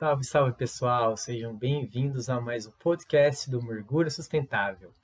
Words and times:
Salve, 0.00 0.24
salve 0.24 0.52
pessoal, 0.54 1.14
sejam 1.14 1.54
bem-vindos 1.54 2.30
a 2.30 2.40
mais 2.40 2.66
um 2.66 2.70
podcast 2.70 3.50
do 3.50 3.62
Mergulho 3.62 4.10
Sustentável. 4.10 4.94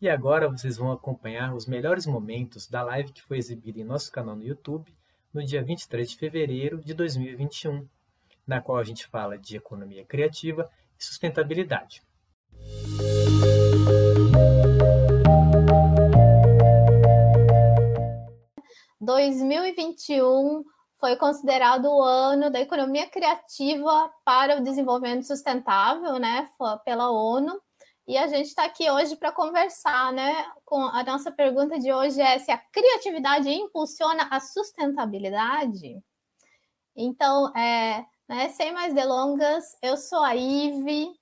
E 0.00 0.08
agora 0.08 0.48
vocês 0.48 0.78
vão 0.78 0.90
acompanhar 0.90 1.54
os 1.54 1.66
melhores 1.66 2.06
momentos 2.06 2.66
da 2.66 2.82
live 2.82 3.12
que 3.12 3.22
foi 3.22 3.36
exibida 3.36 3.78
em 3.78 3.84
nosso 3.84 4.10
canal 4.10 4.34
no 4.34 4.42
YouTube 4.42 4.90
no 5.34 5.44
dia 5.44 5.62
23 5.62 6.08
de 6.08 6.16
fevereiro 6.16 6.82
de 6.82 6.94
2021, 6.94 7.86
na 8.46 8.58
qual 8.62 8.78
a 8.78 8.84
gente 8.84 9.06
fala 9.06 9.36
de 9.36 9.54
economia 9.54 10.06
criativa 10.06 10.70
e 10.98 11.04
sustentabilidade. 11.04 12.02
2021 18.98 20.64
foi 20.98 21.16
considerado 21.16 21.86
o 21.86 22.02
ano 22.02 22.50
da 22.50 22.60
economia 22.60 23.08
criativa 23.08 24.12
para 24.24 24.58
o 24.58 24.62
desenvolvimento 24.62 25.26
sustentável, 25.26 26.18
né, 26.18 26.48
pela 26.84 27.10
ONU. 27.10 27.60
E 28.06 28.16
a 28.16 28.26
gente 28.26 28.46
está 28.46 28.64
aqui 28.64 28.90
hoje 28.90 29.16
para 29.16 29.30
conversar, 29.30 30.12
né? 30.14 30.50
Com 30.64 30.80
a 30.80 31.04
nossa 31.04 31.30
pergunta 31.30 31.78
de 31.78 31.92
hoje 31.92 32.20
é 32.20 32.38
se 32.38 32.50
a 32.50 32.56
criatividade 32.56 33.50
impulsiona 33.50 34.26
a 34.30 34.40
sustentabilidade. 34.40 36.02
Então, 36.96 37.54
é, 37.54 38.04
né, 38.26 38.48
sem 38.48 38.72
mais 38.72 38.94
delongas, 38.94 39.76
eu 39.82 39.96
sou 39.98 40.24
a 40.24 40.34
Ive, 40.34 41.12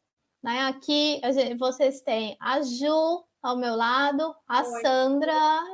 né? 0.41 0.69
Aqui 0.69 1.21
vocês 1.59 2.03
têm 2.03 2.37
a 2.41 2.63
Ju 2.63 3.25
ao 3.43 3.57
meu 3.57 3.75
lado, 3.75 4.35
a 4.49 4.63
Oi. 4.63 4.81
Sandra 4.81 5.65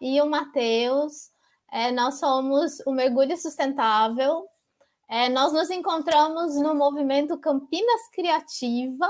e 0.00 0.20
o 0.22 0.26
Matheus. 0.26 1.35
É, 1.76 1.92
nós 1.92 2.14
somos 2.14 2.80
o 2.86 2.90
Mergulho 2.90 3.36
Sustentável. 3.36 4.46
É, 5.10 5.28
nós 5.28 5.52
nos 5.52 5.68
encontramos 5.68 6.58
no 6.58 6.74
movimento 6.74 7.38
Campinas 7.38 8.08
Criativa, 8.14 9.06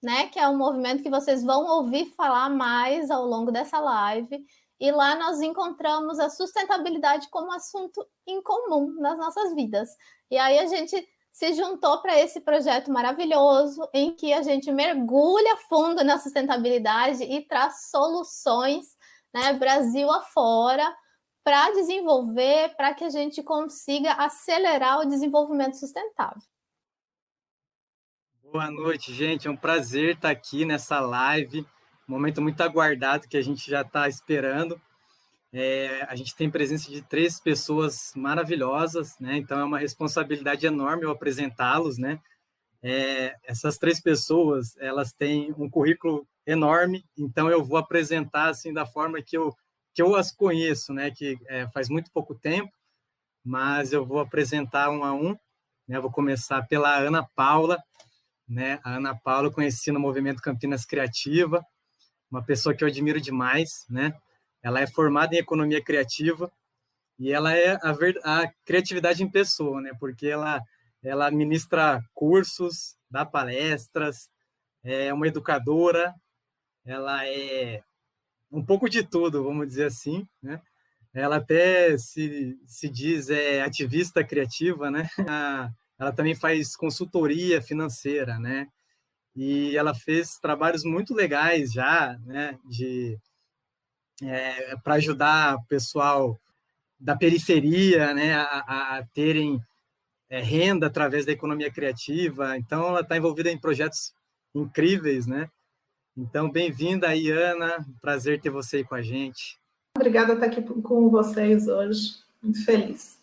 né? 0.00 0.28
Que 0.28 0.38
é 0.38 0.48
um 0.48 0.56
movimento 0.56 1.02
que 1.02 1.10
vocês 1.10 1.42
vão 1.42 1.66
ouvir 1.66 2.14
falar 2.16 2.48
mais 2.48 3.10
ao 3.10 3.26
longo 3.26 3.50
dessa 3.50 3.80
live. 3.80 4.40
E 4.78 4.92
lá 4.92 5.16
nós 5.16 5.40
encontramos 5.40 6.20
a 6.20 6.30
sustentabilidade 6.30 7.28
como 7.28 7.50
assunto 7.50 8.06
em 8.24 8.40
comum 8.40 8.94
nas 9.00 9.18
nossas 9.18 9.52
vidas. 9.52 9.88
E 10.30 10.38
aí 10.38 10.60
a 10.60 10.66
gente 10.66 11.04
se 11.32 11.54
juntou 11.54 12.00
para 12.02 12.16
esse 12.20 12.40
projeto 12.40 12.88
maravilhoso 12.88 13.82
em 13.92 14.14
que 14.14 14.32
a 14.32 14.42
gente 14.42 14.70
mergulha 14.70 15.56
fundo 15.68 16.04
na 16.04 16.20
sustentabilidade 16.20 17.24
e 17.24 17.44
traz 17.44 17.90
soluções, 17.90 18.86
né, 19.34 19.54
Brasil 19.54 20.08
afora, 20.08 20.94
para 21.46 21.70
desenvolver, 21.70 22.74
para 22.76 22.92
que 22.92 23.04
a 23.04 23.08
gente 23.08 23.40
consiga 23.40 24.14
acelerar 24.14 24.98
o 24.98 25.08
desenvolvimento 25.08 25.74
sustentável. 25.74 26.42
Boa 28.42 28.68
noite, 28.68 29.14
gente. 29.14 29.46
É 29.46 29.50
um 29.50 29.56
prazer 29.56 30.16
estar 30.16 30.30
aqui 30.30 30.64
nessa 30.64 30.98
live, 30.98 31.60
um 31.60 32.12
momento 32.12 32.42
muito 32.42 32.60
aguardado 32.62 33.28
que 33.28 33.36
a 33.36 33.42
gente 33.42 33.70
já 33.70 33.82
está 33.82 34.08
esperando. 34.08 34.80
É, 35.52 36.04
a 36.08 36.16
gente 36.16 36.34
tem 36.34 36.50
presença 36.50 36.90
de 36.90 37.00
três 37.00 37.38
pessoas 37.38 38.10
maravilhosas, 38.16 39.16
né? 39.20 39.36
Então 39.36 39.60
é 39.60 39.64
uma 39.64 39.78
responsabilidade 39.78 40.66
enorme 40.66 41.04
eu 41.04 41.12
apresentá-los, 41.12 41.96
né? 41.96 42.18
É, 42.82 43.36
essas 43.44 43.78
três 43.78 44.00
pessoas, 44.00 44.76
elas 44.78 45.12
têm 45.12 45.54
um 45.56 45.70
currículo 45.70 46.26
enorme, 46.44 47.04
então 47.16 47.48
eu 47.48 47.64
vou 47.64 47.78
apresentar 47.78 48.48
assim 48.48 48.72
da 48.72 48.84
forma 48.84 49.22
que 49.22 49.36
eu 49.36 49.54
que 49.96 50.02
eu 50.02 50.14
as 50.14 50.30
conheço, 50.30 50.92
né, 50.92 51.10
que 51.10 51.38
é, 51.46 51.66
faz 51.70 51.88
muito 51.88 52.12
pouco 52.12 52.34
tempo, 52.34 52.70
mas 53.42 53.94
eu 53.94 54.04
vou 54.04 54.18
apresentar 54.20 54.90
um 54.90 55.02
a 55.02 55.14
um. 55.14 55.34
Né, 55.88 55.98
vou 55.98 56.12
começar 56.12 56.62
pela 56.68 56.98
Ana 56.98 57.26
Paula. 57.34 57.82
Né, 58.46 58.78
a 58.84 58.96
Ana 58.96 59.16
Paula 59.16 59.48
eu 59.48 59.52
conheci 59.52 59.90
no 59.90 59.98
Movimento 59.98 60.42
Campinas 60.42 60.84
Criativa, 60.84 61.64
uma 62.30 62.44
pessoa 62.44 62.74
que 62.74 62.84
eu 62.84 62.88
admiro 62.88 63.18
demais. 63.18 63.86
Né? 63.88 64.14
Ela 64.62 64.80
é 64.80 64.86
formada 64.86 65.34
em 65.34 65.38
Economia 65.38 65.82
Criativa 65.82 66.52
e 67.18 67.32
ela 67.32 67.56
é 67.56 67.78
a, 67.82 67.92
ver, 67.92 68.20
a 68.22 68.52
criatividade 68.66 69.22
em 69.22 69.30
pessoa, 69.30 69.80
né, 69.80 69.92
porque 69.98 70.26
ela, 70.26 70.60
ela 71.02 71.30
ministra 71.30 72.04
cursos, 72.12 72.98
dá 73.10 73.24
palestras, 73.24 74.28
é 74.84 75.10
uma 75.14 75.26
educadora, 75.26 76.14
ela 76.84 77.26
é 77.26 77.82
um 78.56 78.64
pouco 78.64 78.88
de 78.88 79.02
tudo, 79.02 79.44
vamos 79.44 79.68
dizer 79.68 79.84
assim, 79.84 80.26
né? 80.42 80.62
Ela 81.12 81.36
até 81.36 81.96
se, 81.98 82.58
se 82.66 82.88
diz 82.88 83.28
é, 83.28 83.62
ativista 83.62 84.24
criativa, 84.24 84.90
né? 84.90 85.08
Ela 85.98 86.12
também 86.12 86.34
faz 86.34 86.76
consultoria 86.76 87.60
financeira, 87.62 88.38
né? 88.38 88.68
E 89.34 89.74
ela 89.76 89.94
fez 89.94 90.38
trabalhos 90.38 90.84
muito 90.84 91.14
legais 91.14 91.72
já, 91.72 92.18
né? 92.24 92.58
De 92.66 93.18
é, 94.22 94.76
para 94.76 94.94
ajudar 94.94 95.56
o 95.56 95.64
pessoal 95.64 96.38
da 97.00 97.16
periferia, 97.16 98.12
né? 98.12 98.34
A, 98.34 98.98
a 98.98 99.06
terem 99.14 99.58
é, 100.28 100.40
renda 100.40 100.86
através 100.86 101.24
da 101.24 101.32
economia 101.32 101.70
criativa. 101.70 102.58
Então, 102.58 102.88
ela 102.88 103.00
está 103.00 103.16
envolvida 103.16 103.50
em 103.50 103.58
projetos 103.58 104.14
incríveis, 104.54 105.26
né? 105.26 105.50
Então, 106.18 106.50
bem-vinda 106.50 107.08
aí, 107.08 107.30
Ana. 107.30 107.84
Prazer 108.00 108.40
ter 108.40 108.48
você 108.48 108.78
aí 108.78 108.84
com 108.84 108.94
a 108.94 109.02
gente. 109.02 109.58
Obrigada 109.94 110.34
por 110.34 110.42
estar 110.42 110.46
aqui 110.46 110.62
com 110.80 111.10
vocês 111.10 111.68
hoje. 111.68 112.14
Muito 112.42 112.64
feliz. 112.64 113.20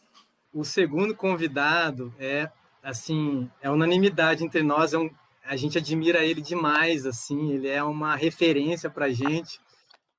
O 0.53 0.63
segundo 0.63 1.15
convidado 1.15 2.13
é, 2.19 2.51
assim, 2.83 3.49
é 3.63 3.69
unanimidade 3.71 4.43
entre 4.43 4.61
nós. 4.61 4.93
É 4.93 4.99
um, 4.99 5.09
a 5.43 5.55
gente 5.55 5.79
admira 5.79 6.23
ele 6.23 6.39
demais, 6.39 7.07
assim. 7.07 7.53
Ele 7.53 7.67
é 7.67 7.83
uma 7.83 8.15
referência 8.15 8.91
para 8.91 9.05
a 9.05 9.11
gente. 9.11 9.59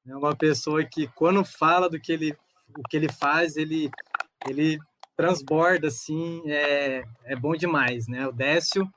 É 0.04 0.16
uma 0.16 0.34
pessoa 0.34 0.84
que, 0.84 1.06
quando 1.14 1.44
fala 1.44 1.88
do 1.88 2.00
que 2.00 2.12
ele, 2.12 2.36
o 2.76 2.82
que 2.88 2.96
ele 2.96 3.08
faz, 3.08 3.56
ele, 3.56 3.88
ele 4.48 4.80
transborda, 5.16 5.86
assim. 5.86 6.42
É, 6.46 7.04
é 7.22 7.36
bom 7.36 7.54
demais, 7.54 8.08
né? 8.08 8.26
O 8.26 8.32
Décio 8.32 8.92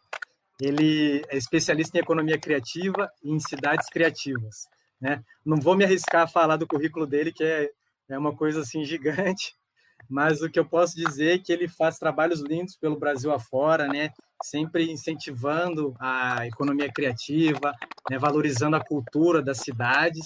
ele 0.61 1.23
é 1.29 1.37
especialista 1.37 1.97
em 1.97 2.01
economia 2.01 2.39
criativa 2.39 3.09
e 3.23 3.31
em 3.31 3.39
cidades 3.39 3.87
criativas. 3.89 4.67
Né? 4.99 5.23
Não 5.45 5.57
vou 5.57 5.75
me 5.75 5.85
arriscar 5.85 6.23
a 6.23 6.27
falar 6.27 6.57
do 6.57 6.67
currículo 6.67 7.05
dele, 7.05 7.31
que 7.31 7.43
é, 7.43 7.69
é 8.09 8.17
uma 8.17 8.35
coisa 8.35 8.61
assim 8.61 8.83
gigante, 8.83 9.55
mas 10.09 10.41
o 10.41 10.49
que 10.49 10.59
eu 10.59 10.65
posso 10.65 10.95
dizer 10.95 11.35
é 11.35 11.39
que 11.39 11.51
ele 11.51 11.67
faz 11.67 11.97
trabalhos 11.97 12.41
lindos 12.41 12.75
pelo 12.75 12.99
Brasil 12.99 13.31
afora, 13.31 13.87
né? 13.87 14.11
sempre 14.43 14.91
incentivando 14.91 15.95
a 15.99 16.45
economia 16.45 16.91
criativa, 16.91 17.73
né? 18.09 18.17
valorizando 18.17 18.75
a 18.75 18.83
cultura 18.83 19.41
das 19.41 19.59
cidades, 19.59 20.25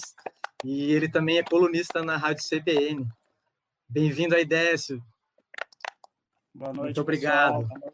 e 0.64 0.92
ele 0.92 1.08
também 1.08 1.38
é 1.38 1.42
colunista 1.42 2.02
na 2.02 2.16
Rádio 2.16 2.44
CBN. 2.48 3.06
Bem-vindo 3.88 4.34
aí, 4.34 4.44
Décio. 4.44 5.02
Boa 6.54 6.72
noite. 6.72 6.84
Muito 6.84 7.00
obrigado. 7.00 7.66
Boa 7.66 7.78
noite, 7.78 7.91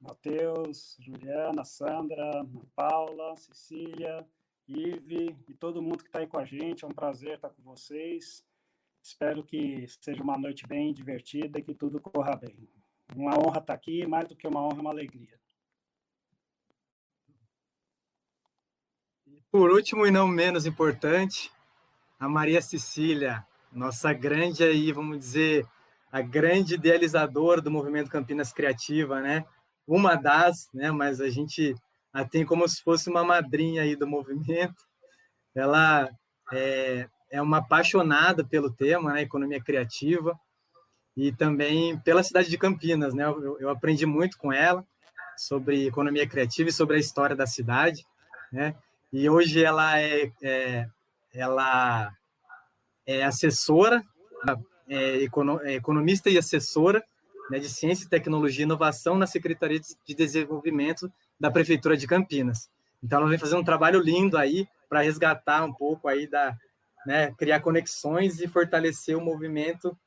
Matheus, 0.00 0.96
Juliana, 0.98 1.64
Sandra, 1.64 2.46
Paula, 2.74 3.36
Cecília, 3.36 4.26
Ive 4.66 5.36
e 5.48 5.54
todo 5.54 5.82
mundo 5.82 5.98
que 5.98 6.08
está 6.08 6.20
aí 6.20 6.26
com 6.26 6.38
a 6.38 6.44
gente. 6.44 6.84
É 6.84 6.88
um 6.88 6.92
prazer 6.92 7.34
estar 7.34 7.50
com 7.50 7.62
vocês. 7.62 8.44
Espero 9.02 9.42
que 9.44 9.86
seja 10.00 10.22
uma 10.22 10.38
noite 10.38 10.66
bem 10.66 10.92
divertida 10.92 11.58
e 11.58 11.62
que 11.62 11.74
tudo 11.74 12.00
corra 12.00 12.36
bem. 12.36 12.68
Uma 13.14 13.38
honra 13.38 13.58
estar 13.58 13.74
aqui, 13.74 14.06
mais 14.06 14.28
do 14.28 14.36
que 14.36 14.46
uma 14.46 14.64
honra, 14.64 14.80
uma 14.80 14.90
alegria. 14.90 15.38
Por 19.50 19.70
último 19.70 20.06
e 20.06 20.10
não 20.12 20.28
menos 20.28 20.64
importante, 20.64 21.50
a 22.18 22.28
Maria 22.28 22.62
Cecília, 22.62 23.44
nossa 23.72 24.12
grande 24.12 24.62
aí, 24.62 24.92
vamos 24.92 25.18
dizer, 25.18 25.66
a 26.12 26.20
grande 26.20 26.74
idealizadora 26.74 27.60
do 27.60 27.70
movimento 27.70 28.10
Campinas 28.10 28.52
Criativa, 28.52 29.20
né? 29.20 29.44
Uma 29.90 30.14
das, 30.14 30.68
né? 30.72 30.92
Mas 30.92 31.20
a 31.20 31.28
gente 31.28 31.74
a 32.12 32.24
tem 32.24 32.46
como 32.46 32.68
se 32.68 32.80
fosse 32.80 33.10
uma 33.10 33.24
madrinha 33.24 33.82
aí 33.82 33.96
do 33.96 34.06
movimento. 34.06 34.84
Ela 35.52 36.08
é, 36.52 37.08
é 37.28 37.42
uma 37.42 37.58
apaixonada 37.58 38.44
pelo 38.44 38.70
tema, 38.70 39.14
né? 39.14 39.22
Economia 39.22 39.60
criativa 39.60 40.38
e 41.16 41.32
também 41.32 41.98
pela 41.98 42.22
cidade 42.22 42.48
de 42.48 42.56
Campinas, 42.56 43.12
né? 43.14 43.24
Eu, 43.24 43.58
eu 43.58 43.68
aprendi 43.68 44.06
muito 44.06 44.38
com 44.38 44.52
ela 44.52 44.86
sobre 45.36 45.88
economia 45.88 46.28
criativa 46.28 46.68
e 46.68 46.72
sobre 46.72 46.94
a 46.94 47.00
história 47.00 47.34
da 47.34 47.46
cidade, 47.48 48.06
né? 48.52 48.76
E 49.12 49.28
hoje 49.28 49.64
ela 49.64 49.98
é, 49.98 50.30
é 50.40 50.86
ela 51.34 52.12
é 53.04 53.24
assessora 53.24 54.04
é, 54.88 55.24
é, 55.24 55.74
economista 55.74 56.30
e 56.30 56.38
assessora 56.38 57.04
né, 57.50 57.58
de 57.58 57.68
Ciência, 57.68 58.08
Tecnologia 58.08 58.62
e 58.62 58.64
Inovação 58.64 59.18
na 59.18 59.26
Secretaria 59.26 59.80
de 59.80 60.14
Desenvolvimento 60.14 61.12
da 61.38 61.50
Prefeitura 61.50 61.96
de 61.96 62.06
Campinas. 62.06 62.70
Então, 63.02 63.18
ela 63.18 63.28
vem 63.28 63.38
fazendo 63.38 63.60
um 63.60 63.64
trabalho 63.64 64.00
lindo 64.00 64.38
aí 64.38 64.68
para 64.88 65.00
resgatar 65.00 65.64
um 65.64 65.72
pouco 65.72 66.06
aí 66.06 66.28
da, 66.28 66.56
né, 67.04 67.32
criar 67.32 67.60
conexões 67.60 68.40
e 68.40 68.46
fortalecer 68.46 69.16
o 69.16 69.20
movimento 69.20 69.98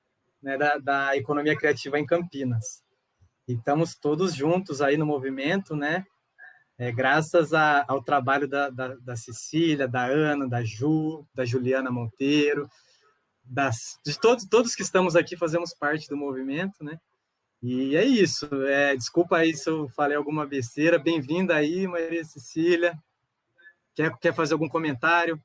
né, 0.42 0.58
da, 0.58 0.78
da, 0.78 1.18
economia 1.18 1.58
criativa 1.58 2.00
em 2.00 2.06
Campinas. 2.06 2.82
E 3.48 3.54
estamos 3.54 3.96
todos 3.96 4.34
juntos 4.34 4.82
aí 4.82 4.96
no 4.96 5.06
movimento, 5.06 5.76
né? 5.76 6.06
É, 6.78 6.92
graças 6.92 7.54
a, 7.54 7.86
ao 7.88 8.02
trabalho 8.02 8.48
da, 8.48 8.70
da, 8.70 8.96
da, 8.96 9.16
Cecília, 9.16 9.88
da 9.88 10.06
Ana, 10.06 10.48
da 10.48 10.64
Ju, 10.64 11.26
da 11.34 11.46
Juliana 11.46 11.92
Monteiro, 11.92 12.70
das, 13.44 14.00
de 14.04 14.18
todos, 14.20 14.46
todos 14.46 14.76
que 14.76 14.82
estamos 14.82 15.16
aqui 15.16 15.38
fazemos 15.38 15.74
parte 15.74 16.10
do 16.10 16.18
movimento, 16.18 16.84
né? 16.84 17.00
E 17.66 17.96
é 17.96 18.04
isso. 18.04 18.46
É, 18.66 18.94
desculpa 18.94 19.38
aí 19.38 19.56
se 19.56 19.70
eu 19.70 19.88
falei 19.88 20.18
alguma 20.18 20.46
besteira. 20.46 21.00
Bem-vinda 21.00 21.56
aí, 21.56 21.88
Maria 21.88 22.22
Cecília. 22.26 22.94
Quer, 23.96 24.14
quer 24.18 24.34
fazer 24.34 24.54
algum 24.54 24.68
comentário? 24.68 25.42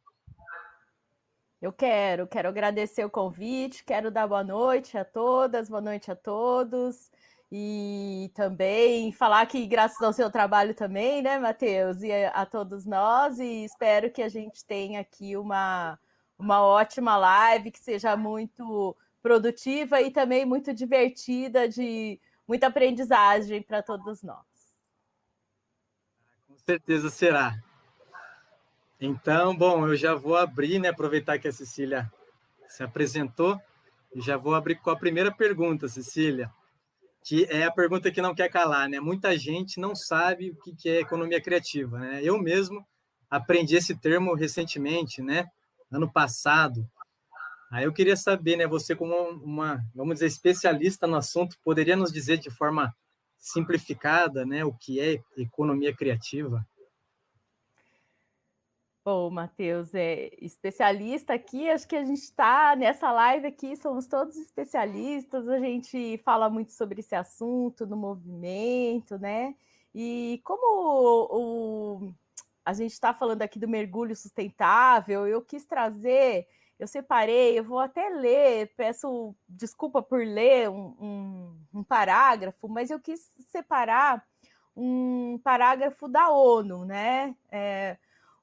Eu 1.62 1.72
quero, 1.72 2.26
quero 2.26 2.48
agradecer 2.48 3.04
o 3.04 3.10
convite, 3.10 3.84
quero 3.84 4.10
dar 4.10 4.26
boa 4.26 4.42
noite 4.42 4.98
a 4.98 5.04
todas, 5.04 5.68
boa 5.68 5.80
noite 5.80 6.10
a 6.10 6.16
todos. 6.16 7.08
E 7.52 8.32
também 8.34 9.12
falar 9.12 9.46
que 9.46 9.64
graças 9.64 10.02
ao 10.02 10.12
seu 10.12 10.28
trabalho 10.28 10.74
também, 10.74 11.22
né, 11.22 11.38
Matheus, 11.38 12.02
e 12.02 12.10
a, 12.10 12.30
a 12.30 12.44
todos 12.44 12.84
nós, 12.84 13.38
e 13.38 13.64
espero 13.64 14.10
que 14.10 14.22
a 14.22 14.28
gente 14.28 14.64
tenha 14.64 15.00
aqui 15.00 15.36
uma, 15.36 15.96
uma 16.36 16.62
ótima 16.62 17.16
live, 17.16 17.70
que 17.70 17.78
seja 17.78 18.16
muito 18.16 18.96
produtiva 19.22 20.00
e 20.00 20.10
também 20.10 20.44
muito 20.44 20.72
divertida, 20.72 21.68
de 21.68 22.20
muita 22.46 22.68
aprendizagem 22.68 23.62
para 23.62 23.82
todos 23.82 24.22
nós. 24.22 24.46
Com 26.46 26.56
certeza 26.58 27.10
será. 27.10 27.58
Então, 29.00 29.56
bom, 29.56 29.86
eu 29.86 29.96
já 29.96 30.14
vou 30.14 30.36
abrir, 30.36 30.78
né, 30.78 30.88
aproveitar 30.88 31.38
que 31.38 31.48
a 31.48 31.52
Cecília 31.52 32.10
se 32.68 32.82
apresentou, 32.82 33.60
e 34.14 34.20
já 34.20 34.36
vou 34.36 34.54
abrir 34.54 34.76
com 34.76 34.90
a 34.90 34.96
primeira 34.96 35.30
pergunta, 35.30 35.88
Cecília 35.88 36.50
que 37.28 37.46
é 37.50 37.64
a 37.64 37.70
pergunta 37.70 38.10
que 38.10 38.22
não 38.22 38.34
quer 38.34 38.48
calar, 38.48 38.88
né? 38.88 39.00
Muita 39.00 39.36
gente 39.36 39.78
não 39.78 39.94
sabe 39.94 40.50
o 40.50 40.56
que 40.56 40.88
é 40.88 41.00
economia 41.00 41.38
criativa, 41.40 41.98
né? 41.98 42.20
Eu 42.22 42.38
mesmo 42.38 42.82
aprendi 43.28 43.76
esse 43.76 43.94
termo 43.94 44.34
recentemente, 44.34 45.20
né? 45.20 45.46
Ano 45.90 46.10
passado. 46.10 46.88
Aí 47.70 47.84
eu 47.84 47.92
queria 47.92 48.16
saber, 48.16 48.56
né? 48.56 48.66
Você 48.66 48.96
como 48.96 49.14
uma, 49.14 49.84
vamos 49.94 50.14
dizer, 50.14 50.26
especialista 50.26 51.06
no 51.06 51.16
assunto, 51.16 51.56
poderia 51.62 51.96
nos 51.96 52.12
dizer 52.12 52.38
de 52.38 52.50
forma 52.50 52.94
simplificada, 53.38 54.44
né? 54.44 54.64
O 54.64 54.72
que 54.72 55.00
é 55.00 55.20
economia 55.36 55.94
criativa? 55.94 56.66
Bom, 59.04 59.30
Matheus, 59.30 59.94
é 59.94 60.28
especialista 60.38 61.32
aqui, 61.32 61.70
acho 61.70 61.88
que 61.88 61.96
a 61.96 62.04
gente 62.04 62.20
está 62.20 62.76
nessa 62.76 63.10
live 63.10 63.46
aqui, 63.46 63.74
somos 63.74 64.06
todos 64.06 64.36
especialistas, 64.36 65.48
a 65.48 65.58
gente 65.58 66.18
fala 66.18 66.50
muito 66.50 66.72
sobre 66.72 67.00
esse 67.00 67.14
assunto 67.14 67.86
no 67.86 67.96
movimento, 67.96 69.18
né? 69.18 69.54
E 69.94 70.42
como 70.44 71.26
o, 71.30 72.06
o 72.06 72.14
a 72.62 72.74
gente 72.74 72.92
está 72.92 73.14
falando 73.14 73.40
aqui 73.40 73.58
do 73.58 73.66
mergulho 73.66 74.14
sustentável, 74.14 75.26
eu 75.26 75.40
quis 75.40 75.64
trazer, 75.64 76.46
eu 76.78 76.86
separei, 76.86 77.58
eu 77.58 77.64
vou 77.64 77.78
até 77.78 78.08
ler, 78.08 78.72
peço 78.76 79.34
desculpa 79.48 80.00
por 80.00 80.24
ler 80.24 80.70
um, 80.70 80.94
um, 81.00 81.58
um 81.74 81.84
parágrafo, 81.84 82.68
mas 82.68 82.90
eu 82.90 83.00
quis 83.00 83.20
separar 83.48 84.24
um 84.76 85.38
parágrafo 85.42 86.08
da 86.08 86.30
ONU, 86.30 86.84
né? 86.84 87.34
É, 87.50 87.98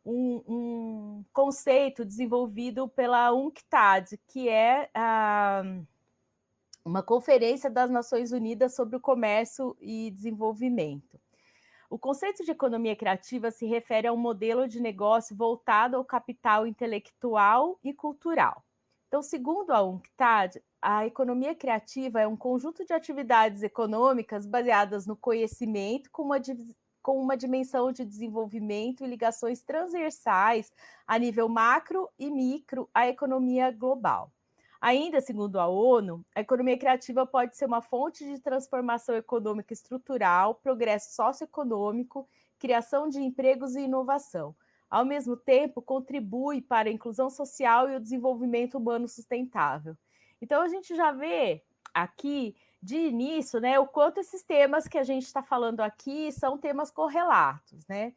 um, 0.06 0.44
um 0.48 1.26
conceito 1.32 2.04
desenvolvido 2.04 2.90
pela 2.90 3.32
UNCTAD, 3.34 4.20
que 4.28 4.50
é 4.50 4.90
a, 4.94 5.64
uma 6.84 7.02
conferência 7.02 7.70
das 7.70 7.90
Nações 7.90 8.32
Unidas 8.32 8.76
sobre 8.76 8.98
o 8.98 9.02
Comércio 9.02 9.76
e 9.80 10.12
Desenvolvimento. 10.12 11.20
O 11.96 11.98
conceito 11.98 12.44
de 12.44 12.52
economia 12.52 12.94
criativa 12.94 13.50
se 13.52 13.66
refere 13.66 14.06
a 14.06 14.12
um 14.12 14.18
modelo 14.18 14.68
de 14.68 14.82
negócio 14.82 15.34
voltado 15.34 15.96
ao 15.96 16.04
capital 16.04 16.68
intelectual 16.68 17.80
e 17.82 17.94
cultural. 17.94 18.66
Então, 19.08 19.22
segundo 19.22 19.72
a 19.72 19.82
UNCTAD, 19.82 20.62
a 20.82 21.06
economia 21.06 21.56
criativa 21.56 22.20
é 22.20 22.28
um 22.28 22.36
conjunto 22.36 22.84
de 22.84 22.92
atividades 22.92 23.64
econômicas 23.64 24.46
baseadas 24.46 25.08
no 25.08 25.16
conhecimento 25.16 26.12
com 26.12 26.24
uma 26.24 26.38
com 27.02 27.18
uma 27.18 27.38
dimensão 27.38 27.94
de 27.94 28.04
desenvolvimento 28.04 29.02
e 29.02 29.08
ligações 29.08 29.64
transversais 29.64 30.74
a 31.08 31.18
nível 31.18 31.48
macro 31.48 32.10
e 32.20 32.30
micro 32.30 32.90
à 32.94 33.08
economia 33.08 33.72
global. 33.72 34.35
Ainda 34.86 35.20
segundo 35.20 35.60
a 35.60 35.66
ONU, 35.66 36.24
a 36.36 36.42
economia 36.42 36.78
criativa 36.78 37.26
pode 37.26 37.58
ser 37.58 37.66
uma 37.66 37.82
fonte 37.82 38.24
de 38.24 38.40
transformação 38.40 39.16
econômica 39.16 39.74
estrutural, 39.74 40.54
progresso 40.54 41.16
socioeconômico, 41.16 42.30
criação 42.60 43.10
de 43.10 43.20
empregos 43.20 43.76
e 43.76 43.80
inovação. 43.80 44.56
Ao 44.88 45.04
mesmo 45.04 45.36
tempo, 45.36 45.82
contribui 45.82 46.62
para 46.62 46.88
a 46.88 46.92
inclusão 46.92 47.32
social 47.32 47.90
e 47.90 47.96
o 47.96 48.00
desenvolvimento 48.00 48.78
humano 48.78 49.08
sustentável. 49.08 49.98
Então, 50.40 50.62
a 50.62 50.68
gente 50.68 50.96
já 50.96 51.12
vê 51.12 51.64
aqui 51.92 52.56
de 52.80 52.96
início, 52.96 53.60
né, 53.60 53.80
o 53.80 53.88
quanto 53.88 54.20
esses 54.20 54.44
temas 54.44 54.88
que 54.88 55.00
a 55.00 55.04
gente 55.04 55.24
está 55.24 55.42
falando 55.42 55.80
aqui 55.80 56.32
são 56.32 56.60
temas 56.60 56.92
correlatos, 56.92 57.88
né? 57.88 58.14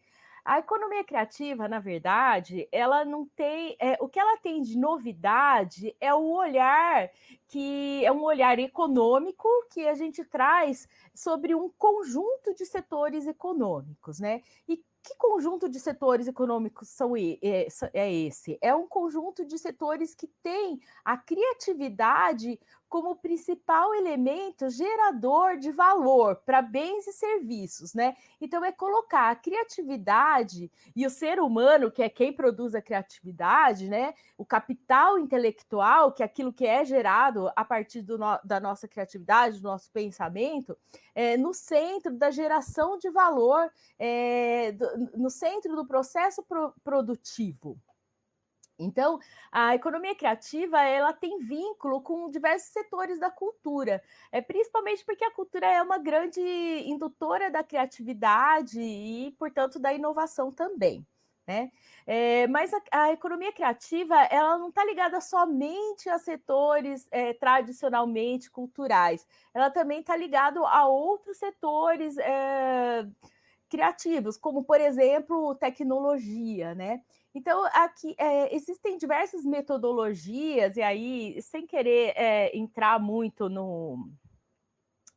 A 0.49 0.61
economia 0.61 1.05
criativa, 1.05 1.69
na 1.69 1.79
verdade, 1.79 2.67
ela 2.73 3.05
não 3.05 3.27
tem. 3.27 3.77
É, 3.79 3.99
o 4.01 4.09
que 4.09 4.19
ela 4.19 4.39
tem 4.39 4.63
de 4.63 4.79
novidade 4.79 5.95
é 6.01 6.15
o 6.15 6.23
olhar 6.23 7.11
que 7.49 8.03
é 8.03 8.11
um 8.11 8.23
olhar 8.23 8.59
econômico 8.59 9.47
que 9.71 9.87
a 9.87 9.93
gente 9.93 10.25
traz 10.25 10.89
sobre 11.15 11.55
um 11.55 11.69
conjunto 11.77 12.55
de 12.55 12.65
setores 12.65 13.27
econômicos, 13.27 14.21
né? 14.21 14.41
E 14.67 14.83
que 15.03 15.15
conjunto 15.19 15.69
de 15.69 15.79
setores 15.79 16.27
econômicos 16.27 16.89
são 16.89 17.15
é, 17.15 17.67
é 17.93 18.13
esse? 18.13 18.59
É 18.63 18.75
um 18.75 18.87
conjunto 18.87 19.45
de 19.45 19.59
setores 19.59 20.15
que 20.15 20.29
tem 20.43 20.81
a 21.05 21.19
criatividade 21.19 22.59
como 22.89 23.17
principal 23.17 23.95
elemento 23.95 24.71
gerador 24.71 25.59
de 25.59 25.71
valor 25.71 26.37
para 26.45 26.63
bens 26.63 27.07
e 27.07 27.13
serviços, 27.13 27.93
né? 27.95 28.17
Então 28.41 28.65
é 28.65 28.73
colocar 28.73 29.31
a 29.31 29.37
criatividade 29.37 30.71
e 30.97 31.07
o 31.07 31.11
ser 31.11 31.39
humano, 31.39 31.91
que 31.91 32.03
é 32.03 32.09
quem 32.09 32.33
produz 32.33 32.75
a 32.75 32.83
criatividade, 32.83 33.89
né? 33.89 34.15
O 34.37 34.45
capital 34.45 35.19
intelectual, 35.19 36.13
que 36.13 36.23
é 36.23 36.27
aquilo 36.27 36.53
que 36.53 36.67
é 36.67 36.85
gerado 36.85 37.51
a 37.55 37.65
partir 37.65 38.03
no, 38.03 38.19
da 38.43 38.59
nossa 38.59 38.89
criatividade, 38.89 39.61
do 39.61 39.69
nosso 39.69 39.91
pensamento, 39.93 40.77
é, 41.15 41.37
no 41.37 41.53
centro 41.53 42.17
da 42.17 42.31
geração 42.31 42.97
de 42.99 43.11
valor, 43.11 43.71
é, 43.99 44.73
do, 44.73 45.19
no 45.19 45.31
centro 45.31 45.77
do 45.77 45.87
processo 45.87 46.43
pro, 46.43 46.73
produtivo. 46.83 47.79
Então, 48.79 49.19
a 49.51 49.75
economia 49.75 50.15
criativa 50.15 50.81
ela 50.81 51.13
tem 51.13 51.39
vínculo 51.39 52.01
com 52.01 52.31
diversos 52.31 52.69
setores 52.69 53.19
da 53.19 53.31
cultura, 53.31 54.03
é 54.31 54.41
principalmente 54.41 55.05
porque 55.05 55.25
a 55.25 55.33
cultura 55.33 55.67
é 55.67 55.83
uma 55.83 55.99
grande 55.99 56.41
indutora 56.41 57.51
da 57.51 57.65
criatividade 57.65 58.81
e, 58.81 59.35
portanto, 59.39 59.79
da 59.81 59.93
inovação 59.93 60.53
também. 60.53 61.05
Né? 61.45 61.73
É, 62.07 62.47
mas 62.49 62.75
a, 62.75 62.83
a, 62.93 63.13
economia 63.13 63.51
criativa 63.55 64.15
ela 64.25 64.59
não 64.59 64.69
está 64.69 64.85
ligada 64.85 65.19
somente 65.19 66.07
a 66.11 66.19
setores 66.19 67.09
é, 67.11 67.33
tradicionalmente 67.33 68.51
culturais, 68.51 69.27
ela 69.55 69.71
também 69.71 70.01
está 70.01 70.15
ligada 70.15 70.61
a 70.61 70.87
outros 70.87 71.39
setores 71.39 72.19
é, 72.19 73.07
criativos, 73.71 74.37
como 74.37 74.63
por 74.63 74.79
exemplo 74.79 75.55
tecnologia, 75.55 76.75
né? 76.75 77.01
Então, 77.35 77.65
aqui 77.73 78.15
é, 78.19 78.55
existem 78.55 78.97
diversas 78.97 79.45
metodologias, 79.45 80.77
e 80.77 80.83
aí, 80.83 81.41
sem 81.43 81.67
querer 81.67 82.13
é, 82.17 82.57
entrar 82.57 82.99
muito 82.99 83.49
no, 83.49 84.11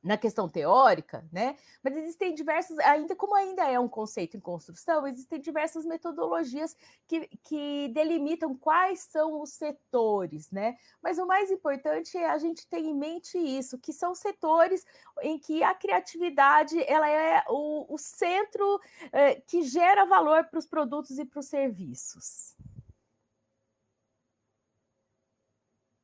na 0.04 0.18
questão 0.18 0.50
teórica, 0.50 1.24
né? 1.32 1.56
Mas 1.84 1.96
existem 1.96 2.34
diversas, 2.34 2.78
ainda 2.80 3.16
como 3.16 3.36
ainda 3.36 3.70
é 3.70 3.80
um 3.80 3.88
conceito 3.88 4.36
em 4.36 4.40
construção, 4.40 5.06
existem 5.06 5.40
diversas 5.40 5.86
metodologias 5.86 6.76
que, 7.08 7.28
que 7.44 7.88
delimitam 7.90 8.56
quais 8.56 9.02
são 9.02 9.42
os 9.42 9.52
setores, 9.52 10.50
né? 10.52 10.76
Mas 11.02 11.20
o 11.20 11.26
mais 11.28 11.52
importante 11.52 12.18
é 12.18 12.30
a 12.30 12.38
gente 12.38 12.66
ter 12.68 12.80
em 12.80 12.96
mente 12.96 13.38
isso, 13.38 13.78
que 13.78 13.94
são 13.94 14.16
setores 14.16 14.86
em 15.22 15.38
que 15.38 15.64
a 15.64 15.74
criatividade 15.74 16.84
ela 16.88 17.08
é 17.08 17.44
o, 17.48 17.94
o 17.94 17.98
centro 17.98 18.80
é, 19.12 19.36
que 19.36 19.62
gera 19.62 20.06
valor 20.06 20.46
para 20.46 20.60
os 20.60 20.66
produtos 20.66 21.20
e 21.20 21.26
para 21.26 21.40
os 21.40 21.46
serviços. 21.46 22.56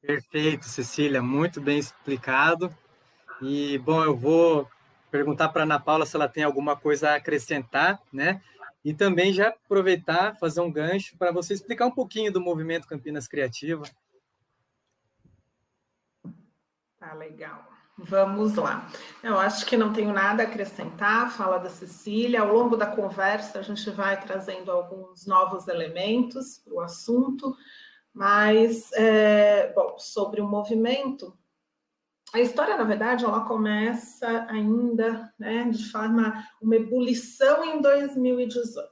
Perfeito, 0.01 0.65
Cecília, 0.65 1.21
muito 1.21 1.59
bem 1.59 1.79
explicado. 1.79 2.73
E, 3.41 3.77
bom, 3.79 4.03
eu 4.03 4.15
vou 4.15 4.67
perguntar 5.11 5.49
para 5.49 5.61
a 5.61 5.65
Ana 5.65 5.79
Paula 5.79 6.05
se 6.05 6.15
ela 6.15 6.27
tem 6.27 6.43
alguma 6.43 6.75
coisa 6.75 7.11
a 7.11 7.15
acrescentar, 7.15 8.01
né? 8.11 8.41
E 8.83 8.93
também 8.93 9.33
já 9.33 9.49
aproveitar, 9.49 10.35
fazer 10.37 10.61
um 10.61 10.71
gancho 10.71 11.17
para 11.17 11.31
você 11.31 11.53
explicar 11.53 11.85
um 11.85 11.91
pouquinho 11.91 12.31
do 12.31 12.41
movimento 12.41 12.87
Campinas 12.87 13.27
Criativa. 13.27 13.83
Tá 16.99 17.13
legal. 17.13 17.67
Vamos 17.97 18.55
lá. 18.55 18.87
Eu 19.23 19.39
acho 19.39 19.65
que 19.65 19.75
não 19.75 19.91
tenho 19.91 20.13
nada 20.13 20.43
a 20.43 20.45
acrescentar, 20.45 21.31
fala 21.31 21.57
da 21.57 21.69
Cecília. 21.69 22.41
Ao 22.41 22.53
longo 22.53 22.77
da 22.77 22.85
conversa, 22.85 23.59
a 23.59 23.61
gente 23.63 23.89
vai 23.89 24.19
trazendo 24.21 24.71
alguns 24.71 25.25
novos 25.25 25.67
elementos 25.67 26.59
para 26.59 26.73
o 26.73 26.79
assunto, 26.79 27.55
mas, 28.13 28.91
é, 28.93 29.73
bom, 29.73 29.97
sobre 29.97 30.41
o 30.41 30.47
movimento, 30.47 31.36
a 32.33 32.41
história, 32.41 32.77
na 32.77 32.83
verdade, 32.83 33.23
ela 33.23 33.45
começa 33.45 34.45
ainda 34.49 35.33
né, 35.39 35.69
de 35.69 35.89
forma, 35.89 36.43
uma 36.61 36.75
ebulição 36.75 37.63
em 37.63 37.81
2018. 37.81 38.89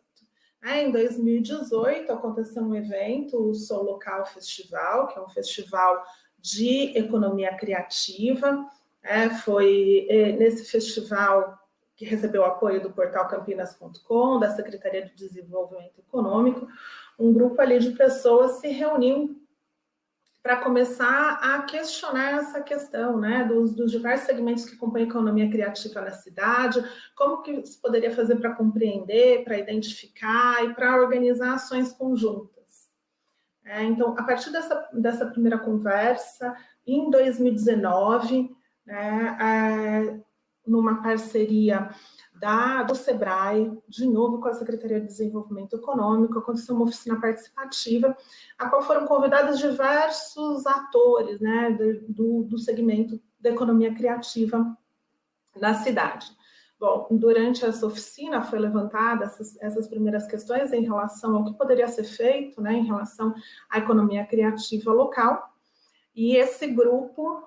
É, 0.63 0.81
em 0.81 0.91
2018, 0.91 2.11
aconteceu 2.11 2.63
um 2.63 2.73
evento, 2.73 3.37
o 3.37 3.53
Sou 3.53 3.83
Local 3.83 4.25
Festival, 4.25 5.07
que 5.07 5.19
é 5.19 5.21
um 5.21 5.29
festival 5.29 6.03
de 6.39 6.97
economia 6.97 7.55
criativa, 7.55 8.65
é, 9.03 9.29
foi 9.29 10.07
é, 10.09 10.31
nesse 10.31 10.65
festival 10.65 11.59
que 11.95 12.05
recebeu 12.05 12.43
apoio 12.43 12.81
do 12.81 12.91
portal 12.91 13.27
campinas.com, 13.27 14.39
da 14.39 14.51
Secretaria 14.55 15.05
de 15.05 15.15
Desenvolvimento 15.15 15.99
Econômico, 15.99 16.67
um 17.17 17.31
grupo 17.31 17.61
ali 17.61 17.79
de 17.79 17.91
pessoas 17.91 18.53
se 18.53 18.67
reuniu 18.69 19.39
para 20.45 20.57
começar 20.57 21.39
a 21.41 21.63
questionar 21.63 22.33
essa 22.33 22.61
questão, 22.61 23.19
né, 23.19 23.45
dos, 23.45 23.73
dos, 23.73 23.89
diversos 23.89 24.27
segmentos 24.27 24.63
que 24.63 24.75
compõem 24.75 25.01
a 25.01 25.07
economia 25.07 25.49
criativa 25.49 26.01
na 26.01 26.11
cidade, 26.11 26.85
como 27.15 27.41
que 27.41 27.65
se 27.65 27.81
poderia 27.81 28.11
fazer 28.15 28.35
para 28.35 28.53
compreender, 28.53 29.43
para 29.43 29.57
identificar 29.57 30.63
e 30.63 30.75
para 30.75 31.01
organizar 31.01 31.55
ações 31.55 31.91
conjuntas. 31.93 32.91
É, 33.65 33.81
então, 33.85 34.13
a 34.19 34.21
partir 34.21 34.51
dessa, 34.51 34.87
dessa 34.93 35.25
primeira 35.25 35.57
conversa, 35.57 36.55
em 36.85 37.09
2019, 37.09 38.55
né, 38.85 39.37
é, 39.41 40.19
numa 40.63 41.01
parceria 41.01 41.89
da, 42.39 42.83
do 42.83 42.95
SEBRAE, 42.95 43.71
de 43.87 44.05
novo 44.05 44.39
com 44.39 44.47
a 44.47 44.53
Secretaria 44.53 44.99
de 44.99 45.07
Desenvolvimento 45.07 45.75
Econômico, 45.75 46.39
aconteceu 46.39 46.75
uma 46.75 46.85
oficina 46.85 47.19
participativa, 47.19 48.15
a 48.57 48.69
qual 48.69 48.81
foram 48.81 49.05
convidados 49.05 49.59
diversos 49.59 50.65
atores 50.65 51.39
né, 51.39 51.77
do, 52.07 52.43
do 52.43 52.57
segmento 52.57 53.19
da 53.39 53.49
economia 53.49 53.93
criativa 53.93 54.77
na 55.55 55.73
cidade. 55.75 56.27
Bom, 56.77 57.07
durante 57.09 57.63
essa 57.63 57.87
oficina 57.87 58.41
foi 58.41 58.59
levantada 58.59 59.25
essas, 59.25 59.55
essas, 59.61 59.87
primeiras 59.87 60.27
questões 60.27 60.73
em 60.73 60.83
relação 60.83 61.35
ao 61.35 61.45
que 61.45 61.57
poderia 61.57 61.87
ser 61.87 62.03
feito, 62.03 62.61
né, 62.61 62.73
em 62.73 62.85
relação 62.85 63.33
à 63.69 63.77
economia 63.77 64.25
criativa 64.25 64.91
local, 64.91 65.53
e 66.13 66.35
esse 66.35 66.67
grupo 66.67 67.43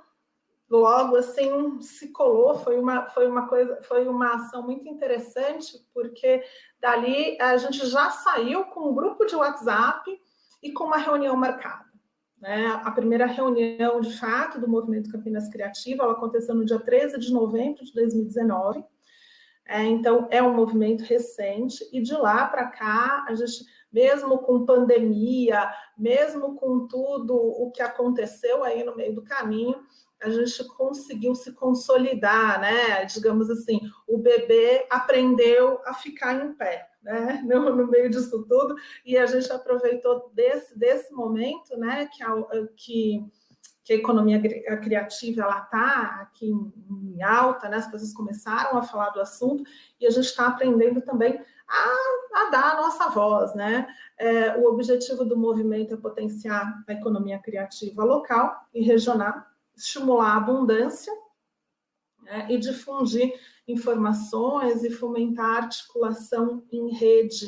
logo 0.70 1.16
assim 1.16 1.80
se 1.80 2.12
colou, 2.12 2.56
foi 2.58 2.78
uma, 2.78 3.06
foi 3.06 3.26
uma 3.26 3.48
coisa, 3.48 3.80
foi 3.82 4.06
uma 4.06 4.34
ação 4.34 4.62
muito 4.62 4.88
interessante, 4.88 5.78
porque 5.94 6.42
dali 6.80 7.40
a 7.40 7.56
gente 7.56 7.86
já 7.86 8.10
saiu 8.10 8.64
com 8.66 8.90
um 8.90 8.94
grupo 8.94 9.24
de 9.24 9.34
WhatsApp 9.34 10.20
e 10.62 10.72
com 10.72 10.84
uma 10.84 10.98
reunião 10.98 11.36
marcada. 11.36 11.88
Né? 12.40 12.66
A 12.84 12.90
primeira 12.90 13.26
reunião, 13.26 14.00
de 14.00 14.16
fato, 14.16 14.60
do 14.60 14.68
Movimento 14.68 15.10
Campinas 15.10 15.48
Criativa, 15.48 16.04
ela 16.04 16.12
aconteceu 16.12 16.54
no 16.54 16.64
dia 16.64 16.78
13 16.78 17.18
de 17.18 17.32
novembro 17.32 17.84
de 17.84 17.92
2019. 17.92 18.84
É, 19.66 19.82
então, 19.84 20.28
é 20.30 20.42
um 20.42 20.54
movimento 20.54 21.02
recente, 21.02 21.86
e 21.92 22.00
de 22.00 22.14
lá 22.14 22.46
para 22.46 22.68
cá, 22.68 23.26
a 23.28 23.34
gente, 23.34 23.66
mesmo 23.92 24.38
com 24.38 24.64
pandemia, 24.64 25.70
mesmo 25.96 26.54
com 26.54 26.86
tudo 26.86 27.34
o 27.34 27.70
que 27.70 27.82
aconteceu 27.82 28.64
aí 28.64 28.82
no 28.82 28.96
meio 28.96 29.14
do 29.14 29.22
caminho, 29.22 29.78
a 30.22 30.30
gente 30.30 30.64
conseguiu 30.76 31.34
se 31.34 31.52
consolidar, 31.52 32.60
né? 32.60 33.04
Digamos 33.04 33.48
assim, 33.50 33.80
o 34.06 34.18
bebê 34.18 34.86
aprendeu 34.90 35.80
a 35.86 35.94
ficar 35.94 36.44
em 36.44 36.52
pé, 36.54 36.88
né? 37.02 37.42
No, 37.46 37.74
no 37.74 37.86
meio 37.86 38.10
disso 38.10 38.44
tudo, 38.48 38.74
e 39.04 39.16
a 39.16 39.26
gente 39.26 39.50
aproveitou 39.52 40.30
desse, 40.34 40.78
desse 40.78 41.12
momento, 41.12 41.76
né? 41.76 42.08
Que, 42.12 42.22
a, 42.22 42.34
que, 42.76 43.24
que 43.84 43.92
a 43.92 43.96
economia 43.96 44.40
criativa 44.80 45.42
ela 45.42 45.62
está 45.62 46.20
aqui 46.22 46.50
em 46.50 47.22
alta, 47.22 47.68
né? 47.68 47.76
As 47.76 47.90
pessoas 47.90 48.12
começaram 48.12 48.76
a 48.76 48.82
falar 48.82 49.10
do 49.10 49.20
assunto 49.20 49.62
e 50.00 50.06
a 50.06 50.10
gente 50.10 50.26
está 50.26 50.48
aprendendo 50.48 51.00
também 51.00 51.40
a, 51.68 52.40
a, 52.40 52.50
dar 52.50 52.72
a 52.72 52.80
nossa 52.82 53.08
voz, 53.10 53.54
né? 53.54 53.86
É, 54.18 54.56
o 54.56 54.64
objetivo 54.64 55.24
do 55.24 55.36
movimento 55.36 55.94
é 55.94 55.96
potenciar 55.96 56.82
a 56.88 56.92
economia 56.92 57.38
criativa 57.38 58.02
local 58.02 58.66
e 58.74 58.82
regional 58.82 59.47
estimular 59.78 60.32
a 60.32 60.36
abundância 60.36 61.12
né, 62.22 62.46
e 62.50 62.58
difundir 62.58 63.32
informações 63.66 64.82
e 64.82 64.90
fomentar 64.90 65.46
a 65.46 65.58
articulação 65.58 66.64
em 66.70 66.92
rede 66.94 67.46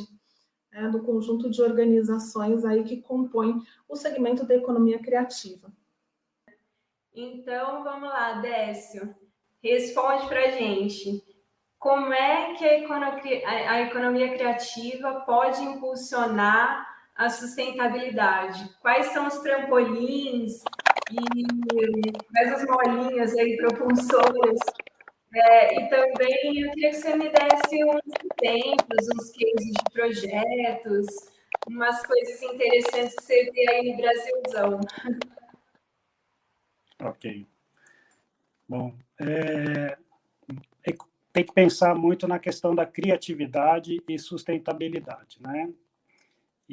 né, 0.72 0.88
do 0.88 1.02
conjunto 1.02 1.50
de 1.50 1.60
organizações 1.62 2.64
aí 2.64 2.84
que 2.84 3.00
compõem 3.02 3.62
o 3.88 3.96
segmento 3.96 4.46
da 4.46 4.54
economia 4.54 4.98
criativa. 4.98 5.72
Então, 7.12 7.82
vamos 7.82 8.08
lá, 8.08 8.34
Décio, 8.34 9.14
responde 9.62 10.28
para 10.28 10.46
a 10.46 10.50
gente. 10.50 11.24
Como 11.78 12.12
é 12.12 12.54
que 12.54 12.64
a 12.64 12.78
economia, 12.78 13.48
a 13.48 13.80
economia 13.80 14.34
criativa 14.34 15.22
pode 15.22 15.62
impulsionar 15.62 16.86
a 17.16 17.30
sustentabilidade? 17.30 18.70
Quais 18.80 19.06
são 19.06 19.26
os 19.26 19.38
trampolins 19.38 20.62
e 21.12 22.32
mais 22.32 22.52
as 22.52 22.64
molinhas 22.66 23.34
aí, 23.36 23.56
propulsores. 23.56 24.60
É, 25.32 25.80
e 25.80 25.88
também 25.88 26.62
eu 26.62 26.70
queria 26.72 26.90
que 26.90 26.96
você 26.96 27.16
me 27.16 27.28
desse 27.28 27.84
uns 27.84 28.02
exemplos, 28.42 29.08
uns 29.14 29.30
cases 29.30 29.72
de 29.72 29.92
projetos, 29.92 31.06
umas 31.68 32.04
coisas 32.04 32.42
interessantes 32.42 33.14
que 33.14 33.22
você 33.22 33.50
vê 33.52 33.70
aí 33.70 33.92
no 33.92 33.96
Brasilzão. 33.96 34.80
Ok. 37.02 37.46
Bom, 38.68 38.94
é, 39.20 39.96
tem 41.32 41.44
que 41.44 41.52
pensar 41.52 41.94
muito 41.94 42.26
na 42.26 42.38
questão 42.38 42.74
da 42.74 42.84
criatividade 42.84 44.02
e 44.08 44.18
sustentabilidade, 44.18 45.38
né? 45.40 45.72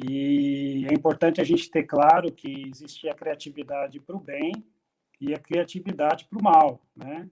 E 0.00 0.86
é 0.88 0.94
importante 0.94 1.40
a 1.40 1.44
gente 1.44 1.68
ter 1.70 1.82
claro 1.82 2.30
que 2.30 2.68
existe 2.68 3.08
a 3.08 3.14
criatividade 3.14 3.98
para 3.98 4.16
o 4.16 4.20
bem 4.20 4.52
e 5.20 5.34
a 5.34 5.38
criatividade 5.38 6.24
para 6.26 6.38
o 6.38 6.42
mal, 6.42 6.80
né? 6.94 7.28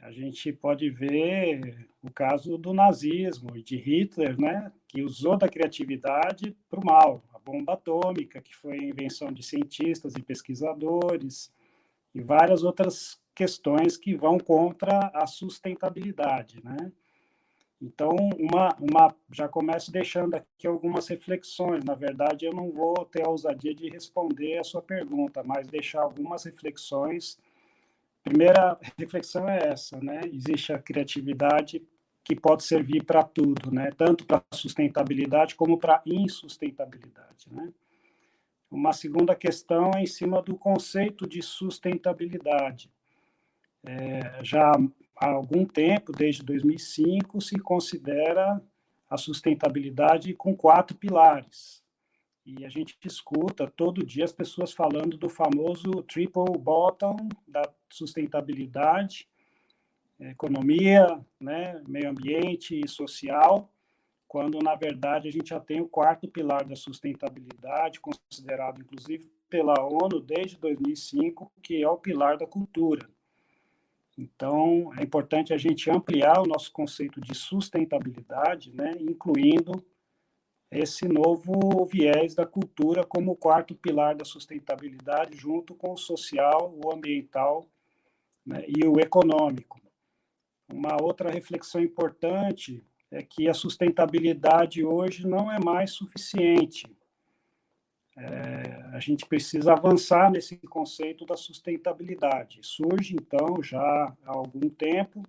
A 0.00 0.10
gente 0.10 0.52
pode 0.52 0.90
ver 0.90 1.88
o 2.02 2.10
caso 2.10 2.58
do 2.58 2.74
nazismo 2.74 3.56
e 3.56 3.62
de 3.62 3.76
Hitler, 3.76 4.38
né, 4.38 4.72
que 4.88 5.02
usou 5.02 5.36
da 5.36 5.48
criatividade 5.48 6.54
para 6.68 6.80
o 6.80 6.84
mal, 6.84 7.22
a 7.32 7.38
bomba 7.38 7.74
atômica, 7.74 8.42
que 8.42 8.54
foi 8.54 8.72
a 8.72 8.84
invenção 8.84 9.32
de 9.32 9.42
cientistas 9.42 10.14
e 10.16 10.22
pesquisadores, 10.22 11.52
e 12.12 12.20
várias 12.20 12.64
outras 12.64 13.20
questões 13.34 13.96
que 13.96 14.14
vão 14.14 14.38
contra 14.38 15.10
a 15.14 15.26
sustentabilidade, 15.26 16.62
né? 16.62 16.92
Então, 17.80 18.10
uma, 18.38 18.68
uma, 18.80 19.14
já 19.30 19.48
começo 19.48 19.92
deixando 19.92 20.34
aqui 20.34 20.66
algumas 20.66 21.06
reflexões. 21.08 21.84
Na 21.84 21.94
verdade, 21.94 22.46
eu 22.46 22.52
não 22.52 22.70
vou 22.70 22.94
ter 23.04 23.26
a 23.26 23.30
ousadia 23.30 23.74
de 23.74 23.88
responder 23.88 24.58
a 24.58 24.64
sua 24.64 24.80
pergunta, 24.80 25.42
mas 25.42 25.66
deixar 25.66 26.02
algumas 26.02 26.44
reflexões. 26.44 27.38
Primeira 28.22 28.78
reflexão 28.96 29.48
é 29.48 29.68
essa, 29.68 30.00
né? 30.00 30.20
Existe 30.32 30.72
a 30.72 30.78
criatividade 30.78 31.82
que 32.22 32.34
pode 32.34 32.64
servir 32.64 33.04
para 33.04 33.22
tudo, 33.22 33.70
né? 33.70 33.90
Tanto 33.96 34.24
para 34.24 34.42
sustentabilidade 34.52 35.54
como 35.54 35.78
para 35.78 36.00
insustentabilidade, 36.06 37.48
né? 37.50 37.70
Uma 38.70 38.92
segunda 38.92 39.34
questão 39.36 39.90
é 39.94 40.02
em 40.02 40.06
cima 40.06 40.42
do 40.42 40.56
conceito 40.56 41.28
de 41.28 41.42
sustentabilidade. 41.42 42.90
É, 43.84 44.42
já 44.42 44.72
há 45.16 45.28
algum 45.28 45.64
tempo, 45.64 46.12
desde 46.12 46.42
2005, 46.42 47.40
se 47.40 47.58
considera 47.58 48.60
a 49.08 49.16
sustentabilidade 49.16 50.34
com 50.34 50.56
quatro 50.56 50.96
pilares. 50.96 51.82
E 52.44 52.64
a 52.64 52.68
gente 52.68 52.98
escuta 53.04 53.72
todo 53.74 54.04
dia 54.04 54.24
as 54.24 54.32
pessoas 54.32 54.72
falando 54.72 55.16
do 55.16 55.28
famoso 55.28 55.90
triple 56.02 56.58
bottom 56.58 57.16
da 57.48 57.62
sustentabilidade, 57.88 59.26
economia, 60.20 61.20
né, 61.40 61.82
meio 61.88 62.10
ambiente 62.10 62.78
e 62.78 62.88
social, 62.88 63.70
quando 64.28 64.58
na 64.58 64.74
verdade 64.74 65.28
a 65.28 65.30
gente 65.30 65.50
já 65.50 65.60
tem 65.60 65.80
o 65.80 65.88
quarto 65.88 66.28
pilar 66.28 66.64
da 66.64 66.76
sustentabilidade, 66.76 68.00
considerado 68.00 68.80
inclusive 68.80 69.30
pela 69.48 69.74
ONU 69.80 70.20
desde 70.20 70.58
2005, 70.58 71.50
que 71.62 71.82
é 71.82 71.88
o 71.88 71.96
pilar 71.96 72.36
da 72.36 72.46
cultura. 72.46 73.08
Então, 74.16 74.92
é 74.96 75.02
importante 75.02 75.52
a 75.52 75.58
gente 75.58 75.90
ampliar 75.90 76.40
o 76.40 76.46
nosso 76.46 76.70
conceito 76.70 77.20
de 77.20 77.34
sustentabilidade, 77.34 78.72
né, 78.72 78.92
incluindo 79.00 79.84
esse 80.70 81.06
novo 81.06 81.84
viés 81.84 82.34
da 82.34 82.46
cultura 82.46 83.04
como 83.04 83.36
quarto 83.36 83.74
pilar 83.74 84.14
da 84.14 84.24
sustentabilidade, 84.24 85.36
junto 85.36 85.74
com 85.74 85.92
o 85.92 85.96
social, 85.96 86.76
o 86.84 86.92
ambiental 86.92 87.66
né, 88.46 88.64
e 88.68 88.86
o 88.86 88.98
econômico. 88.98 89.80
Uma 90.72 91.00
outra 91.00 91.30
reflexão 91.30 91.80
importante 91.80 92.82
é 93.10 93.22
que 93.22 93.48
a 93.48 93.54
sustentabilidade 93.54 94.84
hoje 94.84 95.26
não 95.26 95.50
é 95.50 95.58
mais 95.62 95.92
suficiente. 95.92 96.86
É, 98.16 98.90
a 98.92 99.00
gente 99.00 99.26
precisa 99.26 99.72
avançar 99.72 100.30
nesse 100.30 100.56
conceito 100.58 101.26
da 101.26 101.36
sustentabilidade. 101.36 102.60
Surge, 102.62 103.16
então, 103.16 103.62
já 103.62 103.80
há 103.80 104.30
algum 104.30 104.68
tempo, 104.68 105.22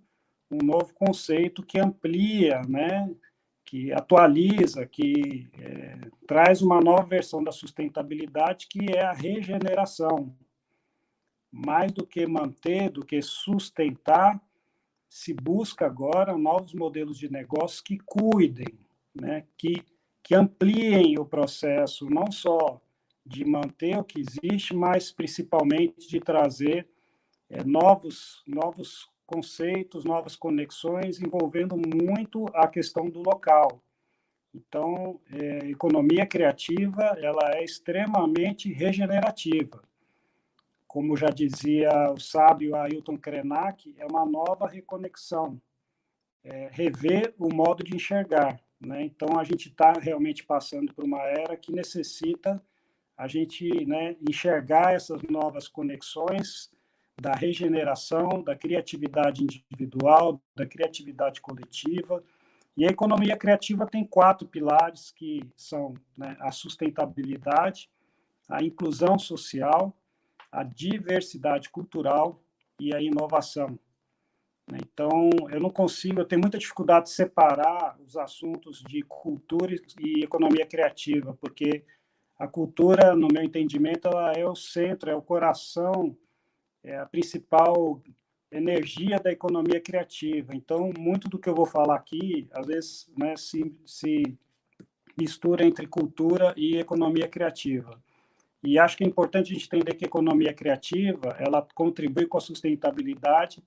um 0.52 0.64
novo 0.64 0.94
conceito 0.94 1.64
que 1.64 1.80
amplia, 1.80 2.62
né, 2.68 3.10
que 3.66 3.92
atualiza, 3.92 4.86
que 4.86 5.50
é, 5.60 5.98
traz 6.28 6.62
uma 6.62 6.80
nova 6.80 7.04
versão 7.04 7.44
da 7.44 7.52
sustentabilidade, 7.52 8.68
que 8.68 8.92
é 8.92 9.04
a 9.04 9.12
regeneração. 9.12 10.36
Mais 11.52 11.92
do 11.92 12.06
que 12.06 12.28
manter, 12.28 12.92
do 12.92 13.04
que 13.04 13.22
sustentar, 13.22 14.40
se 15.10 15.34
busca 15.34 15.86
agora 15.86 16.38
novos 16.38 16.74
modelos 16.74 17.18
de 17.18 17.32
negócio 17.32 17.84
que 17.84 17.98
cuidem, 17.98 18.78
né, 19.20 19.46
que, 19.58 19.82
que 20.26 20.34
ampliem 20.34 21.20
o 21.20 21.26
processo, 21.26 22.10
não 22.10 22.32
só 22.32 22.82
de 23.24 23.46
manter 23.46 23.96
o 23.96 24.04
que 24.04 24.20
existe, 24.20 24.76
mas 24.76 25.12
principalmente 25.12 26.10
de 26.10 26.20
trazer 26.20 26.90
é, 27.48 27.64
novos, 27.64 28.42
novos 28.48 29.08
conceitos, 29.24 30.04
novas 30.04 30.36
conexões, 30.36 31.22
envolvendo 31.22 31.78
muito 31.78 32.48
a 32.56 32.68
questão 32.68 33.08
do 33.08 33.20
local. 33.20 33.84
Então, 34.52 35.22
é, 35.32 35.70
economia 35.70 36.26
criativa, 36.26 37.04
ela 37.20 37.58
é 37.58 37.64
extremamente 37.64 38.74
regenerativa. 38.74 39.84
Como 40.88 41.16
já 41.16 41.28
dizia 41.28 42.12
o 42.12 42.20
sábio 42.20 42.76
Ailton 42.76 43.18
Krenak, 43.18 43.94
é 43.96 44.08
uma 44.08 44.26
nova 44.26 44.68
reconexão, 44.68 45.62
é, 46.44 46.68
rever 46.72 47.32
o 47.38 47.54
modo 47.54 47.84
de 47.84 47.96
enxergar. 47.96 48.65
Né? 48.86 49.04
Então, 49.04 49.40
a 49.40 49.44
gente 49.44 49.70
está 49.70 49.94
realmente 49.94 50.44
passando 50.44 50.94
por 50.94 51.04
uma 51.04 51.22
era 51.24 51.58
que 51.58 51.72
necessita 51.72 52.62
a 53.18 53.28
gente 53.28 53.86
né, 53.86 54.16
enxergar 54.28 54.94
essas 54.94 55.22
novas 55.24 55.68
conexões, 55.68 56.70
da 57.20 57.34
regeneração, 57.34 58.44
da 58.44 58.56
criatividade 58.56 59.42
individual, 59.42 60.42
da 60.54 60.66
criatividade 60.66 61.40
coletiva. 61.40 62.22
E 62.76 62.86
a 62.86 62.90
economia 62.90 63.38
criativa 63.38 63.88
tem 63.88 64.06
quatro 64.06 64.48
pilares 64.48 65.12
que 65.12 65.42
são 65.56 65.94
né, 66.18 66.36
a 66.42 66.52
sustentabilidade, 66.52 67.90
a 68.50 68.62
inclusão 68.62 69.18
social, 69.18 69.96
a 70.52 70.64
diversidade 70.64 71.70
cultural 71.70 72.42
e 72.80 72.94
a 72.94 73.02
inovação. 73.02 73.80
Então, 74.74 75.30
eu 75.52 75.60
não 75.60 75.70
consigo, 75.70 76.20
eu 76.20 76.26
tenho 76.26 76.42
muita 76.42 76.58
dificuldade 76.58 77.06
de 77.06 77.12
separar 77.12 77.98
os 78.06 78.18
assuntos 78.18 78.82
de 78.82 79.02
cultura 79.04 79.76
e 80.00 80.24
economia 80.24 80.66
criativa, 80.66 81.38
porque 81.40 81.84
a 82.38 82.48
cultura, 82.48 83.16
no 83.16 83.28
meu 83.32 83.44
entendimento, 83.44 84.08
ela 84.08 84.34
é 84.34 84.46
o 84.46 84.56
centro, 84.56 85.10
é 85.10 85.16
o 85.16 85.22
coração 85.22 86.18
é 86.86 86.98
a 86.98 87.06
principal 87.06 88.00
energia 88.52 89.18
da 89.18 89.32
economia 89.32 89.82
criativa. 89.82 90.56
Então, 90.56 90.94
muito 90.98 91.28
do 91.28 91.40
que 91.40 91.50
eu 91.50 91.56
vou 91.56 91.66
falar 91.66 91.96
aqui, 91.96 92.48
às 92.52 92.68
vezes, 92.68 93.12
né, 93.18 93.36
se, 93.36 93.76
se 93.86 94.38
mistura 95.18 95.66
entre 95.66 95.88
cultura 95.88 96.54
e 96.56 96.78
economia 96.78 97.28
criativa. 97.28 98.00
E 98.64 98.78
acho 98.78 98.98
que 98.98 99.04
é 99.04 99.08
importante 99.08 99.52
a 99.52 99.56
gente 99.56 99.66
entender 99.66 99.96
que 99.96 100.06
a 100.06 100.08
economia 100.08 100.54
criativa, 100.54 101.36
ela 101.40 101.68
contribui 101.74 102.28
com 102.28 102.38
a 102.38 102.42
sustentabilidade, 102.42 103.64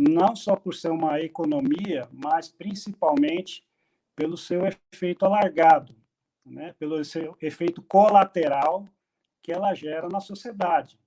não 0.00 0.34
só 0.36 0.56
por 0.56 0.74
ser 0.74 0.90
uma 0.90 1.20
economia, 1.20 2.08
mas 2.12 2.48
principalmente 2.48 3.66
pelo 4.14 4.36
seu 4.36 4.62
efeito 4.66 5.24
alargado, 5.24 5.94
né? 6.44 6.74
pelo 6.78 7.02
seu 7.04 7.36
efeito 7.40 7.82
colateral 7.82 8.86
que 9.42 9.52
ela 9.52 9.74
gera 9.74 10.08
na 10.08 10.20
sociedade 10.20 10.98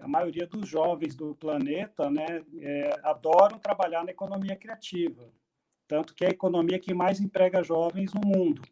a 0.00 0.08
maioria 0.08 0.46
dos 0.46 0.68
jovens 0.68 1.14
do 1.14 1.34
planeta 1.34 2.10
né, 2.10 2.44
é, 2.60 3.00
adoram 3.02 3.58
trabalhar 3.58 4.04
na 4.04 4.10
economia 4.10 4.56
criativa, 4.56 5.28
tanto 5.86 6.14
que 6.14 6.24
é 6.24 6.28
a 6.28 6.32
economia 6.32 6.78
que 6.78 6.94
mais 6.94 7.20
emprega 7.20 7.62
jovens 7.62 8.12
no 8.14 8.20
mundo. 8.20 8.62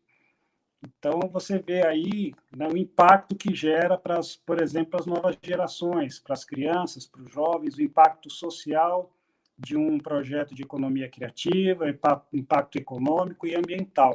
Então, 0.83 1.21
você 1.31 1.59
vê 1.59 1.87
aí 1.87 2.33
né, 2.57 2.66
o 2.66 2.77
impacto 2.77 3.37
que 3.37 3.55
gera, 3.55 3.99
para 3.99 4.21
por 4.47 4.62
exemplo, 4.62 4.99
as 4.99 5.07
novas 5.07 5.37
gerações, 5.43 6.19
para 6.19 6.33
as 6.33 6.45
crianças, 6.45 7.07
para 7.07 7.23
os 7.23 7.31
jovens, 7.31 7.77
o 7.77 7.83
impacto 7.83 8.31
social 8.31 9.11
de 9.59 9.77
um 9.77 9.99
projeto 9.99 10.55
de 10.55 10.62
economia 10.62 11.09
criativa, 11.09 11.85
impacto 12.33 12.77
econômico 12.77 13.47
e 13.47 13.55
ambiental. 13.55 14.14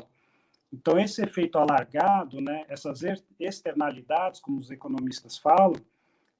Então, 0.73 0.99
esse 0.99 1.23
efeito 1.23 1.57
alargado, 1.59 2.41
né, 2.41 2.65
essas 2.67 3.01
externalidades, 3.39 4.39
como 4.39 4.57
os 4.57 4.71
economistas 4.71 5.37
falam, 5.37 5.75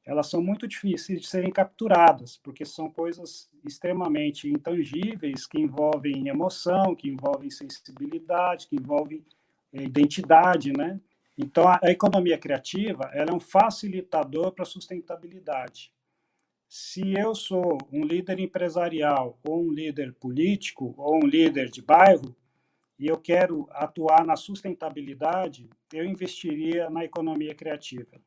elas 0.03 0.27
são 0.27 0.41
muito 0.41 0.67
difíceis 0.67 1.21
de 1.21 1.27
serem 1.27 1.51
capturadas, 1.51 2.37
porque 2.37 2.65
são 2.65 2.89
coisas 2.89 3.49
extremamente 3.63 4.49
intangíveis, 4.49 5.47
que 5.47 5.59
envolvem 5.59 6.27
emoção, 6.27 6.95
que 6.95 7.09
envolvem 7.09 7.49
sensibilidade, 7.49 8.67
que 8.67 8.75
envolvem 8.75 9.23
identidade, 9.83 10.71
né? 10.71 10.99
Então, 11.37 11.67
a, 11.67 11.79
a 11.83 11.91
economia 11.91 12.37
criativa 12.37 13.09
ela 13.13 13.31
é 13.31 13.33
um 13.33 13.39
facilitador 13.39 14.51
para 14.51 14.63
a 14.63 14.65
sustentabilidade. 14.65 15.91
Se 16.67 17.13
eu 17.13 17.35
sou 17.35 17.77
um 17.91 18.03
líder 18.03 18.39
empresarial, 18.39 19.39
ou 19.43 19.63
um 19.63 19.71
líder 19.71 20.13
político, 20.13 20.93
ou 20.97 21.23
um 21.23 21.27
líder 21.27 21.69
de 21.69 21.81
bairro, 21.81 22.35
e 22.97 23.07
eu 23.07 23.17
quero 23.17 23.67
atuar 23.71 24.25
na 24.25 24.35
sustentabilidade, 24.35 25.69
eu 25.93 26.05
investiria 26.05 26.89
na 26.89 27.03
economia 27.03 27.53
criativa 27.53 28.19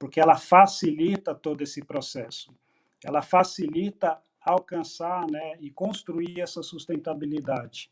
porque 0.00 0.18
ela 0.18 0.34
facilita 0.34 1.34
todo 1.34 1.60
esse 1.60 1.84
processo. 1.84 2.56
Ela 3.04 3.20
facilita 3.20 4.18
alcançar 4.40 5.30
né, 5.30 5.58
e 5.60 5.70
construir 5.70 6.40
essa 6.40 6.62
sustentabilidade. 6.62 7.90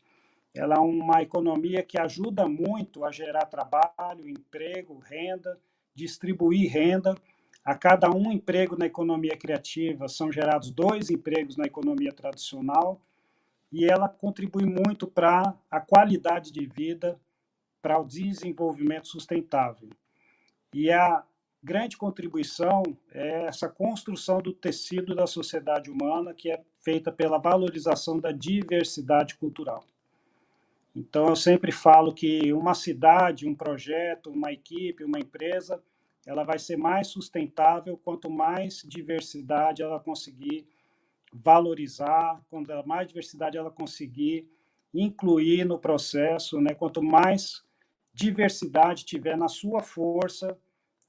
Ela 0.53 0.75
é 0.75 0.79
uma 0.79 1.21
economia 1.21 1.83
que 1.83 1.99
ajuda 1.99 2.47
muito 2.47 3.05
a 3.05 3.11
gerar 3.11 3.45
trabalho, 3.45 4.27
emprego, 4.27 4.97
renda, 4.97 5.59
distribuir 5.93 6.71
renda. 6.71 7.15
A 7.63 7.75
cada 7.75 8.09
um 8.09 8.31
emprego 8.31 8.77
na 8.77 8.85
economia 8.85 9.37
criativa 9.37 10.07
são 10.07 10.31
gerados 10.31 10.71
dois 10.71 11.09
empregos 11.09 11.55
na 11.55 11.65
economia 11.65 12.11
tradicional 12.11 12.99
e 13.71 13.85
ela 13.85 14.09
contribui 14.09 14.65
muito 14.65 15.05
para 15.05 15.53
a 15.69 15.79
qualidade 15.79 16.51
de 16.51 16.65
vida, 16.65 17.19
para 17.81 17.99
o 17.99 18.05
desenvolvimento 18.05 19.07
sustentável. 19.07 19.89
E 20.73 20.91
a 20.91 21.23
grande 21.61 21.97
contribuição 21.97 22.83
é 23.11 23.45
essa 23.45 23.69
construção 23.69 24.39
do 24.39 24.53
tecido 24.53 25.13
da 25.13 25.27
sociedade 25.27 25.91
humana, 25.91 26.33
que 26.33 26.49
é 26.49 26.63
feita 26.81 27.11
pela 27.11 27.37
valorização 27.37 28.19
da 28.19 28.31
diversidade 28.31 29.35
cultural. 29.35 29.83
Então, 30.95 31.27
eu 31.27 31.35
sempre 31.35 31.71
falo 31.71 32.13
que 32.13 32.51
uma 32.51 32.73
cidade, 32.73 33.47
um 33.47 33.55
projeto, 33.55 34.31
uma 34.31 34.51
equipe, 34.51 35.03
uma 35.03 35.19
empresa, 35.19 35.81
ela 36.25 36.43
vai 36.43 36.59
ser 36.59 36.77
mais 36.77 37.07
sustentável 37.07 37.97
quanto 37.97 38.29
mais 38.29 38.83
diversidade 38.85 39.81
ela 39.81 39.99
conseguir 39.99 40.67
valorizar, 41.31 42.41
quanto 42.49 42.71
mais 42.85 43.07
diversidade 43.07 43.57
ela 43.57 43.71
conseguir 43.71 44.47
incluir 44.93 45.65
no 45.65 45.77
processo, 45.77 46.59
né? 46.59 46.73
quanto 46.73 47.01
mais 47.01 47.63
diversidade 48.13 49.05
tiver 49.05 49.37
na 49.37 49.47
sua 49.47 49.81
força 49.81 50.57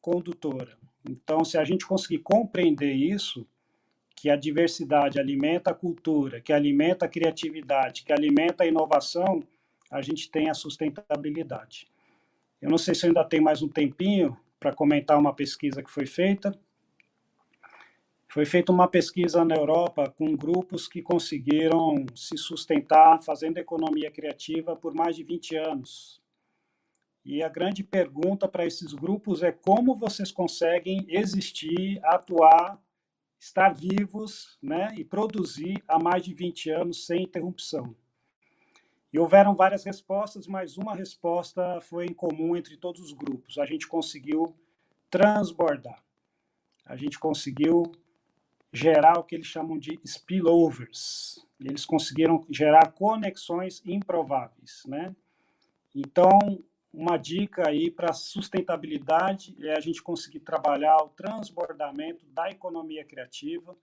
condutora. 0.00 0.78
Então, 1.08 1.44
se 1.44 1.56
a 1.56 1.64
gente 1.64 1.86
conseguir 1.86 2.18
compreender 2.18 2.92
isso, 2.92 3.46
que 4.14 4.28
a 4.28 4.36
diversidade 4.36 5.18
alimenta 5.18 5.70
a 5.70 5.74
cultura, 5.74 6.42
que 6.42 6.52
alimenta 6.52 7.06
a 7.06 7.08
criatividade, 7.08 8.04
que 8.04 8.12
alimenta 8.12 8.64
a 8.64 8.66
inovação, 8.66 9.42
a 9.90 10.00
gente 10.00 10.30
tem 10.30 10.48
a 10.48 10.54
sustentabilidade. 10.54 11.88
Eu 12.62 12.70
não 12.70 12.78
sei 12.78 12.94
se 12.94 13.06
ainda 13.06 13.24
tem 13.24 13.40
mais 13.40 13.62
um 13.62 13.68
tempinho 13.68 14.38
para 14.58 14.72
comentar 14.72 15.18
uma 15.18 15.34
pesquisa 15.34 15.82
que 15.82 15.90
foi 15.90 16.06
feita. 16.06 16.56
Foi 18.28 18.44
feita 18.44 18.70
uma 18.70 18.86
pesquisa 18.86 19.44
na 19.44 19.56
Europa 19.56 20.08
com 20.16 20.36
grupos 20.36 20.86
que 20.86 21.02
conseguiram 21.02 22.06
se 22.14 22.36
sustentar 22.36 23.20
fazendo 23.22 23.58
economia 23.58 24.10
criativa 24.10 24.76
por 24.76 24.94
mais 24.94 25.16
de 25.16 25.24
20 25.24 25.56
anos. 25.56 26.22
E 27.24 27.42
a 27.42 27.48
grande 27.48 27.82
pergunta 27.82 28.46
para 28.46 28.64
esses 28.64 28.92
grupos 28.92 29.42
é 29.42 29.50
como 29.50 29.96
vocês 29.96 30.30
conseguem 30.30 31.04
existir, 31.08 31.98
atuar, 32.04 32.80
estar 33.38 33.70
vivos 33.74 34.58
né, 34.62 34.94
e 34.96 35.04
produzir 35.04 35.82
há 35.88 35.98
mais 35.98 36.22
de 36.22 36.32
20 36.32 36.70
anos 36.70 37.06
sem 37.06 37.24
interrupção. 37.24 37.96
E 39.12 39.18
houveram 39.18 39.54
várias 39.54 39.84
respostas, 39.84 40.46
mas 40.46 40.76
uma 40.76 40.94
resposta 40.94 41.80
foi 41.80 42.06
em 42.06 42.14
comum 42.14 42.56
entre 42.56 42.76
todos 42.76 43.00
os 43.00 43.12
grupos. 43.12 43.58
A 43.58 43.66
gente 43.66 43.88
conseguiu 43.88 44.54
transbordar. 45.10 46.02
A 46.84 46.96
gente 46.96 47.18
conseguiu 47.18 47.90
gerar 48.72 49.18
o 49.18 49.24
que 49.24 49.34
eles 49.34 49.46
chamam 49.46 49.78
de 49.78 49.98
spillovers. 50.04 51.44
Eles 51.58 51.84
conseguiram 51.84 52.44
gerar 52.48 52.92
conexões 52.92 53.82
improváveis, 53.84 54.82
né? 54.86 55.14
Então, 55.94 56.62
uma 56.92 57.16
dica 57.16 57.68
aí 57.68 57.90
para 57.90 58.12
sustentabilidade 58.12 59.56
é 59.60 59.76
a 59.76 59.80
gente 59.80 60.02
conseguir 60.02 60.40
trabalhar 60.40 60.96
o 60.98 61.08
transbordamento 61.08 62.24
da 62.26 62.48
economia 62.48 63.04
criativa 63.04 63.76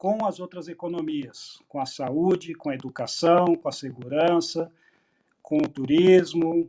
com 0.00 0.24
as 0.24 0.40
outras 0.40 0.66
economias, 0.66 1.60
com 1.68 1.78
a 1.78 1.84
saúde, 1.84 2.54
com 2.54 2.70
a 2.70 2.74
educação, 2.74 3.54
com 3.54 3.68
a 3.68 3.72
segurança, 3.72 4.72
com 5.42 5.58
o 5.58 5.68
turismo, 5.68 6.66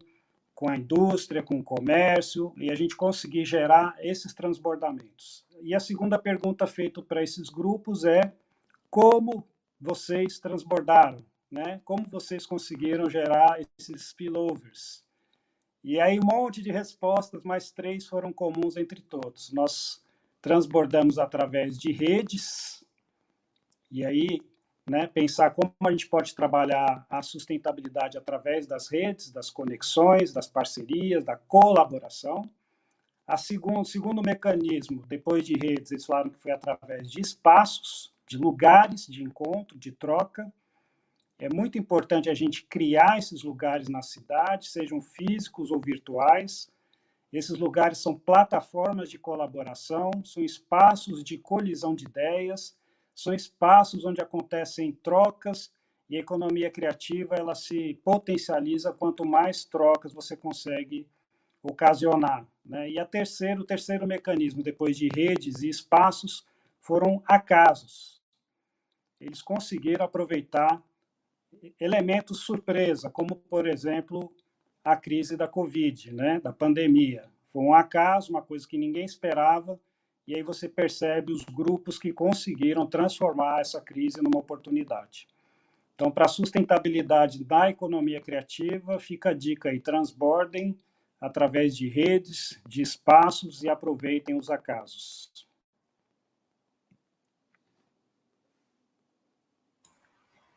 com 0.53 0.69
a 0.69 0.75
indústria, 0.75 1.41
com 1.41 1.57
o 1.57 1.63
comércio, 1.63 2.51
e 2.57 2.69
a 2.69 2.75
gente 2.75 2.93
conseguir 2.93 3.45
gerar 3.45 3.95
esses 3.99 4.33
transbordamentos. 4.33 5.45
E 5.61 5.73
a 5.73 5.79
segunda 5.79 6.19
pergunta 6.19 6.67
feita 6.67 7.01
para 7.01 7.23
esses 7.23 7.47
grupos 7.47 8.03
é 8.03 8.33
como 8.89 9.47
vocês 9.79 10.37
transbordaram, 10.37 11.23
né? 11.49 11.79
Como 11.85 12.05
vocês 12.09 12.45
conseguiram 12.45 13.09
gerar 13.09 13.61
esses 13.79 14.09
spillovers? 14.09 15.05
E 15.81 16.01
aí 16.01 16.19
um 16.19 16.25
monte 16.25 16.61
de 16.61 16.69
respostas, 16.69 17.43
mas 17.45 17.71
três 17.71 18.05
foram 18.05 18.33
comuns 18.33 18.75
entre 18.75 18.99
todos. 18.99 19.53
Nós 19.53 20.03
transbordamos 20.41 21.17
através 21.17 21.77
de 21.77 21.93
redes, 21.93 22.80
e 23.91 24.05
aí 24.05 24.41
né, 24.89 25.07
pensar 25.07 25.51
como 25.51 25.73
a 25.85 25.91
gente 25.91 26.07
pode 26.07 26.33
trabalhar 26.35 27.05
a 27.09 27.21
sustentabilidade 27.21 28.17
através 28.17 28.65
das 28.65 28.87
redes, 28.87 29.31
das 29.31 29.49
conexões, 29.49 30.33
das 30.33 30.47
parcerias, 30.47 31.23
da 31.23 31.35
colaboração. 31.35 32.49
A 33.27 33.37
segundo, 33.37 33.85
segundo 33.85 34.21
mecanismo, 34.21 35.05
depois 35.07 35.45
de 35.45 35.53
redes, 35.53 35.91
eles 35.91 36.05
falaram 36.05 36.29
que 36.29 36.39
foi 36.39 36.51
através 36.51 37.09
de 37.09 37.21
espaços, 37.21 38.13
de 38.27 38.37
lugares 38.37 39.05
de 39.07 39.23
encontro, 39.23 39.77
de 39.77 39.91
troca. 39.91 40.51
É 41.37 41.47
muito 41.47 41.77
importante 41.77 42.29
a 42.29 42.33
gente 42.33 42.63
criar 42.65 43.17
esses 43.17 43.43
lugares 43.43 43.87
na 43.87 44.01
cidade, 44.01 44.67
sejam 44.67 45.01
físicos 45.01 45.71
ou 45.71 45.79
virtuais. 45.79 46.69
Esses 47.31 47.57
lugares 47.57 47.99
são 47.99 48.17
plataformas 48.17 49.09
de 49.09 49.17
colaboração, 49.17 50.11
são 50.25 50.43
espaços 50.43 51.23
de 51.23 51.37
colisão 51.37 51.95
de 51.95 52.05
ideias, 52.05 52.75
são 53.21 53.33
espaços 53.33 54.03
onde 54.03 54.21
acontecem 54.21 54.91
trocas 54.91 55.71
e 56.09 56.17
a 56.17 56.19
economia 56.19 56.69
criativa 56.69 57.35
ela 57.35 57.55
se 57.55 57.93
potencializa 58.03 58.91
quanto 58.91 59.25
mais 59.25 59.63
trocas 59.63 60.13
você 60.13 60.35
consegue 60.35 61.07
ocasionar. 61.63 62.45
Né? 62.65 62.91
E 62.91 62.99
a 62.99 63.05
terceiro, 63.05 63.61
o 63.61 63.65
terceiro 63.65 64.07
mecanismo, 64.07 64.63
depois 64.63 64.97
de 64.97 65.07
redes 65.07 65.61
e 65.61 65.69
espaços, 65.69 66.45
foram 66.79 67.21
acasos. 67.25 68.21
Eles 69.19 69.41
conseguiram 69.41 70.03
aproveitar 70.03 70.81
elementos 71.79 72.39
surpresa, 72.39 73.09
como, 73.09 73.35
por 73.35 73.67
exemplo, 73.67 74.33
a 74.83 74.95
crise 74.95 75.37
da 75.37 75.47
Covid, 75.47 76.11
né? 76.11 76.39
da 76.39 76.51
pandemia. 76.51 77.29
Foi 77.53 77.61
um 77.61 77.73
acaso, 77.73 78.31
uma 78.31 78.41
coisa 78.41 78.67
que 78.67 78.77
ninguém 78.77 79.05
esperava, 79.05 79.79
e 80.31 80.35
aí 80.35 80.43
você 80.43 80.69
percebe 80.69 81.33
os 81.33 81.43
grupos 81.43 81.99
que 81.99 82.13
conseguiram 82.13 82.87
transformar 82.87 83.59
essa 83.59 83.81
crise 83.81 84.21
numa 84.21 84.39
oportunidade. 84.39 85.27
Então, 85.93 86.09
para 86.09 86.23
a 86.23 86.29
sustentabilidade 86.29 87.43
da 87.43 87.69
economia 87.69 88.21
criativa, 88.21 88.97
fica 88.97 89.31
a 89.31 89.33
dica 89.33 89.67
aí, 89.67 89.81
transbordem 89.81 90.77
através 91.19 91.75
de 91.75 91.89
redes, 91.89 92.61
de 92.65 92.81
espaços 92.81 93.61
e 93.61 93.67
aproveitem 93.67 94.37
os 94.39 94.49
acasos. 94.49 95.29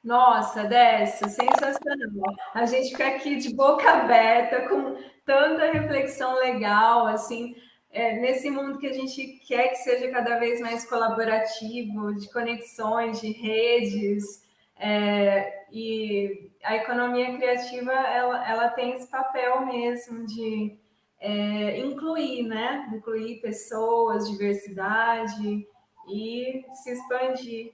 Nossa, 0.04 0.64
Décio, 0.64 1.28
sensacional. 1.28 2.32
A 2.54 2.64
gente 2.64 2.90
fica 2.90 3.08
aqui 3.08 3.38
de 3.38 3.52
boca 3.52 3.90
aberta, 3.90 4.68
com 4.68 4.96
tanta 5.24 5.72
reflexão 5.72 6.38
legal, 6.38 7.08
assim, 7.08 7.56
é, 7.94 8.18
nesse 8.18 8.50
mundo 8.50 8.78
que 8.78 8.88
a 8.88 8.92
gente 8.92 9.40
quer 9.46 9.68
que 9.68 9.76
seja 9.76 10.10
cada 10.10 10.36
vez 10.40 10.60
mais 10.60 10.84
colaborativo, 10.84 12.12
de 12.16 12.30
conexões, 12.32 13.20
de 13.20 13.30
redes, 13.30 14.44
é, 14.76 15.64
e 15.70 16.50
a 16.64 16.74
economia 16.74 17.36
criativa 17.36 17.92
ela, 17.92 18.50
ela 18.50 18.68
tem 18.70 18.94
esse 18.94 19.06
papel 19.06 19.64
mesmo 19.64 20.26
de 20.26 20.76
é, 21.20 21.78
incluir, 21.78 22.42
né? 22.42 22.90
Incluir 22.92 23.40
pessoas, 23.40 24.28
diversidade 24.28 25.64
e 26.08 26.64
se 26.72 26.90
expandir. 26.90 27.72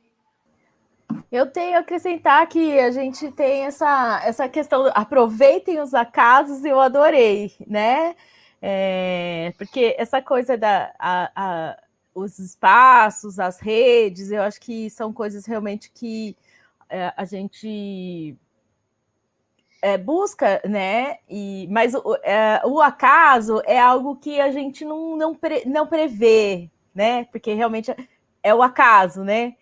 Eu 1.33 1.46
tenho 1.46 1.76
a 1.76 1.80
acrescentar 1.80 2.46
que 2.46 2.78
a 2.78 2.90
gente 2.90 3.30
tem 3.33 3.64
essa, 3.64 4.20
essa 4.24 4.48
questão, 4.48 4.90
aproveitem 4.94 5.80
os 5.80 5.94
acasos, 5.94 6.62
eu 6.62 6.78
adorei, 6.78 7.52
né? 7.66 8.14
É, 8.62 9.53
porque 9.57 9.94
essa 9.99 10.20
coisa 10.20 10.57
da 10.57 10.92
a, 10.99 11.31
a, 11.35 11.83
os 12.14 12.38
espaços, 12.38 13.38
as 13.38 13.59
redes, 13.59 14.31
eu 14.31 14.42
acho 14.42 14.61
que 14.61 14.90
são 14.90 15.12
coisas 15.12 15.46
realmente 15.46 15.90
que 15.90 16.37
é, 16.88 17.12
a 17.16 17.25
gente 17.25 18.37
é, 19.83 19.96
busca, 19.96 20.61
né? 20.64 21.18
E, 21.29 21.66
mas 21.70 21.94
o, 21.94 22.16
é, 22.23 22.61
o, 22.64 22.81
acaso 22.81 23.62
é 23.64 23.79
algo 23.79 24.16
que 24.16 24.40
a 24.40 24.51
gente 24.51 24.85
não, 24.85 25.16
não, 25.16 25.35
pre, 25.35 25.64
não 25.66 25.87
prevê, 25.87 26.70
né? 26.94 27.25
Porque 27.27 27.55
realmente 27.55 27.94
é, 28.42 28.55
o 28.55 28.62
acaso, 28.62 29.25
né? 29.25 29.57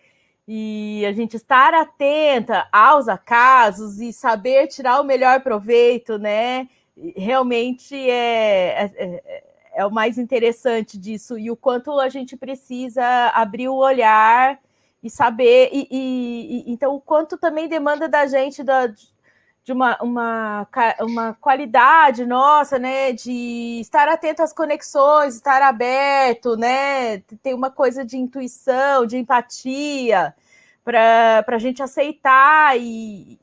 E 0.46 1.04
a 1.06 1.12
gente 1.12 1.36
estar 1.36 1.74
atenta 1.74 2.66
aos 2.72 3.06
acasos 3.08 4.00
e 4.00 4.12
saber 4.12 4.66
tirar 4.68 5.00
o 5.00 5.04
melhor 5.04 5.40
proveito, 5.42 6.18
né? 6.18 6.68
Realmente 7.16 7.94
é, 7.94 8.84
é, 8.84 8.92
é, 8.96 9.44
é 9.74 9.86
o 9.86 9.90
mais 9.90 10.18
interessante 10.18 10.98
disso 10.98 11.38
e 11.38 11.50
o 11.50 11.56
quanto 11.56 11.98
a 11.98 12.08
gente 12.08 12.36
precisa 12.36 13.04
abrir 13.34 13.68
o 13.68 13.76
olhar 13.76 14.58
e 15.02 15.08
saber, 15.08 15.70
e, 15.72 15.86
e, 15.90 16.64
e, 16.68 16.72
então 16.72 16.94
o 16.94 17.00
quanto 17.00 17.38
também 17.38 17.68
demanda 17.68 18.08
da 18.08 18.26
gente 18.26 18.64
da, 18.64 18.88
de 19.68 19.72
uma, 19.72 19.98
uma, 20.02 20.66
uma 21.00 21.34
qualidade 21.34 22.24
nossa, 22.24 22.78
né? 22.78 23.12
De 23.12 23.78
estar 23.80 24.08
atento 24.08 24.42
às 24.42 24.50
conexões, 24.50 25.34
estar 25.34 25.60
aberto, 25.60 26.56
né? 26.56 27.18
Tem 27.42 27.52
uma 27.52 27.70
coisa 27.70 28.02
de 28.02 28.16
intuição, 28.16 29.04
de 29.04 29.18
empatia, 29.18 30.34
para 30.82 31.44
a 31.46 31.58
gente 31.58 31.82
aceitar 31.82 32.78
e, 32.78 33.38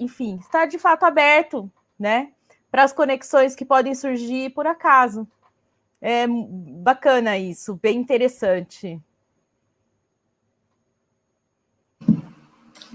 enfim, 0.00 0.36
estar 0.40 0.64
de 0.64 0.78
fato 0.78 1.04
aberto, 1.04 1.70
né? 1.98 2.30
Para 2.74 2.82
as 2.82 2.92
conexões 2.92 3.54
que 3.54 3.64
podem 3.64 3.94
surgir 3.94 4.50
por 4.50 4.66
acaso. 4.66 5.28
É 6.02 6.26
bacana 6.26 7.38
isso, 7.38 7.78
bem 7.80 7.96
interessante. 7.96 9.00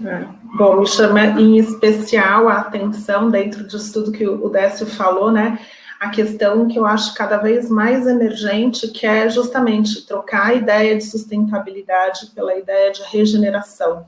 É. 0.04 0.26
Bom, 0.58 0.80
me 0.80 0.86
chama 0.86 1.24
em 1.40 1.56
especial 1.56 2.46
a 2.46 2.58
atenção, 2.58 3.30
dentro 3.30 3.66
disso 3.66 3.90
tudo 3.90 4.12
que 4.12 4.28
o 4.28 4.50
Décio 4.50 4.84
falou, 4.84 5.32
né? 5.32 5.58
A 5.98 6.10
questão 6.10 6.68
que 6.68 6.78
eu 6.78 6.84
acho 6.84 7.14
cada 7.14 7.38
vez 7.38 7.70
mais 7.70 8.06
emergente, 8.06 8.88
que 8.88 9.06
é 9.06 9.30
justamente 9.30 10.06
trocar 10.06 10.48
a 10.48 10.54
ideia 10.54 10.94
de 10.94 11.04
sustentabilidade 11.04 12.26
pela 12.34 12.54
ideia 12.54 12.92
de 12.92 13.00
regeneração. 13.04 14.06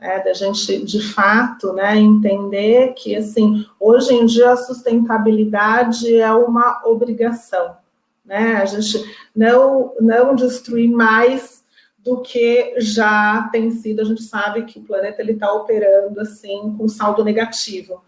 É, 0.00 0.24
da 0.24 0.32
gente, 0.32 0.82
de 0.82 1.02
fato, 1.12 1.74
né, 1.74 1.94
entender 1.98 2.94
que, 2.94 3.14
assim, 3.14 3.66
hoje 3.78 4.14
em 4.14 4.24
dia 4.24 4.52
a 4.52 4.56
sustentabilidade 4.56 6.16
é 6.16 6.32
uma 6.32 6.80
obrigação, 6.86 7.76
né? 8.24 8.56
A 8.56 8.64
gente 8.64 9.04
não, 9.36 9.92
não 10.00 10.34
destruir 10.34 10.90
mais 10.90 11.60
do 12.02 12.22
que 12.22 12.74
já 12.78 13.48
tem 13.52 13.70
sido. 13.70 14.00
A 14.00 14.04
gente 14.04 14.22
sabe 14.22 14.62
que 14.64 14.78
o 14.78 14.82
planeta 14.84 15.20
ele 15.20 15.32
está 15.32 15.52
operando 15.52 16.18
assim 16.20 16.74
com 16.76 16.88
saldo 16.88 17.22
negativo, 17.24 18.02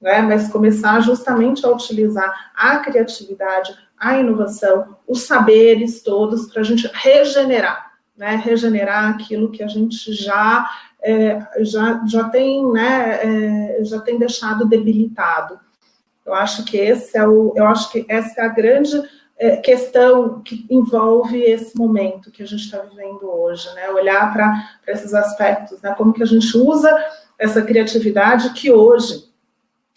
né? 0.00 0.22
Mas 0.22 0.50
começar 0.50 1.00
justamente 1.00 1.64
a 1.64 1.70
utilizar 1.70 2.52
a 2.54 2.78
criatividade, 2.78 3.76
a 3.98 4.18
inovação, 4.18 4.96
os 5.06 5.22
saberes 5.22 6.02
todos 6.02 6.46
para 6.46 6.62
a 6.62 6.64
gente 6.64 6.90
regenerar, 6.92 7.92
né? 8.16 8.36
Regenerar 8.36 9.10
aquilo 9.10 9.50
que 9.50 9.62
a 9.62 9.68
gente 9.68 10.12
já 10.12 10.68
é, 11.04 11.46
já, 11.60 12.02
já 12.06 12.28
tem, 12.30 12.66
né? 12.72 13.20
É, 13.78 13.84
já 13.84 14.00
tem 14.00 14.18
deixado 14.18 14.66
debilitado. 14.66 15.60
Eu 16.24 16.32
acho 16.32 16.64
que 16.64 16.78
esse 16.78 17.16
é 17.18 17.28
o, 17.28 17.52
eu 17.54 17.66
acho 17.66 17.92
que 17.92 18.06
essa 18.08 18.40
é 18.40 18.44
a 18.44 18.48
grande 18.48 19.02
é, 19.36 19.56
questão 19.58 20.40
que 20.40 20.66
envolve 20.70 21.38
esse 21.42 21.76
momento 21.76 22.30
que 22.30 22.42
a 22.42 22.46
gente 22.46 22.64
está 22.64 22.78
vivendo 22.78 23.30
hoje, 23.30 23.68
né? 23.74 23.90
Olhar 23.90 24.32
para 24.32 24.70
esses 24.86 25.12
aspectos, 25.12 25.82
né? 25.82 25.94
Como 25.96 26.14
que 26.14 26.22
a 26.22 26.26
gente 26.26 26.56
usa 26.56 26.90
essa 27.38 27.60
criatividade 27.60 28.54
que 28.54 28.72
hoje, 28.72 29.24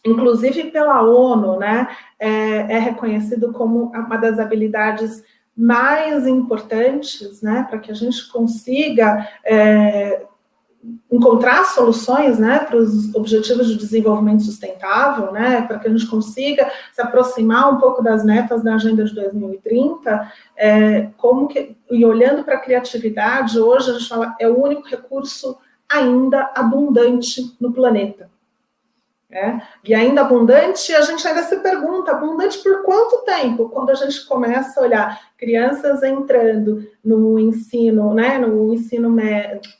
inclusive 0.06 0.72
pela 0.72 1.02
ONU, 1.04 1.58
né, 1.58 1.88
é, 2.20 2.30
é 2.76 2.80
reconhecido 2.80 3.54
como 3.54 3.92
uma 3.92 4.18
das 4.18 4.40
habilidades 4.40 5.24
mais 5.56 6.28
importantes, 6.28 7.42
né, 7.42 7.66
para 7.70 7.80
que 7.80 7.92
a 7.92 7.94
gente 7.94 8.28
consiga 8.30 9.28
é, 9.44 10.27
encontrar 11.12 11.66
soluções, 11.66 12.38
né, 12.38 12.60
para 12.60 12.78
os 12.78 13.14
objetivos 13.16 13.68
de 13.68 13.76
desenvolvimento 13.76 14.44
sustentável, 14.44 15.32
né, 15.32 15.62
para 15.62 15.80
que 15.80 15.88
a 15.88 15.92
gente 15.92 16.08
consiga 16.08 16.70
se 16.94 17.02
aproximar 17.02 17.74
um 17.74 17.78
pouco 17.78 18.02
das 18.02 18.24
metas 18.24 18.64
da 18.64 18.76
agenda 18.76 19.04
de 19.04 19.14
2030, 19.14 20.32
é, 20.56 21.10
como 21.18 21.48
que, 21.48 21.76
e 21.90 22.06
olhando 22.06 22.44
para 22.44 22.56
a 22.56 22.60
criatividade, 22.60 23.60
hoje 23.60 23.90
a 23.90 23.94
gente 23.94 24.08
fala 24.08 24.36
é 24.40 24.48
o 24.48 24.62
único 24.62 24.88
recurso 24.88 25.58
ainda 25.90 26.52
abundante 26.56 27.56
no 27.60 27.72
planeta. 27.72 28.30
É, 29.30 29.60
e 29.84 29.94
ainda 29.94 30.22
abundante, 30.22 30.96
a 30.96 31.02
gente 31.02 31.28
ainda 31.28 31.44
se 31.44 31.58
pergunta, 31.58 32.12
abundante 32.12 32.60
por 32.60 32.84
quanto 32.84 33.26
tempo? 33.26 33.68
Quando 33.68 33.90
a 33.90 33.94
gente 33.94 34.26
começa 34.26 34.80
a 34.80 34.84
olhar 34.84 35.22
crianças 35.38 36.02
entrando 36.02 36.90
no 37.04 37.38
ensino, 37.38 38.14
né, 38.14 38.38
no 38.38 38.74
ensino 38.74 39.14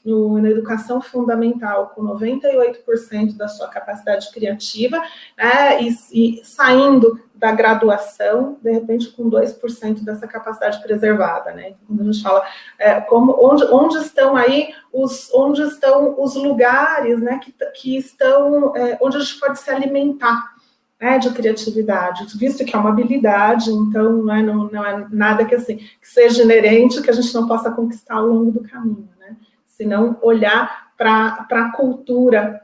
no, 0.04 0.38
na 0.38 0.50
educação 0.50 1.00
fundamental 1.00 1.92
com 1.94 2.02
98% 2.02 3.38
da 3.38 3.48
sua 3.48 3.68
capacidade 3.68 4.30
criativa, 4.32 5.02
né, 5.36 5.82
e, 5.82 5.96
e 6.12 6.44
saindo 6.44 7.18
da 7.38 7.52
graduação, 7.52 8.58
de 8.60 8.70
repente 8.72 9.12
com 9.12 9.30
2% 9.30 10.04
dessa 10.04 10.26
capacidade 10.26 10.82
preservada, 10.82 11.52
né? 11.52 11.74
Quando 11.86 12.00
a 12.00 12.04
gente 12.04 12.22
fala 12.22 12.44
é, 12.78 13.00
como, 13.00 13.36
onde, 13.40 13.64
onde 13.66 13.96
estão 13.98 14.36
aí 14.36 14.74
os, 14.92 15.32
onde 15.32 15.62
estão 15.62 16.20
os 16.20 16.34
lugares, 16.34 17.20
né, 17.20 17.38
que, 17.38 17.54
que 17.74 17.96
estão, 17.96 18.74
é, 18.76 18.98
onde 19.00 19.16
a 19.16 19.20
gente 19.20 19.38
pode 19.38 19.60
se 19.60 19.70
alimentar, 19.70 20.56
né, 21.00 21.16
de 21.18 21.30
criatividade, 21.30 22.26
visto 22.36 22.64
que 22.64 22.74
é 22.74 22.78
uma 22.78 22.90
habilidade, 22.90 23.70
então 23.70 24.14
não 24.14 24.34
é, 24.34 24.42
não, 24.42 24.68
não 24.68 24.84
é 24.84 25.06
nada 25.10 25.44
que 25.44 25.54
assim 25.54 25.76
que 25.76 26.08
seja 26.08 26.42
inerente 26.42 27.00
que 27.00 27.10
a 27.10 27.12
gente 27.12 27.32
não 27.32 27.46
possa 27.46 27.70
conquistar 27.70 28.16
ao 28.16 28.26
longo 28.26 28.50
do 28.50 28.68
caminho, 28.68 29.08
né? 29.20 29.36
Senão 29.64 30.18
olhar 30.20 30.88
para 30.96 31.46
a 31.48 31.70
cultura 31.70 32.60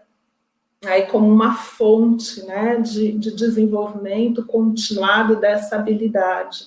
aí 0.87 1.07
como 1.07 1.31
uma 1.31 1.55
fonte, 1.55 2.45
né, 2.45 2.77
de, 2.77 3.13
de 3.13 3.35
desenvolvimento 3.35 4.45
continuado 4.45 5.37
dessa 5.37 5.77
habilidade. 5.77 6.67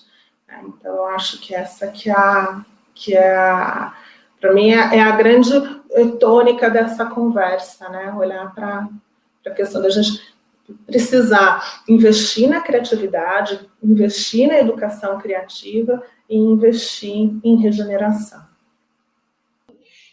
Então 0.65 0.95
eu 0.95 1.05
acho 1.07 1.39
que 1.39 1.53
essa 1.53 1.87
que 1.87 2.09
é 2.09 2.13
a 2.13 2.65
que 2.93 3.13
é 3.13 3.35
a 3.35 3.93
para 4.39 4.53
mim 4.53 4.71
é, 4.71 4.97
é 4.97 5.01
a 5.01 5.15
grande 5.15 5.51
tônica 6.19 6.69
dessa 6.69 7.05
conversa, 7.05 7.89
né? 7.89 8.13
Olhar 8.13 8.53
para 8.53 8.87
a 9.45 9.51
questão 9.51 9.81
da 9.81 9.89
gente 9.89 10.21
precisar 10.85 11.81
investir 11.87 12.49
na 12.49 12.61
criatividade, 12.61 13.59
investir 13.81 14.47
na 14.47 14.59
educação 14.59 15.17
criativa 15.17 16.03
e 16.29 16.37
investir 16.37 17.31
em 17.43 17.55
regeneração. 17.57 18.46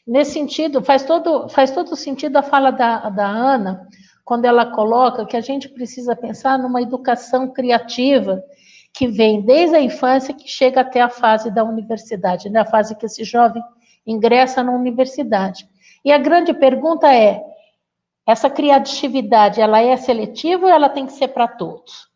Nesse 0.06 0.32
sentido, 0.32 0.82
faz 0.82 1.02
todo, 1.02 1.48
faz 1.48 1.70
todo 1.70 1.96
sentido 1.96 2.36
a 2.36 2.42
fala 2.42 2.70
da, 2.70 3.08
da 3.08 3.26
Ana, 3.26 3.88
quando 4.24 4.44
ela 4.44 4.66
coloca 4.66 5.24
que 5.24 5.36
a 5.36 5.40
gente 5.40 5.68
precisa 5.68 6.14
pensar 6.14 6.58
numa 6.58 6.82
educação 6.82 7.52
criativa 7.52 8.42
que 8.92 9.08
vem 9.08 9.42
desde 9.42 9.76
a 9.76 9.80
infância 9.80 10.34
que 10.34 10.48
chega 10.48 10.82
até 10.82 11.00
a 11.00 11.08
fase 11.08 11.50
da 11.50 11.64
universidade, 11.64 12.48
né? 12.48 12.60
a 12.60 12.64
fase 12.64 12.94
que 12.96 13.06
esse 13.06 13.24
jovem 13.24 13.62
ingressa 14.06 14.62
na 14.62 14.72
universidade. 14.72 15.68
E 16.04 16.12
a 16.12 16.18
grande 16.18 16.52
pergunta 16.54 17.12
é: 17.12 17.42
essa 18.26 18.48
criatividade, 18.48 19.60
ela 19.60 19.80
é 19.80 19.96
seletiva 19.96 20.66
ou 20.66 20.72
ela 20.72 20.88
tem 20.88 21.06
que 21.06 21.12
ser 21.12 21.28
para 21.28 21.48
todos? 21.48 22.08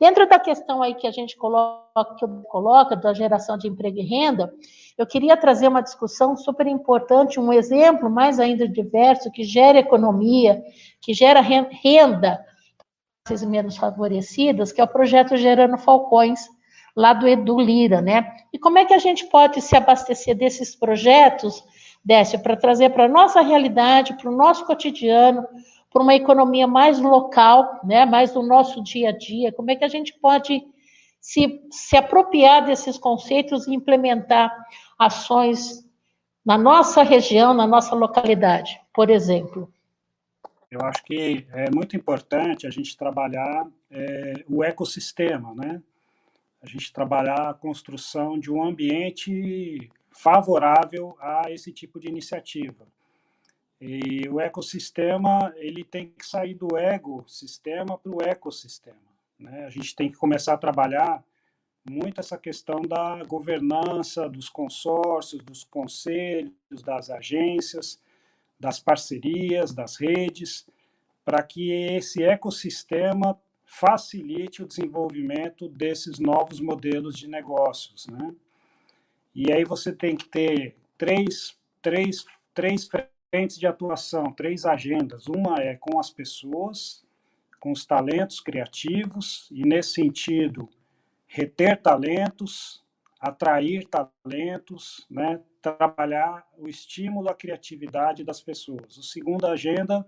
Dentro 0.00 0.28
da 0.28 0.38
questão 0.38 0.82
aí 0.82 0.94
que 0.94 1.06
a 1.06 1.10
gente 1.10 1.36
coloca, 1.36 2.16
que 2.18 2.26
coloca 2.48 2.96
da 2.96 3.14
geração 3.14 3.56
de 3.56 3.68
emprego 3.68 3.98
e 3.98 4.02
renda, 4.02 4.52
eu 4.98 5.06
queria 5.06 5.36
trazer 5.36 5.68
uma 5.68 5.82
discussão 5.82 6.36
super 6.36 6.66
importante, 6.66 7.40
um 7.40 7.52
exemplo 7.52 8.10
mais 8.10 8.38
ainda 8.38 8.68
diverso, 8.68 9.30
que 9.30 9.44
gera 9.44 9.78
economia, 9.78 10.62
que 11.00 11.14
gera 11.14 11.40
renda 11.40 12.44
para 13.24 13.46
menos 13.46 13.76
favorecidas, 13.76 14.72
que 14.72 14.80
é 14.80 14.84
o 14.84 14.88
projeto 14.88 15.36
Gerando 15.36 15.78
Falcões, 15.78 16.40
lá 16.94 17.12
do 17.12 17.26
Edu 17.26 17.58
Lira, 17.58 18.00
né? 18.00 18.32
E 18.52 18.58
como 18.58 18.78
é 18.78 18.84
que 18.84 18.94
a 18.94 18.98
gente 18.98 19.26
pode 19.26 19.60
se 19.60 19.74
abastecer 19.76 20.36
desses 20.36 20.76
projetos 20.76 21.64
Décio, 22.04 22.38
para 22.40 22.54
trazer 22.54 22.90
para 22.90 23.06
a 23.06 23.08
nossa 23.08 23.40
realidade, 23.40 24.12
para 24.14 24.30
o 24.30 24.36
nosso 24.36 24.66
cotidiano, 24.66 25.46
para 25.94 26.02
uma 26.02 26.16
economia 26.16 26.66
mais 26.66 26.98
local, 26.98 27.80
né, 27.84 28.04
mais 28.04 28.32
do 28.32 28.42
nosso 28.42 28.82
dia 28.82 29.10
a 29.10 29.16
dia, 29.16 29.52
como 29.52 29.70
é 29.70 29.76
que 29.76 29.84
a 29.84 29.88
gente 29.88 30.12
pode 30.20 30.60
se, 31.20 31.62
se 31.70 31.96
apropriar 31.96 32.66
desses 32.66 32.98
conceitos 32.98 33.68
e 33.68 33.74
implementar 33.74 34.52
ações 34.98 35.88
na 36.44 36.58
nossa 36.58 37.04
região, 37.04 37.54
na 37.54 37.64
nossa 37.64 37.94
localidade, 37.94 38.80
por 38.92 39.08
exemplo? 39.08 39.72
Eu 40.68 40.80
acho 40.80 41.04
que 41.04 41.46
é 41.52 41.70
muito 41.70 41.94
importante 41.94 42.66
a 42.66 42.70
gente 42.70 42.96
trabalhar 42.96 43.64
é, 43.88 44.44
o 44.48 44.64
ecossistema, 44.64 45.54
né? 45.54 45.80
A 46.60 46.66
gente 46.66 46.92
trabalhar 46.92 47.50
a 47.50 47.54
construção 47.54 48.36
de 48.36 48.50
um 48.50 48.64
ambiente 48.64 49.88
favorável 50.10 51.16
a 51.20 51.44
esse 51.50 51.70
tipo 51.70 52.00
de 52.00 52.08
iniciativa. 52.08 52.84
E 53.86 54.26
o 54.30 54.40
ecossistema 54.40 55.52
ele 55.56 55.84
tem 55.84 56.08
que 56.08 56.26
sair 56.26 56.54
do 56.54 56.74
ego-sistema 56.74 57.98
para 57.98 58.16
o 58.16 58.22
ecossistema. 58.22 58.96
Né? 59.38 59.66
A 59.66 59.68
gente 59.68 59.94
tem 59.94 60.10
que 60.10 60.16
começar 60.16 60.54
a 60.54 60.58
trabalhar 60.58 61.22
muito 61.86 62.18
essa 62.18 62.38
questão 62.38 62.80
da 62.80 63.22
governança, 63.24 64.26
dos 64.26 64.48
consórcios, 64.48 65.42
dos 65.42 65.64
conselhos, 65.64 66.82
das 66.82 67.10
agências, 67.10 68.00
das 68.58 68.80
parcerias, 68.80 69.74
das 69.74 69.96
redes, 69.96 70.66
para 71.22 71.42
que 71.42 71.70
esse 71.70 72.22
ecossistema 72.22 73.38
facilite 73.66 74.62
o 74.62 74.66
desenvolvimento 74.66 75.68
desses 75.68 76.18
novos 76.18 76.58
modelos 76.58 77.18
de 77.18 77.28
negócios. 77.28 78.06
Né? 78.06 78.34
E 79.34 79.52
aí 79.52 79.62
você 79.62 79.92
tem 79.92 80.16
que 80.16 80.26
ter 80.26 80.74
três, 80.96 81.54
três, 81.82 82.24
três 82.54 82.88
frentes 83.34 83.58
de 83.58 83.66
atuação, 83.66 84.32
três 84.32 84.64
agendas. 84.64 85.26
Uma 85.26 85.56
é 85.60 85.74
com 85.74 85.98
as 85.98 86.08
pessoas, 86.08 87.04
com 87.58 87.72
os 87.72 87.84
talentos 87.84 88.38
criativos, 88.38 89.48
e 89.50 89.66
nesse 89.66 89.94
sentido, 89.94 90.68
reter 91.26 91.82
talentos, 91.82 92.80
atrair 93.18 93.88
talentos, 93.88 95.04
né? 95.10 95.40
trabalhar 95.60 96.46
o 96.56 96.68
estímulo 96.68 97.28
à 97.28 97.34
criatividade 97.34 98.22
das 98.22 98.40
pessoas. 98.40 98.96
A 98.96 99.02
segunda 99.02 99.50
agenda 99.50 100.06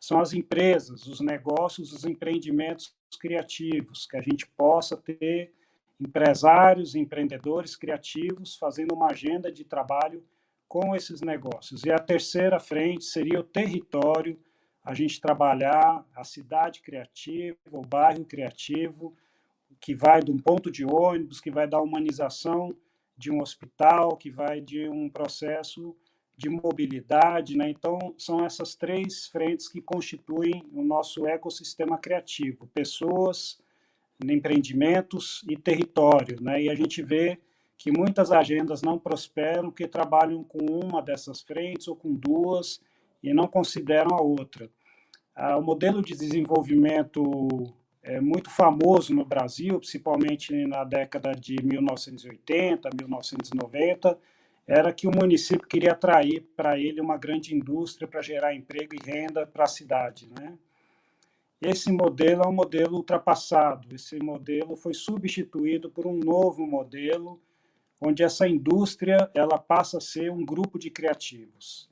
são 0.00 0.18
as 0.18 0.32
empresas, 0.32 1.06
os 1.06 1.20
negócios, 1.20 1.92
os 1.92 2.06
empreendimentos 2.06 2.96
criativos, 3.20 4.06
que 4.06 4.16
a 4.16 4.22
gente 4.22 4.46
possa 4.46 4.96
ter 4.96 5.52
empresários, 6.00 6.94
empreendedores 6.94 7.76
criativos 7.76 8.56
fazendo 8.56 8.94
uma 8.94 9.10
agenda 9.10 9.52
de 9.52 9.62
trabalho 9.62 10.24
com 10.72 10.96
esses 10.96 11.20
negócios. 11.20 11.84
E 11.84 11.92
a 11.92 11.98
terceira 11.98 12.58
frente 12.58 13.04
seria 13.04 13.38
o 13.38 13.44
território, 13.44 14.40
a 14.82 14.94
gente 14.94 15.20
trabalhar 15.20 16.02
a 16.16 16.24
cidade 16.24 16.80
criativa, 16.80 17.58
o 17.70 17.82
bairro 17.82 18.24
criativo, 18.24 19.14
que 19.78 19.94
vai 19.94 20.22
de 20.22 20.32
um 20.32 20.38
ponto 20.38 20.70
de 20.70 20.82
ônibus, 20.82 21.42
que 21.42 21.50
vai 21.50 21.68
da 21.68 21.78
humanização 21.78 22.74
de 23.18 23.30
um 23.30 23.42
hospital, 23.42 24.16
que 24.16 24.30
vai 24.30 24.62
de 24.62 24.88
um 24.88 25.10
processo 25.10 25.94
de 26.38 26.48
mobilidade, 26.48 27.54
né? 27.54 27.68
Então, 27.68 28.14
são 28.16 28.42
essas 28.42 28.74
três 28.74 29.26
frentes 29.26 29.68
que 29.68 29.82
constituem 29.82 30.64
o 30.72 30.82
nosso 30.82 31.26
ecossistema 31.26 31.98
criativo: 31.98 32.66
pessoas, 32.68 33.60
empreendimentos 34.24 35.44
e 35.46 35.54
território, 35.54 36.40
né? 36.40 36.62
E 36.62 36.70
a 36.70 36.74
gente 36.74 37.02
vê 37.02 37.38
que 37.82 37.90
muitas 37.90 38.30
agendas 38.30 38.80
não 38.80 38.96
prosperam 38.96 39.68
porque 39.68 39.88
trabalham 39.88 40.44
com 40.44 40.58
uma 40.64 41.02
dessas 41.02 41.42
frentes 41.42 41.88
ou 41.88 41.96
com 41.96 42.14
duas 42.14 42.80
e 43.20 43.34
não 43.34 43.48
consideram 43.48 44.14
a 44.16 44.22
outra. 44.22 44.70
Ah, 45.34 45.56
o 45.56 45.62
modelo 45.62 46.00
de 46.00 46.14
desenvolvimento 46.14 47.74
é 48.00 48.20
muito 48.20 48.50
famoso 48.50 49.12
no 49.12 49.24
Brasil, 49.24 49.80
principalmente 49.80 50.54
na 50.64 50.84
década 50.84 51.32
de 51.32 51.56
1980, 51.60 52.88
1990, 52.94 54.16
era 54.64 54.92
que 54.92 55.08
o 55.08 55.10
município 55.10 55.66
queria 55.66 55.90
atrair 55.90 56.42
para 56.56 56.78
ele 56.78 57.00
uma 57.00 57.16
grande 57.16 57.52
indústria 57.52 58.06
para 58.06 58.22
gerar 58.22 58.54
emprego 58.54 58.94
e 58.94 59.10
renda 59.10 59.44
para 59.44 59.64
a 59.64 59.68
cidade, 59.68 60.30
né? 60.38 60.56
Esse 61.60 61.92
modelo 61.92 62.42
é 62.42 62.48
um 62.48 62.52
modelo 62.52 62.96
ultrapassado. 62.96 63.94
Esse 63.94 64.18
modelo 64.18 64.74
foi 64.74 64.94
substituído 64.94 65.90
por 65.90 66.06
um 66.06 66.18
novo 66.18 66.66
modelo, 66.66 67.40
onde 68.04 68.24
essa 68.24 68.48
indústria 68.48 69.30
ela 69.32 69.56
passa 69.58 69.98
a 69.98 70.00
ser 70.00 70.30
um 70.32 70.44
grupo 70.44 70.76
de 70.76 70.90
criativos. 70.90 71.88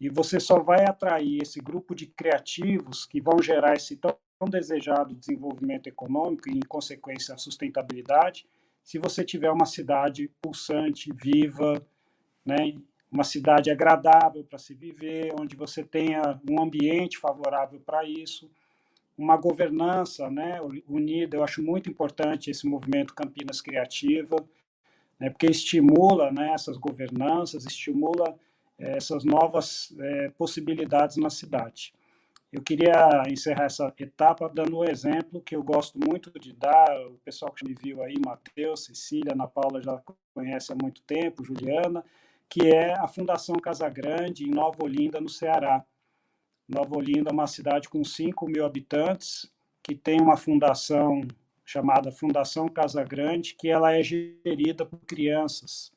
E 0.00 0.08
você 0.08 0.40
só 0.40 0.58
vai 0.58 0.84
atrair 0.84 1.40
esse 1.40 1.60
grupo 1.60 1.94
de 1.94 2.06
criativos 2.06 3.06
que 3.06 3.20
vão 3.20 3.40
gerar 3.40 3.74
esse 3.74 3.96
tão 3.96 4.16
desejado 4.50 5.14
desenvolvimento 5.14 5.86
econômico 5.86 6.50
e, 6.50 6.58
em 6.58 6.60
consequência, 6.60 7.34
a 7.34 7.38
sustentabilidade, 7.38 8.46
se 8.82 8.98
você 8.98 9.24
tiver 9.24 9.50
uma 9.50 9.66
cidade 9.66 10.30
pulsante, 10.42 11.12
viva, 11.12 11.80
né? 12.44 12.74
uma 13.10 13.24
cidade 13.24 13.70
agradável 13.70 14.44
para 14.44 14.58
se 14.58 14.74
viver, 14.74 15.32
onde 15.40 15.56
você 15.56 15.82
tenha 15.82 16.40
um 16.48 16.60
ambiente 16.60 17.18
favorável 17.18 17.80
para 17.80 18.04
isso, 18.04 18.50
uma 19.16 19.36
governança 19.36 20.28
né, 20.28 20.60
unida. 20.86 21.36
Eu 21.36 21.44
acho 21.44 21.62
muito 21.62 21.88
importante 21.88 22.50
esse 22.50 22.66
movimento 22.66 23.14
Campinas 23.14 23.60
Criativa, 23.60 24.36
né, 25.18 25.30
porque 25.30 25.46
estimula 25.46 26.30
né, 26.30 26.52
essas 26.52 26.76
governanças, 26.76 27.64
estimula 27.64 28.38
é, 28.78 28.96
essas 28.96 29.24
novas 29.24 29.94
é, 29.98 30.30
possibilidades 30.30 31.16
na 31.16 31.30
cidade. 31.30 31.92
Eu 32.52 32.62
queria 32.62 33.24
encerrar 33.28 33.64
essa 33.64 33.92
etapa 33.98 34.48
dando 34.48 34.78
um 34.78 34.84
exemplo 34.84 35.42
que 35.42 35.54
eu 35.54 35.62
gosto 35.62 35.98
muito 35.98 36.30
de 36.38 36.52
dar. 36.52 36.88
O 37.08 37.18
pessoal 37.24 37.52
que 37.52 37.66
me 37.66 37.74
viu 37.74 38.02
aí, 38.02 38.14
Matheus, 38.24 38.84
Cecília, 38.84 39.32
Ana 39.32 39.48
Paula 39.48 39.82
já 39.82 40.00
conhece 40.32 40.72
há 40.72 40.76
muito 40.80 41.02
tempo, 41.02 41.44
Juliana, 41.44 42.04
que 42.48 42.68
é 42.68 42.94
a 42.94 43.08
Fundação 43.08 43.56
Casa 43.56 43.88
Grande, 43.88 44.44
em 44.44 44.50
Nova 44.50 44.78
Olinda, 44.82 45.20
no 45.20 45.28
Ceará. 45.28 45.84
Nova 46.68 46.96
Olinda 46.96 47.30
é 47.30 47.32
uma 47.32 47.46
cidade 47.46 47.88
com 47.88 48.02
5 48.02 48.46
mil 48.46 48.64
habitantes, 48.64 49.52
que 49.82 49.94
tem 49.94 50.20
uma 50.20 50.36
fundação 50.36 51.20
chamada 51.66 52.12
Fundação 52.12 52.68
Casa 52.68 53.02
Grande, 53.02 53.56
que 53.56 53.68
ela 53.68 53.92
é 53.92 54.00
gerida 54.00 54.86
por 54.86 55.00
crianças. 55.00 55.92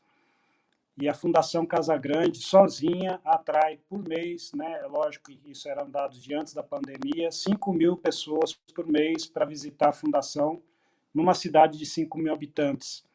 E 0.97 1.07
a 1.07 1.13
Fundação 1.13 1.63
Casa 1.63 1.95
Grande, 1.95 2.39
sozinha, 2.39 3.21
atrai 3.23 3.79
por 3.87 4.05
mês, 4.05 4.51
né, 4.53 4.81
é 4.83 4.87
lógico 4.87 5.31
que 5.31 5.51
isso 5.51 5.69
eram 5.69 5.89
dados 5.89 6.21
de 6.21 6.33
antes 6.33 6.53
da 6.55 6.63
pandemia, 6.63 7.31
5 7.31 7.71
mil 7.71 7.95
pessoas 7.95 8.53
por 8.73 8.87
mês 8.87 9.27
para 9.27 9.45
visitar 9.45 9.89
a 9.89 9.93
Fundação 9.93 10.61
numa 11.13 11.35
cidade 11.35 11.77
de 11.77 11.85
5 11.85 12.17
mil 12.17 12.33
habitantes. 12.33 13.05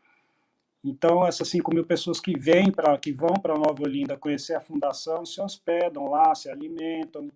Então, 0.82 1.26
essas 1.26 1.48
5 1.48 1.74
mil 1.74 1.84
pessoas 1.84 2.20
que 2.20 2.38
vêm 2.38 2.70
para 2.70 2.96
que 2.96 3.12
vão 3.12 3.34
para 3.34 3.58
Nova 3.58 3.82
Olinda 3.82 4.16
conhecer 4.16 4.54
a 4.54 4.60
fundação 4.60 5.24
se 5.24 5.40
hospedam 5.40 6.08
lá, 6.08 6.34
se 6.34 6.50
alimentam, 6.50 7.30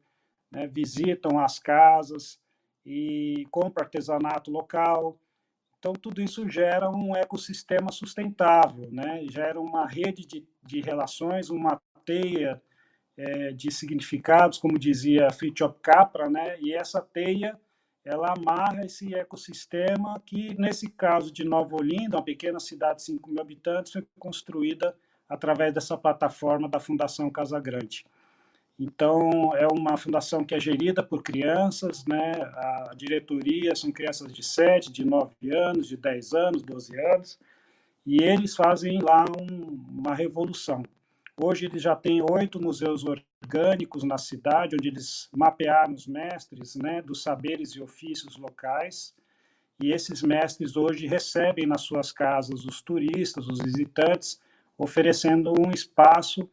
né, 0.50 0.66
visitam 0.66 1.38
as 1.38 1.58
casas 1.58 2.38
e 2.88 3.46
compram 3.50 3.84
artesanato 3.84 4.50
local. 4.50 5.20
Então, 5.78 5.92
tudo 5.92 6.22
isso 6.22 6.48
gera 6.48 6.90
um 6.90 7.14
ecossistema 7.14 7.92
sustentável, 7.92 8.90
né? 8.90 9.26
gera 9.30 9.60
uma 9.60 9.86
rede 9.86 10.26
de, 10.26 10.48
de 10.62 10.80
relações, 10.80 11.50
uma 11.50 11.78
teia 12.06 12.60
é, 13.14 13.52
de 13.52 13.70
significados, 13.70 14.56
como 14.56 14.78
dizia 14.78 15.30
Fritjof 15.30 15.78
Capra, 15.82 16.30
né? 16.30 16.58
e 16.60 16.72
essa 16.72 17.02
teia 17.02 17.60
ela 18.02 18.32
amarra 18.32 18.86
esse 18.86 19.14
ecossistema 19.14 20.18
que, 20.24 20.58
nesse 20.58 20.88
caso 20.88 21.30
de 21.30 21.44
Nova 21.44 21.76
Olinda, 21.76 22.16
uma 22.16 22.24
pequena 22.24 22.58
cidade 22.58 23.00
de 23.00 23.04
5 23.04 23.30
mil 23.30 23.42
habitantes, 23.42 23.92
foi 23.92 24.06
construída 24.18 24.96
através 25.28 25.74
dessa 25.74 25.94
plataforma 25.94 26.66
da 26.66 26.80
Fundação 26.80 27.30
Casa 27.30 27.60
Grande. 27.60 28.06
Então, 28.78 29.56
é 29.56 29.66
uma 29.66 29.96
fundação 29.96 30.44
que 30.44 30.54
é 30.54 30.60
gerida 30.60 31.02
por 31.02 31.20
crianças, 31.20 32.04
né? 32.06 32.32
a 32.32 32.92
diretoria 32.96 33.74
são 33.74 33.90
crianças 33.90 34.32
de 34.32 34.42
7, 34.42 34.92
de 34.92 35.04
9 35.04 35.34
anos, 35.50 35.88
de 35.88 35.96
10 35.96 36.32
anos, 36.32 36.62
12 36.62 36.96
anos, 36.96 37.38
e 38.06 38.22
eles 38.22 38.54
fazem 38.54 39.00
lá 39.00 39.24
um, 39.24 39.80
uma 39.98 40.14
revolução. 40.14 40.84
Hoje 41.36 41.66
eles 41.66 41.82
já 41.82 41.96
têm 41.96 42.22
oito 42.22 42.60
museus 42.60 43.04
orgânicos 43.04 44.04
na 44.04 44.16
cidade, 44.16 44.76
onde 44.76 44.88
eles 44.88 45.28
mapearam 45.32 45.94
os 45.94 46.06
mestres 46.06 46.76
né, 46.76 47.02
dos 47.02 47.22
saberes 47.22 47.70
e 47.70 47.82
ofícios 47.82 48.36
locais. 48.36 49.14
E 49.80 49.92
esses 49.92 50.22
mestres 50.22 50.76
hoje 50.76 51.06
recebem 51.06 51.66
nas 51.66 51.82
suas 51.82 52.10
casas 52.10 52.64
os 52.64 52.80
turistas, 52.80 53.46
os 53.46 53.58
visitantes, 53.58 54.40
oferecendo 54.76 55.52
um 55.52 55.70
espaço 55.70 56.48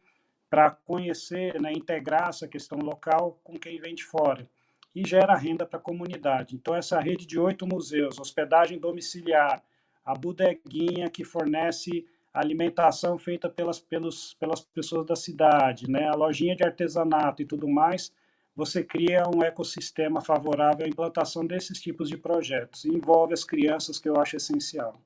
para 0.48 0.70
conhecer, 0.70 1.60
né, 1.60 1.72
integrar 1.72 2.28
essa 2.28 2.46
questão 2.46 2.78
local 2.78 3.40
com 3.42 3.58
quem 3.58 3.80
vem 3.80 3.94
de 3.94 4.04
fora. 4.04 4.48
E 4.94 5.06
gera 5.06 5.36
renda 5.36 5.66
para 5.66 5.78
a 5.78 5.82
comunidade. 5.82 6.56
Então, 6.56 6.74
essa 6.74 6.98
rede 7.00 7.26
de 7.26 7.38
oito 7.38 7.66
museus, 7.66 8.18
hospedagem 8.18 8.78
domiciliar, 8.78 9.62
a 10.04 10.14
bodeguinha 10.14 11.10
que 11.10 11.24
fornece 11.24 12.06
alimentação 12.32 13.18
feita 13.18 13.48
pelas, 13.48 13.80
pelos, 13.80 14.34
pelas 14.34 14.60
pessoas 14.60 15.06
da 15.06 15.16
cidade, 15.16 15.90
né? 15.90 16.06
a 16.08 16.14
lojinha 16.14 16.54
de 16.54 16.64
artesanato 16.64 17.42
e 17.42 17.46
tudo 17.46 17.66
mais, 17.68 18.12
você 18.54 18.82
cria 18.82 19.24
um 19.28 19.42
ecossistema 19.42 20.20
favorável 20.20 20.86
à 20.86 20.88
implantação 20.88 21.46
desses 21.46 21.80
tipos 21.80 22.08
de 22.08 22.16
projetos. 22.16 22.84
E 22.84 22.88
envolve 22.88 23.34
as 23.34 23.44
crianças, 23.44 23.98
que 23.98 24.08
eu 24.08 24.18
acho 24.18 24.36
essencial. 24.36 24.98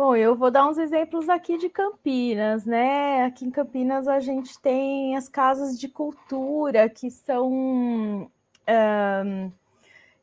Bom, 0.00 0.16
eu 0.16 0.34
vou 0.34 0.50
dar 0.50 0.66
uns 0.66 0.78
exemplos 0.78 1.28
aqui 1.28 1.58
de 1.58 1.68
Campinas, 1.68 2.64
né? 2.64 3.24
Aqui 3.24 3.44
em 3.44 3.50
Campinas 3.50 4.08
a 4.08 4.18
gente 4.18 4.58
tem 4.58 5.14
as 5.14 5.28
casas 5.28 5.78
de 5.78 5.88
cultura, 5.88 6.88
que 6.88 7.10
são 7.10 7.52
um, 7.52 8.30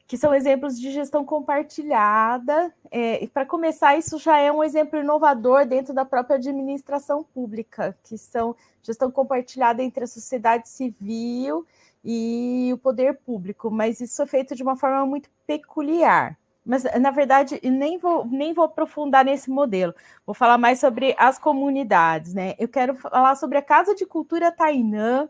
que 0.07 0.17
são 0.17 0.33
exemplos 0.33 0.79
de 0.79 0.89
gestão 0.91 1.23
compartilhada. 1.23 2.73
É, 2.89 3.27
Para 3.27 3.45
começar, 3.45 3.95
isso 3.95 4.17
já 4.17 4.39
é 4.39 4.51
um 4.51 4.63
exemplo 4.63 4.99
inovador 4.99 5.63
dentro 5.67 5.93
da 5.93 6.03
própria 6.03 6.37
administração 6.37 7.23
pública, 7.23 7.95
que 8.03 8.17
são 8.17 8.55
gestão 8.81 9.11
compartilhada 9.11 9.83
entre 9.83 10.05
a 10.05 10.07
sociedade 10.07 10.69
civil 10.69 11.67
e 12.03 12.71
o 12.73 12.79
poder 12.79 13.19
público, 13.19 13.69
mas 13.69 14.01
isso 14.01 14.23
é 14.23 14.25
feito 14.25 14.55
de 14.55 14.63
uma 14.63 14.75
forma 14.75 15.05
muito 15.05 15.29
peculiar. 15.45 16.35
Mas, 16.67 16.83
na 16.99 17.11
verdade, 17.11 17.61
nem 17.63 17.97
vou, 17.97 18.25
nem 18.25 18.53
vou 18.53 18.65
aprofundar 18.65 19.23
nesse 19.23 19.49
modelo. 19.49 19.95
Vou 20.25 20.35
falar 20.35 20.57
mais 20.57 20.79
sobre 20.81 21.15
as 21.17 21.39
comunidades, 21.39 22.33
né? 22.33 22.55
Eu 22.59 22.67
quero 22.67 22.93
falar 22.95 23.35
sobre 23.35 23.57
a 23.57 23.61
Casa 23.61 23.95
de 23.95 24.05
Cultura 24.05 24.51
Tainã, 24.51 25.29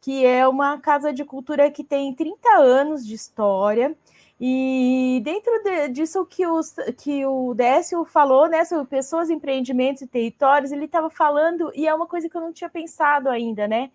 que 0.00 0.24
é 0.24 0.46
uma 0.46 0.78
casa 0.78 1.12
de 1.12 1.24
cultura 1.24 1.68
que 1.68 1.82
tem 1.82 2.14
30 2.14 2.48
anos 2.58 3.04
de 3.04 3.14
história. 3.14 3.96
E 4.40 5.20
dentro 5.24 5.52
de, 5.64 5.88
disso 5.88 6.24
que, 6.24 6.46
os, 6.46 6.72
que 7.02 7.26
o 7.26 7.54
Décio 7.54 8.04
falou, 8.04 8.48
né, 8.48 8.64
sobre 8.64 8.86
pessoas, 8.86 9.30
empreendimentos 9.30 10.02
e 10.02 10.06
territórios, 10.06 10.70
ele 10.70 10.84
estava 10.84 11.10
falando, 11.10 11.72
e 11.74 11.88
é 11.88 11.92
uma 11.92 12.06
coisa 12.06 12.28
que 12.28 12.36
eu 12.36 12.40
não 12.40 12.52
tinha 12.52 12.70
pensado 12.70 13.28
ainda, 13.28 13.66
né? 13.66 13.90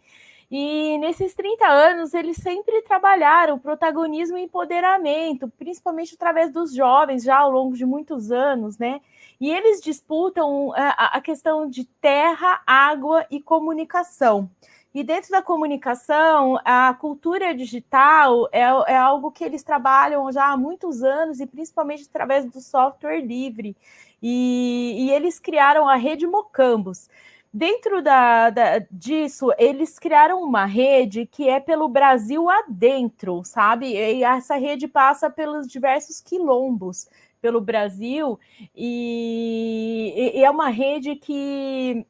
E 0.55 0.99
nesses 0.99 1.33
30 1.33 1.65
anos, 1.65 2.13
eles 2.13 2.37
sempre 2.37 2.83
trabalharam 2.83 3.57
protagonismo 3.57 4.37
e 4.37 4.43
empoderamento, 4.43 5.51
principalmente 5.57 6.13
através 6.13 6.51
dos 6.51 6.75
jovens, 6.75 7.23
já 7.23 7.39
ao 7.39 7.49
longo 7.49 7.75
de 7.75 7.83
muitos 7.83 8.31
anos, 8.31 8.77
né? 8.77 9.01
E 9.41 9.49
eles 9.49 9.81
disputam 9.81 10.71
a, 10.75 11.17
a 11.17 11.21
questão 11.21 11.67
de 11.67 11.85
terra, 11.99 12.61
água 12.67 13.25
e 13.31 13.41
comunicação. 13.41 14.47
E 14.93 15.03
dentro 15.03 15.31
da 15.31 15.41
comunicação, 15.41 16.59
a 16.63 16.93
cultura 16.93 17.55
digital 17.55 18.47
é, 18.51 18.59
é, 18.59 18.95
algo 18.95 19.31
que 19.31 19.43
eles 19.43 19.63
trabalham 19.63 20.31
já 20.31 20.51
há 20.51 20.55
muitos 20.55 21.01
anos, 21.01 21.39
e 21.39 21.47
principalmente 21.47 22.05
através 22.07 22.45
do 22.45 22.61
software 22.61 23.21
livre. 23.21 23.75
E, 24.21 25.07
e 25.07 25.11
eles 25.11 25.39
criaram 25.39 25.89
a 25.89 25.95
rede 25.95 26.27
Mocambos. 26.27 27.09
Dentro 27.53 28.01
da, 28.01 28.49
da, 28.49 28.79
disso, 28.89 29.51
eles 29.59 29.99
criaram 29.99 30.41
uma 30.41 30.65
rede 30.65 31.27
que 31.27 31.47
é 31.47 31.59
pelo 31.59 31.87
Brasil 31.87 32.49
adentro, 32.49 33.43
sabe? 33.43 33.93
E 33.93 34.23
essa 34.23 34.55
rede 34.55 34.87
passa 34.87 35.29
pelos 35.29 35.67
diversos 35.67 36.19
quilombos 36.19 37.07
pelo 37.39 37.61
Brasil, 37.61 38.39
e, 38.73 40.31
e 40.33 40.43
é 40.43 40.49
uma 40.49 40.69
rede 40.69 41.15
que 41.15 42.05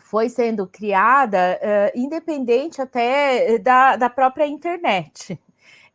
foi 0.00 0.28
sendo 0.28 0.66
criada 0.66 1.60
uh, 1.62 1.98
independente 1.98 2.80
até 2.80 3.58
da, 3.58 3.96
da 3.96 4.10
própria 4.10 4.46
internet. 4.46 5.38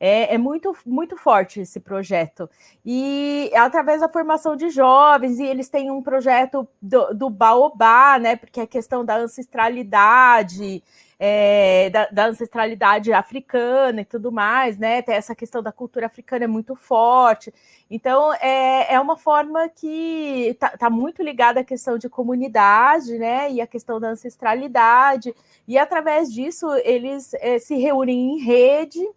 É, 0.03 0.33
é, 0.33 0.37
muito, 0.39 0.75
muito 0.83 1.15
forte 1.15 1.59
esse 1.61 1.79
projeto. 1.79 2.49
E 2.83 3.51
através 3.55 4.01
da 4.01 4.09
formação 4.09 4.55
de 4.55 4.71
jovens, 4.71 5.37
e 5.37 5.45
eles 5.45 5.69
têm 5.69 5.91
um 5.91 6.01
projeto 6.01 6.67
do, 6.81 7.13
do 7.13 7.29
Baobá, 7.29 8.17
né? 8.17 8.35
Porque 8.35 8.59
a 8.59 8.65
questão 8.65 9.05
da 9.05 9.17
ancestralidade, 9.17 10.83
é, 11.19 11.91
da, 11.91 12.07
da, 12.07 12.25
ancestralidade 12.25 13.13
africana 13.13 14.01
e 14.01 14.05
tudo 14.05 14.31
mais, 14.31 14.75
né? 14.75 15.03
Tem 15.03 15.13
essa 15.13 15.35
questão 15.35 15.61
da 15.61 15.71
cultura 15.71 16.07
africana 16.07 16.45
é 16.45 16.47
muito 16.47 16.75
forte. 16.75 17.53
Então, 17.87 18.33
é, 18.41 18.95
é 18.95 18.99
uma 18.99 19.17
forma 19.17 19.69
que 19.69 20.47
está 20.47 20.69
tá 20.69 20.89
muito 20.89 21.21
ligada 21.21 21.59
à 21.59 21.63
questão 21.63 21.99
de 21.99 22.09
comunidade, 22.09 23.19
né? 23.19 23.51
E 23.51 23.61
a 23.61 23.67
questão 23.67 23.99
da 23.99 24.09
ancestralidade. 24.09 25.35
E 25.67 25.77
através 25.77 26.33
disso, 26.33 26.67
eles 26.83 27.35
é, 27.35 27.59
se 27.59 27.75
reúnem 27.75 28.33
em 28.33 28.39
rede, 28.39 29.07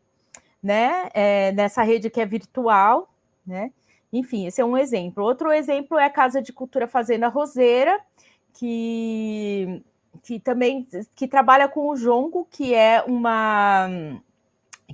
né? 0.64 1.10
É, 1.12 1.52
nessa 1.52 1.82
rede 1.82 2.08
que 2.08 2.20
é 2.20 2.24
virtual, 2.24 3.12
né? 3.46 3.70
Enfim, 4.10 4.46
esse 4.46 4.60
é 4.62 4.64
um 4.64 4.78
exemplo. 4.78 5.22
Outro 5.22 5.52
exemplo 5.52 5.98
é 5.98 6.06
a 6.06 6.10
Casa 6.10 6.40
de 6.40 6.52
Cultura 6.52 6.88
Fazenda 6.88 7.28
Roseira, 7.28 8.00
que 8.54 9.82
que 10.22 10.38
também 10.40 10.86
que 11.14 11.28
trabalha 11.28 11.68
com 11.68 11.88
o 11.88 11.96
jongo, 11.96 12.46
que 12.50 12.72
é 12.74 13.02
uma 13.06 13.88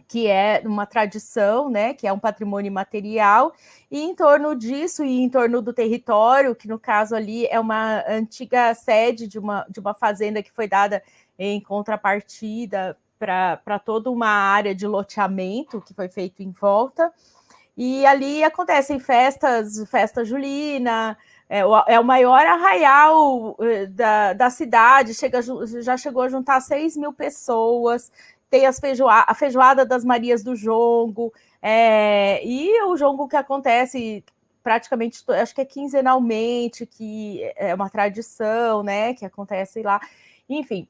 que 0.09 0.27
é 0.27 0.63
uma 0.65 0.87
tradição, 0.87 1.69
né, 1.69 1.95
que 1.95 2.07
é 2.07 2.13
um 2.13 2.19
patrimônio 2.19 2.73
material, 2.73 3.53
e 3.91 4.01
em 4.01 4.15
torno 4.15 4.57
disso 4.57 5.05
e 5.05 5.21
em 5.21 5.29
torno 5.29 5.61
do 5.63 5.73
território, 5.73 6.55
que 6.55 6.67
no 6.69 6.79
caso 6.79 7.15
ali 7.15 7.47
é 7.47 7.61
uma 7.61 8.03
antiga 8.09 8.75
sede 8.75 9.29
de 9.29 9.39
uma, 9.39 9.67
de 9.69 9.79
uma 9.81 9.95
fazenda 9.95 10.43
que 10.43 10.51
foi 10.53 10.67
dada 10.69 11.03
em 11.39 11.61
contrapartida 11.61 12.97
para 13.21 13.79
toda 13.79 14.11
uma 14.11 14.29
área 14.29 14.75
de 14.75 14.87
loteamento 14.87 15.81
que 15.83 15.93
foi 15.93 16.09
feito 16.09 16.43
em 16.43 16.51
volta. 16.51 17.13
E 17.77 18.05
ali 18.07 18.43
acontecem 18.43 18.99
festas, 18.99 19.83
festa 19.89 20.25
julina, 20.25 21.17
é 21.49 21.65
o, 21.65 21.77
é 21.87 22.01
o 22.01 22.05
maior 22.05 22.45
arraial 22.45 23.57
eh, 23.61 23.87
da, 23.87 24.33
da 24.33 24.51
cidade, 24.51 25.15
chega, 25.15 25.41
já 25.83 25.97
chegou 25.97 26.23
a 26.23 26.29
juntar 26.29 26.61
6 26.61 26.97
mil 26.97 27.13
pessoas, 27.13 28.11
tem 28.49 28.67
as 28.67 28.79
feijoa 28.81 29.25
a 29.27 29.35
feijoada 29.35 29.85
das 29.85 30.05
Marias 30.05 30.43
do 30.43 30.55
Jongo, 30.57 31.33
é, 31.63 32.41
e 32.45 32.83
o 32.85 32.97
jongo 32.97 33.29
que 33.29 33.37
acontece 33.37 34.25
praticamente, 34.63 35.25
acho 35.29 35.55
que 35.55 35.61
é 35.61 35.65
quinzenalmente, 35.65 36.87
que 36.87 37.43
é 37.57 37.75
uma 37.75 37.89
tradição, 37.91 38.83
né, 38.83 39.15
que 39.15 39.25
acontece 39.25 39.83
lá, 39.83 40.01
enfim, 40.49 40.89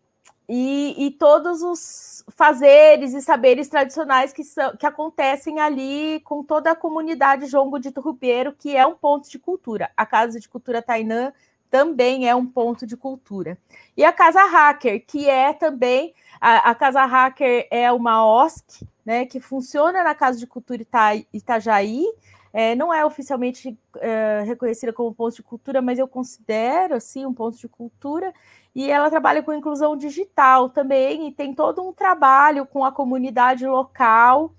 e, 0.53 1.07
e, 1.07 1.11
todos 1.12 1.62
os 1.62 2.24
fazeres 2.30 3.14
e 3.14 3.22
saberes 3.22 3.68
tradicionais 3.68 4.32
que, 4.32 4.42
são, 4.42 4.76
que 4.76 4.84
acontecem 4.84 5.61
ali 5.61 6.18
com 6.24 6.42
toda 6.42 6.72
a 6.72 6.74
comunidade 6.74 7.46
Jongo 7.46 7.78
de 7.78 7.92
Turrubeiro, 7.92 8.53
que 8.53 8.76
é 8.76 8.84
um 8.84 8.96
ponto 8.96 9.30
de 9.30 9.38
cultura. 9.38 9.92
A 9.96 10.05
Casa 10.05 10.40
de 10.40 10.48
Cultura 10.48 10.82
Tainã 10.82 11.32
também 11.70 12.28
é 12.28 12.34
um 12.34 12.44
ponto 12.44 12.84
de 12.84 12.96
cultura. 12.96 13.57
E 13.96 14.03
a 14.03 14.12
Casa 14.12 14.42
Hacker, 14.44 15.05
que 15.07 15.28
é 15.28 15.53
também 15.53 16.12
a, 16.40 16.70
a 16.70 16.74
Casa 16.74 17.05
Hacker 17.05 17.68
é 17.70 17.92
uma 17.92 18.26
OSC, 18.26 18.84
né, 19.07 19.26
que 19.26 19.38
funciona 19.38 20.03
na 20.03 20.16
Casa 20.16 20.36
de 20.36 20.48
Cultura 20.48 20.82
Ita, 20.82 21.14
Itajaí, 21.32 22.05
é, 22.53 22.74
não 22.74 22.92
é 22.92 23.07
oficialmente 23.07 23.78
é, 23.98 24.42
reconhecida 24.44 24.92
como 24.92 25.14
ponto 25.14 25.36
de 25.36 25.42
cultura, 25.44 25.80
mas 25.80 25.98
eu 25.98 26.09
considero 26.09 26.96
assim 26.96 27.24
um 27.24 27.32
ponto 27.32 27.57
de 27.57 27.68
cultura 27.68 28.34
e 28.75 28.91
ela 28.91 29.11
trabalha 29.11 29.43
com 29.43 29.53
inclusão 29.53 29.97
digital 29.97 30.68
também, 30.68 31.29
e 31.29 31.33
tem 31.33 31.55
todo 31.55 31.83
um 31.83 31.93
trabalho 31.93 32.66
com 32.66 32.85
a 32.85 32.93
comunidade 32.93 33.66
local. 33.66 34.53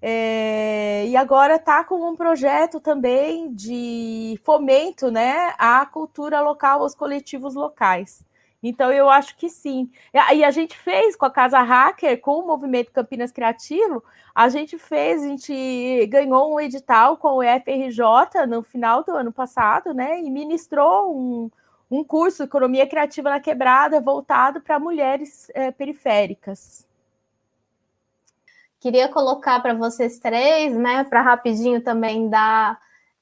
É, 0.00 1.06
e 1.08 1.16
agora 1.16 1.56
está 1.56 1.82
com 1.82 2.08
um 2.08 2.14
projeto 2.14 2.80
também 2.80 3.52
de 3.52 4.38
fomento 4.44 5.10
né, 5.10 5.54
à 5.58 5.84
cultura 5.86 6.40
local, 6.40 6.82
aos 6.82 6.94
coletivos 6.94 7.54
locais. 7.54 8.24
Então, 8.62 8.92
eu 8.92 9.08
acho 9.08 9.36
que 9.36 9.48
sim. 9.48 9.90
E 10.12 10.44
a 10.44 10.50
gente 10.50 10.76
fez 10.76 11.14
com 11.16 11.24
a 11.24 11.30
Casa 11.30 11.60
Hacker, 11.60 12.20
com 12.20 12.40
o 12.40 12.46
Movimento 12.46 12.90
Campinas 12.92 13.30
Criativo, 13.30 14.02
a 14.34 14.48
gente 14.48 14.76
fez, 14.76 15.22
a 15.22 15.28
gente 15.28 16.06
ganhou 16.08 16.54
um 16.54 16.60
edital 16.60 17.16
com 17.16 17.38
o 17.38 17.42
FRJ 17.42 18.46
no 18.46 18.62
final 18.62 19.02
do 19.02 19.12
ano 19.12 19.32
passado, 19.32 19.94
né? 19.94 20.20
E 20.20 20.30
ministrou 20.30 21.16
um, 21.16 21.50
um 21.90 22.02
curso 22.02 22.42
Economia 22.42 22.86
Criativa 22.86 23.30
na 23.30 23.40
Quebrada 23.40 24.00
voltado 24.00 24.60
para 24.60 24.78
mulheres 24.78 25.48
é, 25.54 25.70
periféricas. 25.70 26.86
Queria 28.80 29.08
colocar 29.08 29.60
para 29.60 29.74
vocês 29.74 30.18
três, 30.18 30.76
né, 30.76 31.04
para 31.04 31.22
rapidinho 31.22 31.80
também 31.80 32.28
dar 32.28 32.78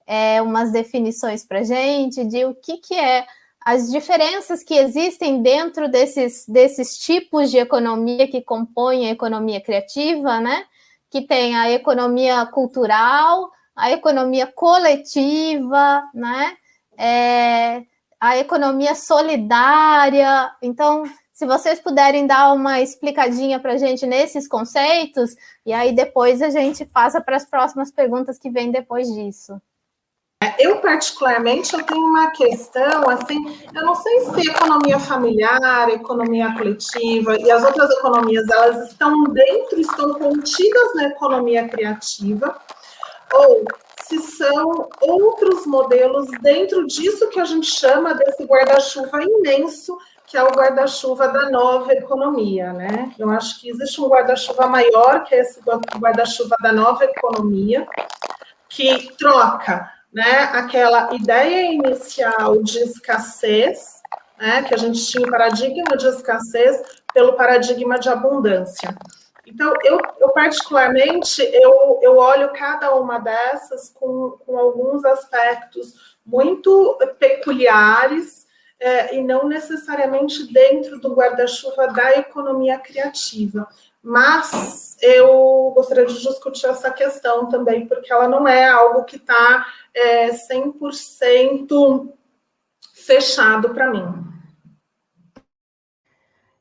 é, 0.06 0.42
umas 0.42 0.72
definições 0.72 1.44
para 1.44 1.62
gente 1.62 2.24
de 2.24 2.44
o 2.44 2.54
que, 2.54 2.78
que 2.78 2.94
é 2.94 3.26
as 3.64 3.90
diferenças 3.90 4.62
que 4.62 4.74
existem 4.74 5.40
dentro 5.40 5.88
desses, 5.88 6.44
desses 6.46 6.98
tipos 6.98 7.50
de 7.50 7.56
economia 7.56 8.28
que 8.28 8.42
compõem 8.42 9.08
a 9.08 9.12
economia 9.12 9.58
criativa, 9.58 10.38
né? 10.38 10.66
Que 11.08 11.22
tem 11.22 11.56
a 11.56 11.70
economia 11.70 12.44
cultural, 12.44 13.50
a 13.74 13.90
economia 13.90 14.46
coletiva, 14.46 16.02
né? 16.12 16.56
É, 16.98 17.84
a 18.24 18.38
economia 18.38 18.94
solidária. 18.94 20.50
Então, 20.62 21.04
se 21.30 21.44
vocês 21.44 21.78
puderem 21.78 22.26
dar 22.26 22.54
uma 22.54 22.80
explicadinha 22.80 23.60
para 23.60 23.74
a 23.74 23.76
gente 23.76 24.06
nesses 24.06 24.48
conceitos, 24.48 25.36
e 25.66 25.74
aí 25.74 25.94
depois 25.94 26.40
a 26.40 26.48
gente 26.48 26.86
passa 26.86 27.20
para 27.20 27.36
as 27.36 27.44
próximas 27.44 27.90
perguntas 27.90 28.38
que 28.38 28.48
vêm 28.48 28.70
depois 28.70 29.12
disso. 29.12 29.60
É, 30.42 30.54
eu, 30.58 30.78
particularmente, 30.80 31.74
eu 31.74 31.82
tenho 31.82 32.00
uma 32.00 32.30
questão, 32.30 33.08
assim, 33.10 33.58
eu 33.74 33.84
não 33.84 33.94
sei 33.94 34.20
se 34.20 34.50
economia 34.50 34.98
familiar, 34.98 35.90
economia 35.90 36.54
coletiva 36.54 37.36
e 37.38 37.50
as 37.50 37.62
outras 37.62 37.90
economias, 37.90 38.48
elas 38.48 38.90
estão 38.90 39.24
dentro, 39.24 39.80
estão 39.80 40.14
contidas 40.14 40.94
na 40.94 41.08
economia 41.08 41.68
criativa, 41.68 42.58
ou 43.32 43.64
se 44.02 44.18
são 44.18 44.88
outros 45.00 45.66
modelos 45.66 46.26
dentro 46.42 46.86
disso 46.86 47.28
que 47.30 47.40
a 47.40 47.44
gente 47.44 47.66
chama 47.66 48.14
desse 48.14 48.44
guarda-chuva 48.44 49.22
imenso, 49.22 49.96
que 50.26 50.36
é 50.36 50.42
o 50.42 50.52
guarda-chuva 50.52 51.28
da 51.28 51.50
nova 51.50 51.92
economia, 51.92 52.72
né? 52.72 53.14
Eu 53.18 53.30
acho 53.30 53.60
que 53.60 53.70
existe 53.70 54.00
um 54.00 54.08
guarda-chuva 54.08 54.66
maior, 54.66 55.24
que 55.24 55.34
é 55.34 55.40
esse 55.40 55.60
guarda-chuva 55.98 56.56
da 56.62 56.72
nova 56.72 57.04
economia, 57.04 57.86
que 58.68 59.12
troca 59.16 59.90
né, 60.12 60.50
aquela 60.52 61.12
ideia 61.14 61.72
inicial 61.72 62.62
de 62.62 62.78
escassez, 62.78 64.00
né, 64.38 64.62
que 64.62 64.74
a 64.74 64.76
gente 64.76 65.04
tinha 65.04 65.26
o 65.26 65.30
paradigma 65.30 65.96
de 65.96 66.06
escassez, 66.06 66.82
pelo 67.12 67.34
paradigma 67.34 67.98
de 67.98 68.08
abundância. 68.08 68.96
Então, 69.46 69.72
eu, 69.84 69.98
eu 70.20 70.30
particularmente, 70.30 71.42
eu, 71.42 72.00
eu 72.02 72.16
olho 72.16 72.52
cada 72.52 72.94
uma 72.94 73.18
dessas 73.18 73.90
com, 73.90 74.38
com 74.44 74.56
alguns 74.58 75.04
aspectos 75.04 76.16
muito 76.24 76.98
peculiares 77.18 78.46
é, 78.80 79.16
e 79.16 79.22
não 79.22 79.46
necessariamente 79.46 80.52
dentro 80.52 80.98
do 80.98 81.14
guarda-chuva 81.14 81.88
da 81.88 82.12
economia 82.12 82.78
criativa. 82.78 83.68
Mas 84.02 84.96
eu 85.00 85.72
gostaria 85.74 86.04
de 86.04 86.20
discutir 86.20 86.66
essa 86.66 86.90
questão 86.90 87.48
também, 87.48 87.86
porque 87.86 88.12
ela 88.12 88.28
não 88.28 88.46
é 88.46 88.68
algo 88.68 89.04
que 89.04 89.16
está 89.16 89.66
é, 89.94 90.30
100% 90.30 92.12
fechado 92.94 93.70
para 93.70 93.90
mim. 93.90 94.24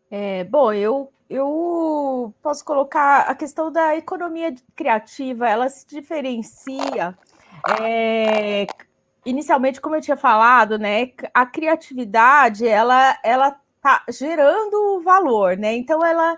É, 0.09 0.43
bom, 0.43 0.71
eu 0.71 1.12
eu 1.33 2.33
posso 2.43 2.63
colocar 2.63 3.21
a 3.21 3.33
questão 3.33 3.71
da 3.71 3.95
economia 3.95 4.53
criativa, 4.75 5.49
ela 5.49 5.67
se 5.67 5.87
diferencia. 5.87 7.17
É, 7.81 8.67
inicialmente, 9.25 9.81
como 9.81 9.95
eu 9.95 10.01
tinha 10.01 10.15
falado, 10.15 10.77
né, 10.77 11.11
a 11.33 11.45
criatividade 11.45 12.67
ela 12.67 13.17
ela 13.23 13.55
tá 13.81 14.03
gerando 14.09 15.01
valor, 15.03 15.57
né? 15.57 15.75
Então 15.75 16.05
ela 16.05 16.37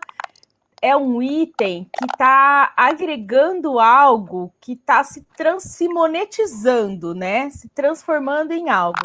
é 0.82 0.96
um 0.96 1.22
item 1.22 1.90
que 1.98 2.06
está 2.06 2.74
agregando 2.78 3.80
algo 3.80 4.54
que 4.62 4.74
está 4.74 5.04
se, 5.04 5.22
trans, 5.36 5.64
se 5.64 5.90
monetizando, 5.90 7.14
né? 7.14 7.50
Se 7.50 7.68
transformando 7.70 8.52
em 8.54 8.70
algo. 8.70 9.00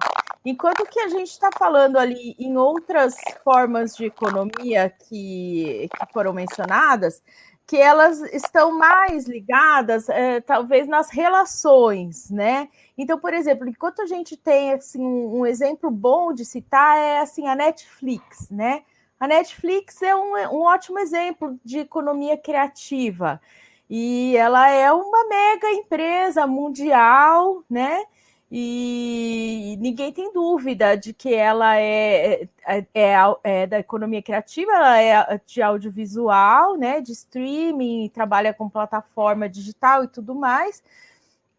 Enquanto 0.45 0.87
que 0.87 1.01
a 1.01 1.09
gente 1.09 1.31
está 1.31 1.51
falando 1.59 1.99
ali 1.99 2.35
em 2.39 2.57
outras 2.57 3.15
formas 3.45 3.95
de 3.95 4.07
economia 4.07 4.89
que, 4.89 5.89
que 5.89 6.13
foram 6.13 6.33
mencionadas, 6.33 7.23
que 7.67 7.77
elas 7.77 8.21
estão 8.33 8.77
mais 8.77 9.27
ligadas, 9.29 10.09
é, 10.09 10.41
talvez, 10.41 10.89
nas 10.89 11.11
relações, 11.11 12.31
né? 12.31 12.69
Então, 12.99 13.19
por 13.19 13.33
exemplo, 13.33 13.69
enquanto 13.69 14.03
a 14.03 14.07
gente 14.07 14.37
tem 14.37 14.73
assim, 14.73 15.01
um 15.01 15.47
exemplo 15.47 15.91
bom 15.91 16.33
de 16.33 16.45
citar 16.45 16.99
é 16.99 17.19
assim 17.21 17.47
a 17.47 17.55
Netflix, 17.55 18.51
né? 18.51 18.83
A 19.21 19.29
Netflix 19.29 20.03
é 20.03 20.17
um, 20.17 20.35
um 20.53 20.63
ótimo 20.63 20.99
exemplo 20.99 21.61
de 21.65 21.79
economia 21.79 22.37
criativa. 22.37 23.41
E 23.89 24.37
ela 24.37 24.69
é 24.71 24.91
uma 24.93 25.29
mega 25.29 25.71
empresa 25.71 26.47
mundial, 26.47 27.63
né? 27.69 28.03
E 28.51 29.77
ninguém 29.81 30.13
tem 30.13 30.33
dúvida 30.33 30.97
de 30.97 31.13
que 31.13 31.33
ela 31.33 31.79
é, 31.79 32.49
é, 32.67 32.85
é, 32.93 33.15
é, 33.45 33.67
da 33.67 33.79
economia 33.79 34.21
criativa, 34.21 34.73
ela 34.73 35.01
é 35.01 35.41
de 35.47 35.63
audiovisual, 35.63 36.77
né, 36.77 37.01
de 37.01 37.13
streaming, 37.13 38.11
trabalha 38.13 38.53
com 38.53 38.69
plataforma 38.69 39.49
digital 39.49 40.03
e 40.03 40.09
tudo 40.09 40.35
mais. 40.35 40.83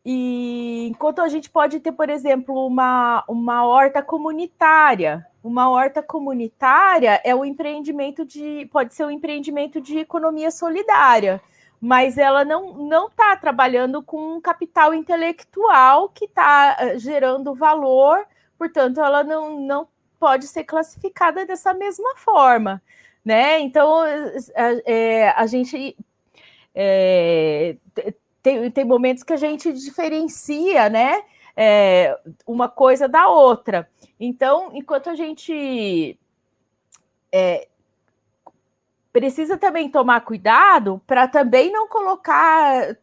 E 0.05 0.87
enquanto 0.89 1.21
a 1.21 1.29
gente 1.29 1.49
pode 1.49 1.79
ter, 1.79 1.91
por 1.93 2.09
exemplo, 2.09 2.65
uma, 2.65 3.23
uma 3.27 3.65
horta 3.65 4.01
comunitária, 4.01 5.25
uma 5.43 5.69
horta 5.69 6.03
comunitária 6.03 7.21
é 7.23 7.33
um 7.33 7.45
empreendimento 7.45 8.25
de 8.25 8.67
pode 8.71 8.93
ser 8.93 9.05
um 9.05 9.11
empreendimento 9.11 9.79
de 9.79 9.99
economia 9.99 10.51
solidária 10.51 11.41
mas 11.81 12.17
ela 12.17 12.45
não 12.45 12.73
não 12.75 13.07
está 13.07 13.35
trabalhando 13.35 14.03
com 14.03 14.35
um 14.35 14.41
capital 14.41 14.93
intelectual 14.93 16.09
que 16.09 16.25
está 16.25 16.77
eh, 16.79 16.99
gerando 16.99 17.55
valor, 17.55 18.25
portanto, 18.57 19.01
ela 19.01 19.23
não, 19.23 19.59
não 19.59 19.87
pode 20.19 20.47
ser 20.47 20.63
classificada 20.63 21.45
dessa 21.45 21.73
mesma 21.73 22.15
forma, 22.17 22.81
né? 23.25 23.59
Então, 23.59 24.01
a, 24.01 24.11
é, 24.85 25.29
a 25.29 25.47
gente 25.47 25.97
é, 26.75 27.75
tem, 28.43 28.69
tem 28.71 28.85
momentos 28.85 29.23
que 29.23 29.33
a 29.33 29.37
gente 29.37 29.73
diferencia, 29.73 30.89
né? 30.89 31.23
É, 31.57 32.17
uma 32.47 32.69
coisa 32.69 33.07
da 33.09 33.27
outra. 33.27 33.89
Então, 34.19 34.69
enquanto 34.73 35.09
a 35.09 35.15
gente 35.15 36.17
é, 37.31 37.67
precisa 39.11 39.57
também 39.57 39.89
tomar 39.89 40.21
cuidado 40.21 41.01
para 41.05 41.27
também 41.27 41.71
não 41.71 41.87
colocar 41.87 42.95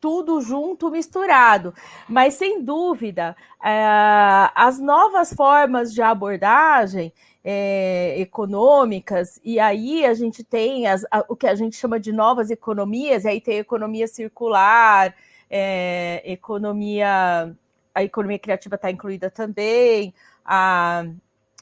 tudo 0.00 0.40
junto, 0.40 0.90
misturado. 0.90 1.74
Mas, 2.08 2.34
sem 2.34 2.62
dúvida, 2.62 3.36
é, 3.62 4.50
as 4.54 4.78
novas 4.78 5.32
formas 5.32 5.92
de 5.92 6.02
abordagem 6.02 7.12
é, 7.44 8.14
econômicas, 8.20 9.40
e 9.44 9.58
aí 9.58 10.04
a 10.04 10.14
gente 10.14 10.44
tem 10.44 10.86
as, 10.86 11.04
a, 11.10 11.24
o 11.28 11.34
que 11.34 11.46
a 11.46 11.54
gente 11.54 11.76
chama 11.76 11.98
de 11.98 12.12
novas 12.12 12.50
economias, 12.50 13.24
e 13.24 13.28
aí 13.28 13.40
tem 13.40 13.58
economia 13.58 14.06
circular, 14.06 15.14
é, 15.50 16.22
economia, 16.24 17.54
a 17.94 18.02
economia 18.02 18.38
criativa 18.38 18.76
está 18.76 18.90
incluída 18.90 19.30
também, 19.30 20.14
a 20.44 21.04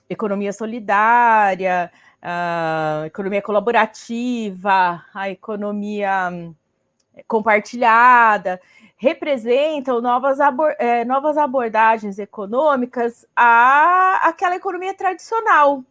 economia 0.08 0.52
solidária, 0.52 1.90
a 2.22 3.04
economia 3.06 3.40
colaborativa, 3.40 5.04
a 5.14 5.30
economia 5.30 6.52
compartilhada, 7.26 8.60
representam 8.96 10.00
novas, 10.00 10.40
abor 10.40 10.74
é, 10.78 11.04
novas 11.04 11.38
abordagens 11.38 12.18
econômicas 12.18 13.26
à 13.34 14.28
aquela 14.28 14.56
economia 14.56 14.94
tradicional, 14.94 15.82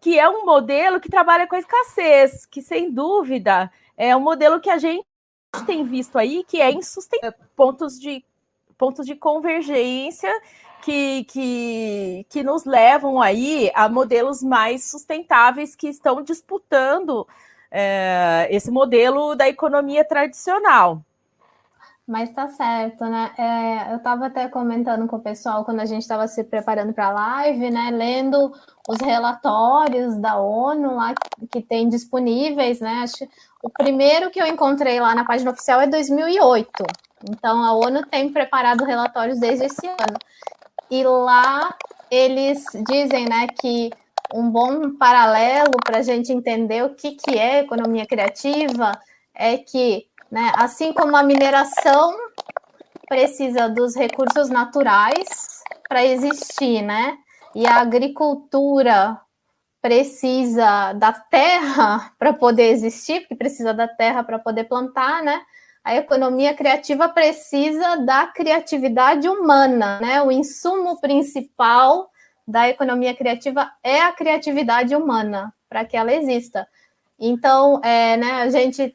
que 0.00 0.18
é 0.18 0.28
um 0.28 0.44
modelo 0.44 1.00
que 1.00 1.08
trabalha 1.08 1.46
com 1.46 1.56
a 1.56 1.58
escassez, 1.58 2.46
que 2.46 2.62
sem 2.62 2.90
dúvida 2.90 3.70
é 3.96 4.16
um 4.16 4.20
modelo 4.20 4.60
que 4.60 4.70
a 4.70 4.78
gente 4.78 5.04
tem 5.66 5.84
visto 5.84 6.16
aí 6.16 6.44
que 6.44 6.60
é 6.60 6.70
insustentável, 6.70 7.38
pontos 7.56 7.98
de 7.98 8.24
pontos 8.78 9.06
de 9.06 9.14
convergência 9.14 10.32
que, 10.82 11.24
que, 11.24 12.26
que 12.28 12.42
nos 12.42 12.64
levam 12.64 13.22
aí 13.22 13.70
a 13.74 13.88
modelos 13.88 14.42
mais 14.42 14.90
sustentáveis 14.90 15.76
que 15.76 15.88
estão 15.88 16.22
disputando 16.22 17.26
é, 17.70 18.48
esse 18.50 18.70
modelo 18.70 19.34
da 19.34 19.48
economia 19.48 20.04
tradicional. 20.04 21.00
Mas 22.06 22.32
tá 22.32 22.48
certo, 22.48 23.04
né? 23.04 23.30
É, 23.38 23.92
eu 23.92 23.98
estava 23.98 24.26
até 24.26 24.48
comentando 24.48 25.06
com 25.06 25.16
o 25.16 25.22
pessoal 25.22 25.64
quando 25.64 25.80
a 25.80 25.86
gente 25.86 26.02
estava 26.02 26.26
se 26.26 26.42
preparando 26.42 26.92
para 26.92 27.06
a 27.06 27.12
live, 27.12 27.70
né? 27.70 27.90
Lendo 27.92 28.52
os 28.88 28.98
relatórios 29.00 30.16
da 30.16 30.36
ONU 30.36 30.96
lá 30.96 31.14
que 31.50 31.62
tem 31.62 31.88
disponíveis, 31.88 32.80
né? 32.80 33.02
Acho, 33.04 33.24
o 33.62 33.70
primeiro 33.70 34.32
que 34.32 34.42
eu 34.42 34.46
encontrei 34.46 34.98
lá 34.98 35.14
na 35.14 35.24
página 35.24 35.52
oficial 35.52 35.80
é 35.80 35.86
2008. 35.86 36.68
Então 37.30 37.62
a 37.62 37.72
ONU 37.72 38.04
tem 38.06 38.32
preparado 38.32 38.84
relatórios 38.84 39.38
desde 39.38 39.66
esse 39.66 39.86
ano. 39.86 40.18
E 40.92 41.02
lá 41.04 41.74
eles 42.10 42.66
dizem, 42.86 43.24
né, 43.24 43.46
que 43.58 43.88
um 44.34 44.50
bom 44.50 44.94
paralelo 44.98 45.72
para 45.82 46.00
a 46.00 46.02
gente 46.02 46.30
entender 46.30 46.84
o 46.84 46.94
que, 46.94 47.12
que 47.12 47.38
é 47.38 47.60
economia 47.60 48.04
criativa 48.04 48.92
é 49.34 49.56
que, 49.56 50.06
né, 50.30 50.52
assim 50.54 50.92
como 50.92 51.16
a 51.16 51.22
mineração 51.22 52.14
precisa 53.08 53.70
dos 53.70 53.96
recursos 53.96 54.50
naturais 54.50 55.62
para 55.88 56.04
existir, 56.04 56.82
né? 56.82 57.16
E 57.54 57.66
a 57.66 57.76
agricultura 57.76 59.18
precisa 59.80 60.92
da 60.92 61.12
terra 61.14 62.12
para 62.20 62.34
poder 62.34 62.68
existir, 62.68 63.20
porque 63.20 63.34
precisa 63.34 63.72
da 63.72 63.88
terra 63.88 64.22
para 64.22 64.38
poder 64.38 64.64
plantar, 64.64 65.22
né? 65.22 65.40
A 65.84 65.96
economia 65.96 66.54
criativa 66.54 67.08
precisa 67.08 67.96
da 67.96 68.26
criatividade 68.26 69.28
humana, 69.28 70.00
né? 70.00 70.22
O 70.22 70.30
insumo 70.30 71.00
principal 71.00 72.08
da 72.46 72.68
economia 72.68 73.14
criativa 73.14 73.70
é 73.82 74.00
a 74.00 74.12
criatividade 74.12 74.94
humana, 74.94 75.52
para 75.68 75.84
que 75.84 75.96
ela 75.96 76.12
exista. 76.12 76.66
Então, 77.18 77.80
é, 77.82 78.16
né, 78.16 78.32
a 78.42 78.50
gente 78.50 78.94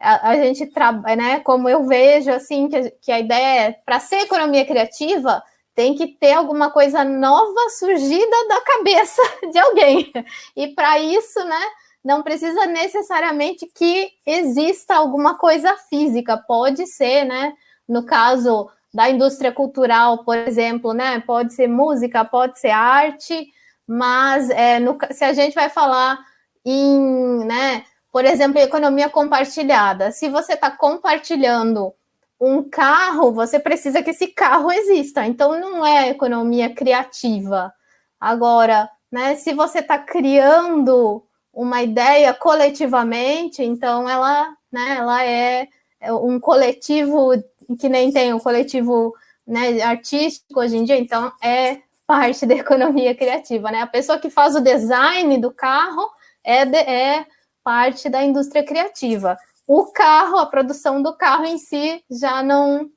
a, 0.00 0.30
a 0.30 0.36
gente 0.36 0.66
trabalha, 0.66 1.16
né, 1.16 1.40
como 1.40 1.68
eu 1.68 1.86
vejo 1.86 2.30
assim 2.30 2.68
que, 2.68 2.90
que 3.02 3.12
a 3.12 3.18
ideia 3.18 3.68
é 3.68 3.72
para 3.72 3.98
ser 3.98 4.20
economia 4.20 4.64
criativa 4.64 5.42
tem 5.74 5.94
que 5.94 6.08
ter 6.08 6.32
alguma 6.32 6.70
coisa 6.70 7.04
nova 7.04 7.68
surgida 7.70 8.48
da 8.48 8.60
cabeça 8.62 9.22
de 9.52 9.58
alguém. 9.58 10.12
E 10.56 10.68
para 10.68 10.98
isso, 10.98 11.44
né, 11.44 11.60
não 12.08 12.22
precisa 12.22 12.64
necessariamente 12.64 13.66
que 13.66 14.12
exista 14.24 14.94
alguma 14.94 15.36
coisa 15.36 15.76
física, 15.90 16.38
pode 16.38 16.86
ser, 16.86 17.26
né, 17.26 17.52
no 17.86 18.02
caso 18.02 18.70
da 18.94 19.10
indústria 19.10 19.52
cultural, 19.52 20.24
por 20.24 20.34
exemplo, 20.34 20.94
né? 20.94 21.20
Pode 21.20 21.52
ser 21.52 21.68
música, 21.68 22.24
pode 22.24 22.58
ser 22.58 22.70
arte, 22.70 23.48
mas 23.86 24.48
é, 24.48 24.80
no, 24.80 24.96
se 25.10 25.22
a 25.22 25.34
gente 25.34 25.54
vai 25.54 25.68
falar 25.68 26.18
em, 26.64 27.44
né, 27.44 27.84
por 28.10 28.24
exemplo, 28.24 28.58
economia 28.58 29.10
compartilhada, 29.10 30.10
se 30.10 30.30
você 30.30 30.54
está 30.54 30.70
compartilhando 30.70 31.92
um 32.40 32.62
carro, 32.62 33.32
você 33.34 33.58
precisa 33.58 34.02
que 34.02 34.10
esse 34.10 34.28
carro 34.28 34.72
exista. 34.72 35.26
Então, 35.26 35.60
não 35.60 35.84
é 35.84 36.08
economia 36.08 36.74
criativa. 36.74 37.70
Agora, 38.18 38.88
né, 39.12 39.34
se 39.34 39.52
você 39.52 39.80
está 39.80 39.98
criando 39.98 41.27
uma 41.58 41.82
ideia 41.82 42.32
coletivamente, 42.32 43.64
então 43.64 44.08
ela, 44.08 44.48
né, 44.70 44.96
ela 44.96 45.24
é, 45.24 45.68
é 46.00 46.12
um 46.12 46.38
coletivo 46.38 47.32
que 47.80 47.88
nem 47.88 48.12
tem 48.12 48.32
o 48.32 48.38
coletivo 48.38 49.12
né, 49.44 49.82
artístico 49.82 50.60
hoje 50.60 50.76
em 50.76 50.84
dia, 50.84 50.96
então 50.96 51.32
é 51.42 51.78
parte 52.06 52.46
da 52.46 52.54
economia 52.54 53.12
criativa, 53.12 53.72
né? 53.72 53.82
A 53.82 53.88
pessoa 53.88 54.20
que 54.20 54.30
faz 54.30 54.54
o 54.54 54.60
design 54.60 55.36
do 55.38 55.50
carro 55.50 56.08
é, 56.44 56.64
de, 56.64 56.78
é 56.78 57.26
parte 57.64 58.08
da 58.08 58.22
indústria 58.22 58.64
criativa. 58.64 59.36
O 59.66 59.86
carro, 59.86 60.38
a 60.38 60.46
produção 60.46 61.02
do 61.02 61.16
carro 61.16 61.44
em 61.44 61.58
si 61.58 62.04
já 62.08 62.40
não 62.40 62.88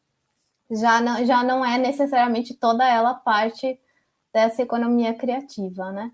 já 0.69 1.01
não, 1.01 1.25
já 1.25 1.43
não 1.43 1.65
é 1.65 1.79
necessariamente 1.79 2.53
toda 2.53 2.87
ela 2.87 3.15
parte 3.15 3.77
dessa 4.31 4.61
economia 4.61 5.15
criativa, 5.15 5.91
né? 5.91 6.11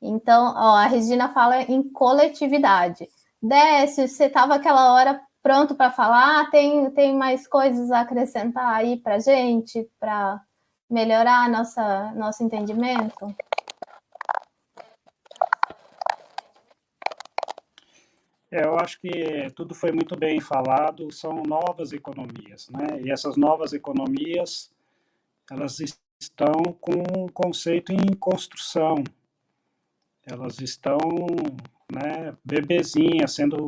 Então, 0.00 0.54
ó, 0.56 0.76
a 0.76 0.86
Regina 0.86 1.28
fala 1.30 1.62
em 1.62 1.82
coletividade. 1.82 3.08
Décio, 3.42 4.06
você 4.06 4.24
estava 4.24 4.54
aquela 4.54 4.94
hora 4.94 5.20
pronto 5.42 5.74
para 5.74 5.90
falar? 5.90 6.50
Tem, 6.50 6.90
tem 6.90 7.16
mais 7.16 7.46
coisas 7.46 7.90
a 7.90 8.00
acrescentar 8.00 8.74
aí 8.74 8.96
para 8.96 9.18
gente, 9.18 9.88
para 9.98 10.40
melhorar 10.90 11.48
nossa, 11.48 12.12
nosso 12.14 12.42
entendimento? 12.42 13.34
É, 18.50 18.64
eu 18.64 18.78
acho 18.78 18.98
que 19.00 19.50
tudo 19.54 19.74
foi 19.74 19.92
muito 19.92 20.16
bem 20.16 20.40
falado, 20.40 21.12
são 21.12 21.42
novas 21.42 21.92
economias, 21.92 22.68
né? 22.70 23.00
E 23.02 23.10
essas 23.10 23.36
novas 23.36 23.74
economias, 23.74 24.70
elas 25.50 25.78
estão 26.18 26.52
com 26.80 26.92
um 26.92 27.28
conceito 27.28 27.92
em 27.92 28.16
construção, 28.16 29.04
elas 30.30 30.60
estão, 30.60 30.98
né, 31.92 32.36
bebezinhas, 32.44 33.34
sendo 33.34 33.66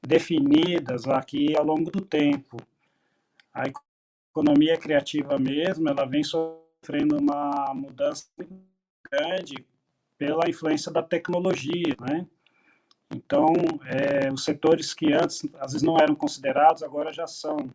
definidas 0.00 1.06
aqui 1.08 1.56
ao 1.56 1.64
longo 1.64 1.90
do 1.90 2.00
tempo. 2.00 2.56
A 3.52 3.64
economia 4.30 4.76
criativa 4.76 5.38
mesmo, 5.38 5.88
ela 5.88 6.04
vem 6.04 6.22
sofrendo 6.22 7.18
uma 7.18 7.72
mudança 7.74 8.26
grande 9.10 9.64
pela 10.16 10.48
influência 10.48 10.92
da 10.92 11.02
tecnologia, 11.02 11.96
né? 12.00 12.26
Então, 13.10 13.52
é, 13.84 14.32
os 14.32 14.44
setores 14.44 14.92
que 14.92 15.12
antes 15.12 15.48
às 15.58 15.72
vezes 15.72 15.82
não 15.82 15.96
eram 15.96 16.14
considerados, 16.14 16.82
agora 16.82 17.12
já 17.12 17.26
são. 17.26 17.70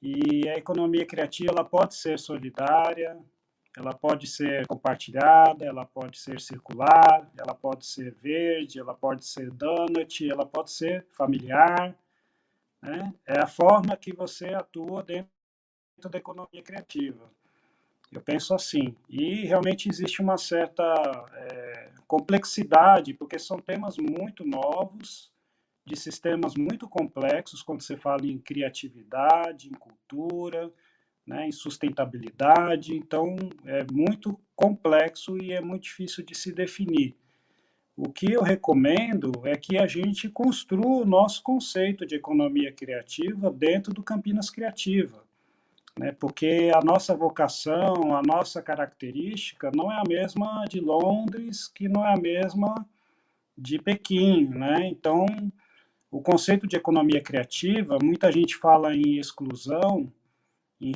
E 0.00 0.48
a 0.48 0.56
economia 0.56 1.06
criativa 1.06 1.50
ela 1.50 1.64
pode 1.64 1.94
ser 1.94 2.18
solidária, 2.18 3.18
ela 3.78 3.94
pode 3.94 4.26
ser 4.26 4.66
compartilhada, 4.66 5.64
ela 5.64 5.86
pode 5.86 6.18
ser 6.18 6.40
circular, 6.40 7.30
ela 7.38 7.54
pode 7.54 7.86
ser 7.86 8.12
verde, 8.20 8.80
ela 8.80 8.92
pode 8.92 9.24
ser 9.24 9.52
donut, 9.52 10.28
ela 10.28 10.44
pode 10.44 10.72
ser 10.72 11.06
familiar. 11.12 11.96
Né? 12.82 13.14
É 13.24 13.38
a 13.38 13.46
forma 13.46 13.96
que 13.96 14.12
você 14.12 14.48
atua 14.48 15.04
dentro 15.04 15.30
da 16.10 16.18
economia 16.18 16.60
criativa. 16.60 17.30
Eu 18.10 18.20
penso 18.20 18.52
assim. 18.52 18.96
E 19.08 19.44
realmente 19.46 19.88
existe 19.88 20.20
uma 20.20 20.36
certa 20.36 20.82
é, 21.34 21.92
complexidade, 22.08 23.14
porque 23.14 23.38
são 23.38 23.60
temas 23.60 23.96
muito 23.96 24.44
novos, 24.44 25.32
de 25.86 25.94
sistemas 25.94 26.56
muito 26.56 26.88
complexos, 26.88 27.62
quando 27.62 27.82
você 27.82 27.96
fala 27.96 28.26
em 28.26 28.38
criatividade, 28.38 29.68
em 29.68 29.72
cultura, 29.72 30.70
né, 31.28 31.46
em 31.46 31.52
sustentabilidade, 31.52 32.96
então 32.96 33.36
é 33.66 33.84
muito 33.92 34.40
complexo 34.56 35.36
e 35.36 35.52
é 35.52 35.60
muito 35.60 35.82
difícil 35.82 36.24
de 36.24 36.34
se 36.34 36.50
definir. 36.52 37.14
o 37.94 38.10
que 38.10 38.32
eu 38.32 38.42
recomendo 38.42 39.32
é 39.44 39.56
que 39.56 39.76
a 39.76 39.86
gente 39.86 40.28
construa 40.28 41.02
o 41.02 41.04
nosso 41.04 41.42
conceito 41.42 42.06
de 42.06 42.14
economia 42.14 42.72
criativa 42.72 43.50
dentro 43.50 43.92
do 43.92 44.02
Campinas 44.02 44.48
Criativa, 44.50 45.22
né? 45.98 46.12
porque 46.12 46.70
a 46.74 46.80
nossa 46.80 47.14
vocação, 47.14 48.16
a 48.16 48.22
nossa 48.22 48.62
característica 48.62 49.70
não 49.74 49.92
é 49.92 49.96
a 49.96 50.08
mesma 50.08 50.64
de 50.64 50.80
Londres, 50.80 51.68
que 51.68 51.88
não 51.88 52.06
é 52.06 52.14
a 52.14 52.20
mesma 52.20 52.86
de 53.56 53.78
Pequim. 53.80 54.46
Né? 54.46 54.88
Então, 54.88 55.26
o 56.10 56.22
conceito 56.22 56.68
de 56.68 56.76
economia 56.76 57.20
criativa, 57.20 57.98
muita 58.00 58.30
gente 58.30 58.54
fala 58.56 58.94
em 58.94 59.18
exclusão, 59.18 60.10
em 60.80 60.92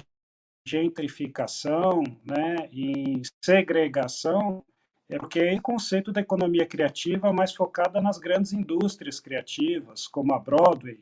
gentrificação, 0.64 2.02
né, 2.24 2.68
em 2.72 3.22
segregação, 3.40 4.64
é 5.08 5.18
porque 5.18 5.40
é 5.40 5.54
o 5.54 5.60
conceito 5.60 6.12
da 6.12 6.20
economia 6.20 6.66
criativa 6.66 7.32
mais 7.32 7.54
focada 7.54 8.00
nas 8.00 8.18
grandes 8.18 8.52
indústrias 8.52 9.20
criativas, 9.20 10.06
como 10.06 10.32
a 10.32 10.38
Broadway, 10.38 11.00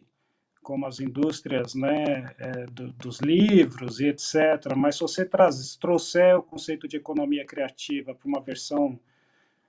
como 0.63 0.87
as 0.87 1.01
indústrias 1.01 1.75
né, 1.75 2.35
é, 2.39 2.67
do, 2.67 2.93
dos 2.93 3.21
livros 3.21 4.01
e 4.01 4.07
etc. 4.07 4.75
Mas 4.77 4.97
se 4.97 5.03
você 5.03 5.25
traz, 5.25 5.77
trouxer 5.77 6.37
o 6.37 6.43
conceito 6.43 6.89
de 6.89 6.97
economia 6.97 7.45
criativa 7.47 8.15
para 8.15 8.29
uma 8.29 8.41
versão 8.41 8.99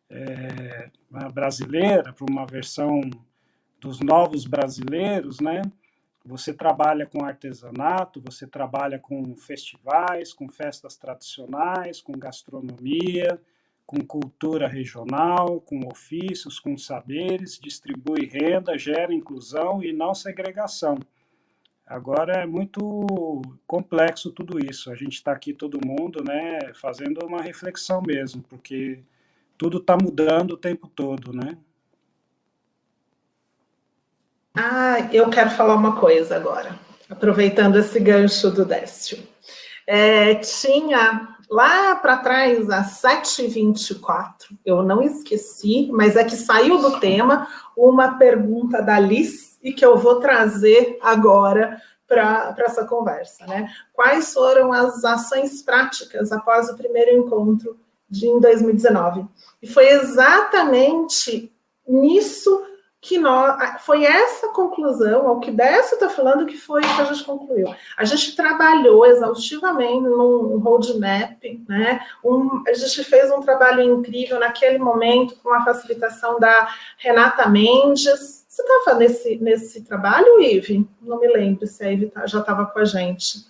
é, 0.10 0.89
brasileira, 1.34 2.12
para 2.12 2.26
uma 2.30 2.46
versão 2.46 3.02
dos 3.80 4.00
novos 4.00 4.46
brasileiros, 4.46 5.39
né? 5.39 5.62
Você 6.24 6.53
trabalha 6.53 7.05
com 7.05 7.26
artesanato, 7.26 8.22
você 8.22 8.45
trabalha 8.45 8.99
com 8.99 9.36
festivais, 9.36 10.34
com 10.34 10.47
festas 10.47 10.95
tradicionais, 10.95 11.99
com 11.99 12.13
gastronomia, 12.13 13.39
com 13.86 14.05
cultura 14.05 14.67
regional, 14.67 15.59
com 15.59 15.88
ofícios, 15.91 16.59
com 16.59 16.78
saberes, 16.78 17.59
distribui 17.59 18.28
renda, 18.28 18.78
gera 18.78 19.13
inclusão 19.13 19.84
e 19.84 19.91
não 19.91 20.13
segregação. 20.13 20.97
Agora 21.86 22.43
é 22.43 22.45
muito 22.45 23.41
complexo 23.67 24.32
tudo 24.32 24.63
isso. 24.63 24.91
A 24.91 24.95
gente 24.95 25.15
está 25.15 25.34
aqui 25.34 25.53
todo 25.53 25.86
mundo, 25.86 26.24
né, 26.24 26.74
fazendo 26.76 27.26
uma 27.26 27.41
reflexão 27.41 28.01
mesmo, 28.01 28.41
porque 28.43 29.03
tudo 29.57 29.80
está 29.80 29.97
mudando 30.01 30.51
o 30.51 30.57
tempo 30.57 30.88
todo, 30.88 31.34
né? 31.34 31.57
Ah, 34.56 35.10
eu 35.14 35.30
quero 35.30 35.49
falar 35.52 35.76
uma 35.76 35.95
coisa 35.95 36.36
agora, 36.36 36.78
aproveitando 37.10 37.78
esse 37.78 37.99
gancho 37.99 38.52
do 38.52 38.66
Décio. 38.66 39.18
É, 39.88 40.36
tinha 40.36 41.36
lá 41.49 41.95
para 41.95 42.18
trás, 42.18 42.70
às 42.70 43.02
7h24, 43.02 44.58
eu 44.66 44.84
não 44.84 45.02
esqueci, 45.02 45.89
mas 45.91 46.16
é 46.16 46.24
que 46.24 46.36
saiu 46.36 46.78
do 46.80 46.99
tema 46.99 47.47
uma 47.76 48.18
pergunta 48.18 48.82
da 48.82 48.99
Liz 48.99 49.58
e 49.64 49.72
que 49.72 49.86
eu 49.86 49.97
vou 49.97 50.20
trazer 50.20 50.97
agora 51.02 51.82
para 52.08 52.54
essa 52.60 52.86
conversa. 52.86 53.45
Né? 53.45 53.70
Quais 53.93 54.34
foram 54.34 54.74
as 54.74 55.04
ações 55.06 55.62
práticas 55.62 56.32
após 56.32 56.70
o 56.70 56.76
primeiro 56.76 57.12
encontro 57.12 57.78
de 58.10 58.28
em 58.28 58.39
2019? 58.39 59.26
E 59.62 59.68
foi 59.68 59.88
exatamente 59.89 61.52
nisso 61.88 62.66
que 63.02 63.18
nós, 63.18 63.82
foi 63.82 64.06
essa 64.06 64.49
conclusão, 64.49 65.28
ao 65.28 65.39
que 65.39 65.49
Décio 65.49 65.95
está 65.95 66.08
falando, 66.08 66.45
que 66.45 66.56
foi 66.56 66.82
que 66.82 67.02
a 67.02 67.06
gente 67.06 67.24
concluiu. 67.24 67.74
A 67.97 68.06
gente 68.06 68.36
trabalhou 68.36 69.04
exaustivamente 69.08 70.04
num 70.04 70.60
roadmap, 70.60 71.41
né? 71.68 71.99
Um, 72.24 72.64
a 72.68 72.74
gente 72.74 73.04
fez 73.04 73.32
um 73.32 73.41
trabalho 73.41 73.82
incrível 73.82 74.39
naquele 74.39 74.78
momento 74.78 75.36
com 75.41 75.52
a 75.52 75.66
facilitação 75.66 76.39
da 76.39 76.72
Renata 76.99 77.49
Mendes. 77.49 78.45
Você 78.47 78.62
estava 78.62 78.99
nesse, 78.99 79.36
nesse 79.38 79.82
trabalho, 79.82 80.39
Ive? 80.39 80.88
Não 81.02 81.20
me 81.20 81.28
lembro 81.28 81.66
se 81.66 81.84
a 81.84 81.91
Ive 81.91 82.12
tá, 82.12 82.28
já 82.28 82.39
estava 82.39 82.68
com 82.68 82.78
a 82.78 82.86
gente. 82.86 83.49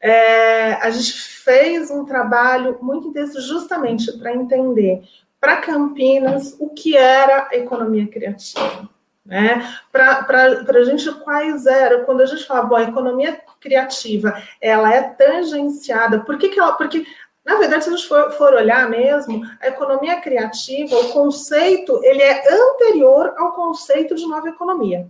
É, 0.00 0.72
a 0.76 0.88
gente 0.88 1.12
fez 1.12 1.90
um 1.90 2.06
trabalho 2.06 2.78
muito 2.80 3.08
intenso 3.08 3.42
justamente 3.42 4.10
para 4.16 4.34
entender 4.34 5.02
para 5.40 5.56
Campinas 5.56 6.54
o 6.60 6.68
que 6.68 6.96
era 6.96 7.48
economia 7.52 8.06
criativa. 8.06 8.88
Né? 9.24 9.66
Para 9.92 10.26
a 10.28 10.84
gente, 10.84 11.10
quais 11.20 11.66
eram, 11.66 12.04
quando 12.04 12.20
a 12.20 12.26
gente 12.26 12.46
fala, 12.46 12.62
bom, 12.62 12.76
a 12.76 12.82
economia 12.82 13.40
criativa, 13.60 14.40
ela 14.60 14.92
é 14.92 15.02
tangenciada, 15.02 16.20
por 16.20 16.36
que, 16.36 16.48
que 16.48 16.58
ela, 16.58 16.72
porque, 16.72 17.06
na 17.44 17.56
verdade, 17.56 17.84
se 17.84 17.90
a 17.90 17.96
gente 17.96 18.08
for, 18.08 18.32
for 18.32 18.54
olhar 18.54 18.88
mesmo, 18.90 19.42
a 19.60 19.68
economia 19.68 20.20
criativa, 20.20 20.96
o 20.96 21.12
conceito, 21.12 22.00
ele 22.02 22.22
é 22.22 22.42
anterior 22.52 23.34
ao 23.36 23.52
conceito 23.52 24.14
de 24.14 24.26
nova 24.26 24.48
economia. 24.48 25.08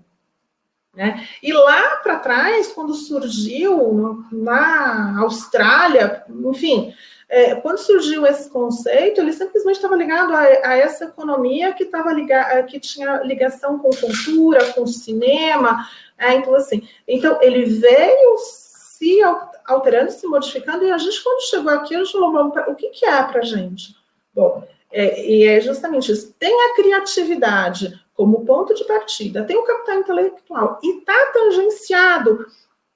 Né? 0.94 1.26
E 1.42 1.52
lá 1.52 1.96
para 2.02 2.18
trás, 2.18 2.68
quando 2.68 2.94
surgiu 2.94 4.24
na 4.30 5.20
Austrália, 5.20 6.24
enfim, 6.28 6.92
é, 7.30 7.54
quando 7.54 7.78
surgiu 7.78 8.26
esse 8.26 8.50
conceito, 8.50 9.20
ele 9.20 9.32
simplesmente 9.32 9.76
estava 9.76 9.94
ligado 9.94 10.34
a, 10.34 10.40
a, 10.40 10.76
essa 10.76 11.04
economia 11.04 11.72
que 11.72 11.84
estava 11.84 12.12
ligada, 12.12 12.64
que 12.64 12.80
tinha 12.80 13.22
ligação 13.22 13.78
com 13.78 13.88
cultura, 13.90 14.72
com 14.72 14.84
cinema, 14.84 15.88
é, 16.18 16.34
então 16.34 16.52
assim, 16.56 16.86
então 17.06 17.38
ele 17.40 17.64
veio 17.66 18.36
se 18.38 19.20
alterando, 19.64 20.10
se 20.10 20.26
modificando, 20.26 20.84
e 20.84 20.90
a 20.90 20.98
gente 20.98 21.22
quando 21.22 21.48
chegou 21.48 21.72
aqui, 21.72 21.94
a 21.94 21.98
gente 21.98 22.12
falou, 22.12 22.52
o 22.66 22.74
que, 22.74 22.88
que 22.88 23.06
é 23.06 23.22
para 23.22 23.42
gente? 23.42 23.94
Bom, 24.34 24.66
é, 24.92 25.24
e 25.24 25.46
é 25.46 25.60
justamente 25.60 26.10
isso. 26.10 26.34
Tem 26.36 26.52
a 26.52 26.74
criatividade 26.74 28.04
como 28.12 28.44
ponto 28.44 28.74
de 28.74 28.84
partida, 28.84 29.44
tem 29.44 29.56
o 29.56 29.62
capital 29.62 29.98
intelectual 30.00 30.80
e 30.82 30.98
está 30.98 31.26
tangenciado 31.32 32.44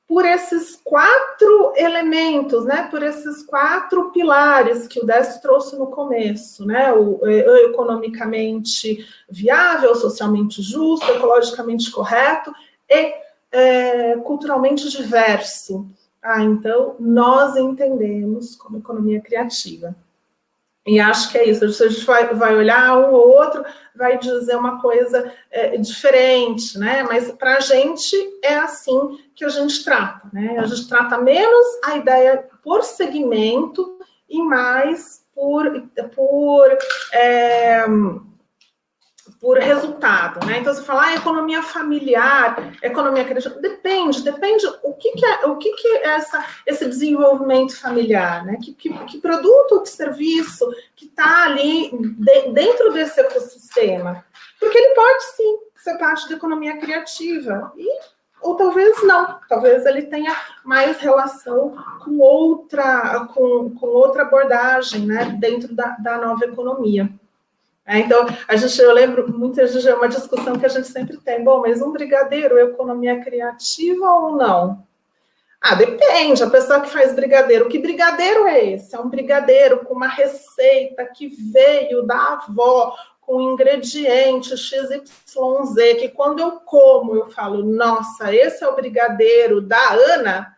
por 0.06 0.24
esses 0.24 0.78
quatro 0.84 1.72
elementos, 1.76 2.64
né, 2.64 2.88
por 2.90 3.02
esses 3.02 3.42
quatro 3.42 4.10
pilares 4.10 4.86
que 4.86 5.00
o 5.00 5.06
Décio 5.06 5.40
trouxe 5.40 5.76
no 5.76 5.86
começo, 5.86 6.66
né, 6.66 6.92
o, 6.92 7.20
o 7.22 7.26
é, 7.26 7.64
economicamente 7.64 9.06
viável, 9.28 9.94
socialmente 9.94 10.62
justo, 10.62 11.10
ecologicamente 11.10 11.90
correto 11.90 12.52
e 12.88 13.14
é, 13.50 14.16
culturalmente 14.18 14.88
diverso. 14.90 15.86
Ah, 16.22 16.42
então, 16.42 16.96
nós 16.98 17.56
entendemos 17.56 18.56
como 18.56 18.78
economia 18.78 19.20
criativa. 19.20 19.94
E 20.86 21.00
acho 21.00 21.30
que 21.30 21.38
é 21.38 21.48
isso. 21.48 21.64
A 21.64 21.68
gente 21.88 22.04
vai, 22.04 22.34
vai 22.34 22.54
olhar 22.54 22.98
um 22.98 23.12
ou 23.12 23.28
outro, 23.28 23.64
vai 23.94 24.18
dizer 24.18 24.56
uma 24.56 24.80
coisa 24.80 25.32
é, 25.50 25.76
diferente, 25.78 26.78
né? 26.78 27.02
Mas 27.04 27.30
para 27.32 27.56
a 27.56 27.60
gente 27.60 28.14
é 28.42 28.56
assim 28.56 29.18
que 29.34 29.44
a 29.44 29.48
gente 29.48 29.82
trata, 29.82 30.28
né? 30.32 30.58
A 30.58 30.66
gente 30.66 30.86
trata 30.88 31.16
menos 31.18 31.66
a 31.84 31.96
ideia 31.96 32.46
por 32.62 32.82
segmento 32.82 33.98
e 34.28 34.42
mais 34.42 35.24
por, 35.34 35.64
por 36.14 36.78
é, 37.12 37.84
por 39.44 39.58
resultado, 39.58 40.46
né? 40.46 40.60
Então 40.60 40.72
você 40.72 40.82
fala, 40.82 41.04
ah, 41.04 41.14
economia 41.16 41.62
familiar, 41.62 42.72
economia 42.82 43.26
criativa, 43.26 43.60
depende, 43.60 44.22
depende 44.22 44.66
o 44.82 44.94
que, 44.94 45.12
que 45.12 45.26
é 45.26 45.44
o 45.44 45.58
que, 45.58 45.70
que 45.72 45.86
é 45.86 46.06
essa, 46.14 46.42
esse 46.66 46.86
desenvolvimento 46.86 47.78
familiar, 47.78 48.42
né? 48.46 48.56
Que, 48.56 48.72
que, 48.72 48.90
que 49.04 49.18
produto, 49.20 49.82
que 49.82 49.90
serviço 49.90 50.66
que 50.96 51.04
está 51.04 51.44
ali 51.44 51.90
de, 51.92 52.52
dentro 52.52 52.90
desse 52.94 53.20
ecossistema, 53.20 54.24
porque 54.58 54.78
ele 54.78 54.94
pode 54.94 55.22
sim 55.36 55.58
ser 55.76 55.98
parte 55.98 56.26
da 56.26 56.36
economia 56.36 56.78
criativa 56.78 57.70
e 57.76 57.86
ou 58.40 58.56
talvez 58.56 59.02
não, 59.02 59.40
talvez 59.46 59.84
ele 59.84 60.04
tenha 60.04 60.34
mais 60.64 60.96
relação 60.96 61.76
com 62.02 62.18
outra 62.18 63.26
com, 63.34 63.74
com 63.78 63.88
outra 63.88 64.22
abordagem, 64.22 65.04
né? 65.04 65.36
Dentro 65.38 65.74
da, 65.74 65.88
da 65.98 66.16
nova 66.16 66.46
economia. 66.46 67.12
É, 67.86 67.98
então, 67.98 68.24
a 68.48 68.56
gente, 68.56 68.80
eu 68.80 68.92
lembro, 68.92 69.30
muitas 69.36 69.74
vezes 69.74 69.86
é 69.86 69.94
uma 69.94 70.08
discussão 70.08 70.58
que 70.58 70.64
a 70.64 70.70
gente 70.70 70.88
sempre 70.88 71.18
tem. 71.18 71.44
Bom, 71.44 71.60
mas 71.60 71.82
um 71.82 71.92
brigadeiro 71.92 72.58
é 72.58 72.62
economia 72.62 73.22
criativa 73.22 74.10
ou 74.10 74.36
não? 74.36 74.86
Ah, 75.60 75.74
depende. 75.74 76.42
A 76.42 76.50
pessoa 76.50 76.80
que 76.80 76.90
faz 76.90 77.14
brigadeiro, 77.14 77.68
que 77.68 77.78
brigadeiro 77.78 78.46
é 78.46 78.72
esse? 78.72 78.94
É 78.94 79.00
um 79.00 79.08
brigadeiro 79.08 79.84
com 79.84 79.94
uma 79.94 80.08
receita 80.08 81.04
que 81.06 81.26
veio 81.26 82.02
da 82.02 82.34
avó, 82.34 82.94
com 83.20 83.40
ingrediente 83.40 84.56
XYZ, 84.56 85.98
que 85.98 86.08
quando 86.10 86.40
eu 86.40 86.52
como, 86.52 87.14
eu 87.14 87.30
falo, 87.30 87.62
nossa, 87.62 88.34
esse 88.34 88.62
é 88.62 88.68
o 88.68 88.76
brigadeiro 88.76 89.60
da 89.60 89.92
Ana. 89.92 90.53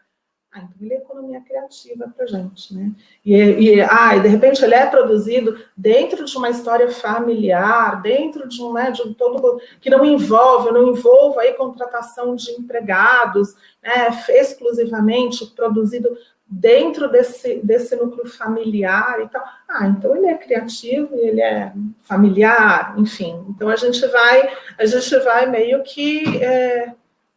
Ah, 0.57 0.61
então 0.63 0.77
ele 0.81 0.95
é 0.95 0.97
economia 0.97 1.41
criativa 1.43 2.11
para 2.17 2.27
gente, 2.27 2.75
né? 2.75 2.91
E, 3.23 3.35
e, 3.35 3.81
ah, 3.83 4.17
e 4.17 4.21
de 4.21 4.29
repente 4.29 4.65
ele 4.65 4.75
é 4.75 4.87
produzido 4.87 5.59
dentro 5.77 6.25
de 6.25 6.35
uma 6.35 6.49
história 6.49 6.89
familiar, 6.89 8.01
dentro 8.01 8.49
de 8.49 8.63
um, 8.63 8.73
né, 8.73 8.91
de 8.91 9.03
um 9.03 9.13
todo 9.13 9.61
que 9.83 9.91
não 9.91 10.03
envolve, 10.03 10.73
não 10.73 10.89
envolva 10.89 11.43
aí 11.43 11.53
contratação 11.53 12.35
de 12.35 12.53
empregados, 12.53 13.55
né, 13.83 14.09
exclusivamente 14.31 15.45
produzido 15.55 16.09
dentro 16.49 17.11
desse, 17.11 17.57
desse 17.57 17.95
núcleo 17.95 18.27
familiar 18.27 19.21
e 19.21 19.29
tal. 19.29 19.45
Ah, 19.69 19.89
então 19.89 20.17
ele 20.17 20.27
é 20.27 20.39
criativo, 20.39 21.15
ele 21.17 21.43
é 21.43 21.71
familiar, 22.01 22.95
enfim. 22.97 23.45
Então 23.51 23.69
a 23.69 23.77
gente 23.77 24.07
vai, 24.07 24.57
a 24.79 24.87
gente 24.87 25.19
vai 25.19 25.51
meio 25.51 25.83
que 25.83 26.43
é, 26.43 26.95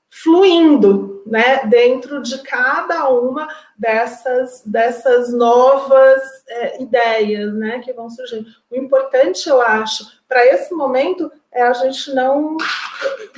fluindo, 0.10 1.24
né, 1.26 1.66
dentro 1.66 2.22
de 2.22 2.41
cada 2.41 3.07
uma 3.10 3.47
dessas 3.78 4.64
dessas 4.66 5.32
novas 5.32 6.22
é, 6.47 6.82
ideias, 6.82 7.53
né, 7.53 7.80
que 7.80 7.93
vão 7.93 8.10
surgir. 8.10 8.45
O 8.70 8.76
importante, 8.76 9.47
eu 9.47 9.62
acho, 9.62 10.05
para 10.28 10.45
esse 10.47 10.74
momento 10.74 11.32
é 11.51 11.62
a 11.62 11.74
gente 11.74 12.14
não 12.14 12.57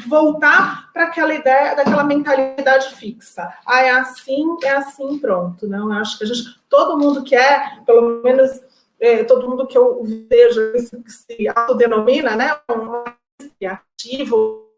voltar 0.07 0.91
para 0.93 1.05
aquela 1.05 1.33
ideia, 1.33 1.75
daquela 1.75 2.03
mentalidade 2.03 2.95
fixa. 2.95 3.53
Ah, 3.65 3.81
é 3.81 3.89
assim, 3.89 4.57
é 4.63 4.71
assim, 4.71 5.19
pronto. 5.19 5.67
Não, 5.67 5.91
eu 5.91 5.99
acho 5.99 6.17
que 6.17 6.23
a 6.23 6.27
gente, 6.27 6.59
todo 6.69 6.97
mundo 6.97 7.23
quer, 7.23 7.83
pelo 7.85 8.21
menos 8.23 8.61
é, 8.99 9.23
todo 9.23 9.49
mundo 9.49 9.67
que 9.67 9.77
eu 9.77 10.01
vejo 10.29 10.71
que 10.73 11.11
se 11.11 11.47
autodenomina, 11.53 12.35
né, 12.35 12.57
um 12.69 13.03
criativo, 13.57 14.70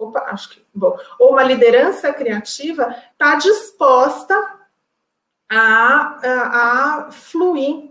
opa, 0.00 0.20
acho 0.30 0.50
que, 0.50 0.62
bom, 0.74 0.96
ou 1.18 1.32
uma 1.32 1.42
liderança 1.42 2.12
criativa, 2.12 2.94
está 3.12 3.36
disposta 3.36 4.34
a, 5.48 6.18
a, 6.22 7.06
a 7.06 7.10
fluir 7.10 7.90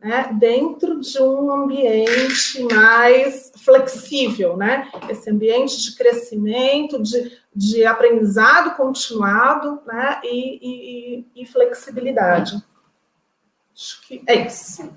né, 0.00 0.30
dentro 0.32 1.00
de 1.00 1.20
um 1.20 1.50
ambiente 1.50 2.62
mais 2.72 3.50
flexível, 3.56 4.56
né? 4.56 4.88
Esse 5.08 5.28
ambiente 5.28 5.82
de 5.82 5.96
crescimento, 5.96 7.02
de, 7.02 7.36
de 7.54 7.84
aprendizado 7.84 8.76
continuado, 8.76 9.80
né? 9.84 10.20
E, 10.22 11.24
e, 11.34 11.42
e 11.42 11.46
flexibilidade. 11.46 12.62
Acho 13.74 14.06
que 14.06 14.22
é 14.26 14.46
isso. 14.46 14.88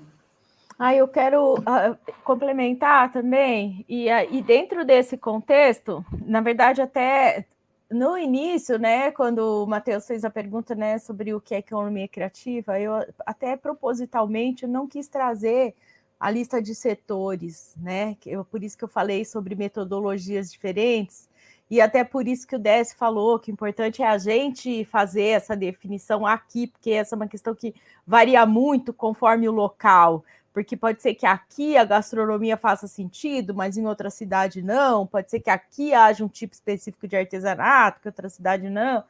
Ah, 0.84 0.96
eu 0.96 1.06
quero 1.06 1.54
uh, 1.60 1.96
complementar 2.24 3.12
também, 3.12 3.84
e, 3.88 4.08
uh, 4.08 4.26
e 4.32 4.42
dentro 4.42 4.84
desse 4.84 5.16
contexto, 5.16 6.04
na 6.26 6.40
verdade, 6.40 6.82
até 6.82 7.46
no 7.88 8.18
início, 8.18 8.80
né, 8.80 9.12
quando 9.12 9.62
o 9.62 9.64
Matheus 9.64 10.04
fez 10.08 10.24
a 10.24 10.30
pergunta, 10.30 10.74
né, 10.74 10.98
sobre 10.98 11.32
o 11.32 11.40
que 11.40 11.54
é 11.54 11.58
economia 11.58 12.08
criativa, 12.08 12.80
eu 12.80 12.94
até 13.24 13.56
propositalmente 13.56 14.66
não 14.66 14.88
quis 14.88 15.06
trazer 15.06 15.72
a 16.18 16.28
lista 16.28 16.60
de 16.60 16.74
setores, 16.74 17.76
né, 17.80 18.16
eu, 18.26 18.44
por 18.44 18.64
isso 18.64 18.76
que 18.76 18.82
eu 18.82 18.88
falei 18.88 19.24
sobre 19.24 19.54
metodologias 19.54 20.50
diferentes, 20.50 21.28
e 21.70 21.80
até 21.80 22.02
por 22.02 22.26
isso 22.26 22.44
que 22.44 22.56
o 22.56 22.58
Décio 22.58 22.98
falou 22.98 23.38
que 23.38 23.52
o 23.52 23.54
importante 23.54 24.02
é 24.02 24.08
a 24.08 24.18
gente 24.18 24.84
fazer 24.86 25.26
essa 25.26 25.54
definição 25.54 26.26
aqui, 26.26 26.66
porque 26.66 26.90
essa 26.90 27.14
é 27.14 27.16
uma 27.16 27.28
questão 27.28 27.54
que 27.54 27.72
varia 28.04 28.44
muito 28.44 28.92
conforme 28.92 29.48
o 29.48 29.52
local 29.52 30.24
porque 30.52 30.76
pode 30.76 31.02
ser 31.02 31.14
que 31.14 31.26
aqui 31.26 31.76
a 31.76 31.84
gastronomia 31.84 32.56
faça 32.56 32.86
sentido, 32.86 33.54
mas 33.54 33.76
em 33.76 33.86
outra 33.86 34.10
cidade 34.10 34.62
não. 34.62 35.06
Pode 35.06 35.30
ser 35.30 35.40
que 35.40 35.50
aqui 35.50 35.94
haja 35.94 36.24
um 36.24 36.28
tipo 36.28 36.54
específico 36.54 37.08
de 37.08 37.16
artesanato, 37.16 38.00
que 38.00 38.08
outra 38.08 38.28
cidade 38.28 38.68
não. 38.68 39.02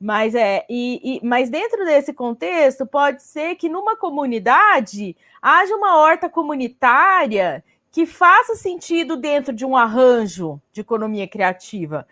Mas 0.00 0.34
é, 0.34 0.64
e, 0.68 1.18
e, 1.22 1.26
mas 1.26 1.50
dentro 1.50 1.84
desse 1.84 2.12
contexto, 2.12 2.86
pode 2.86 3.22
ser 3.22 3.56
que 3.56 3.68
numa 3.68 3.96
comunidade 3.96 5.16
haja 5.40 5.74
uma 5.74 5.96
horta 5.96 6.28
comunitária 6.28 7.64
que 7.90 8.06
faça 8.06 8.56
sentido 8.56 9.16
dentro 9.16 9.52
de 9.52 9.64
um 9.64 9.76
arranjo 9.76 10.60
de 10.72 10.80
economia 10.80 11.28
criativa. 11.28 12.06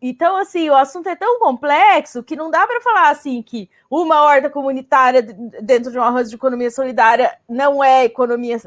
Então, 0.00 0.36
assim, 0.36 0.68
o 0.68 0.76
assunto 0.76 1.08
é 1.08 1.16
tão 1.16 1.38
complexo 1.38 2.22
que 2.22 2.36
não 2.36 2.50
dá 2.50 2.66
para 2.66 2.80
falar 2.80 3.10
assim 3.10 3.42
que 3.42 3.70
uma 3.90 4.22
horta 4.22 4.50
comunitária 4.50 5.22
dentro 5.22 5.90
de 5.90 5.98
um 5.98 6.02
arranjo 6.02 6.30
de 6.30 6.36
economia 6.36 6.70
solidária 6.70 7.38
não 7.48 7.82
é 7.82 8.04
economia 8.04 8.60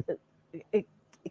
eh, 0.71 0.83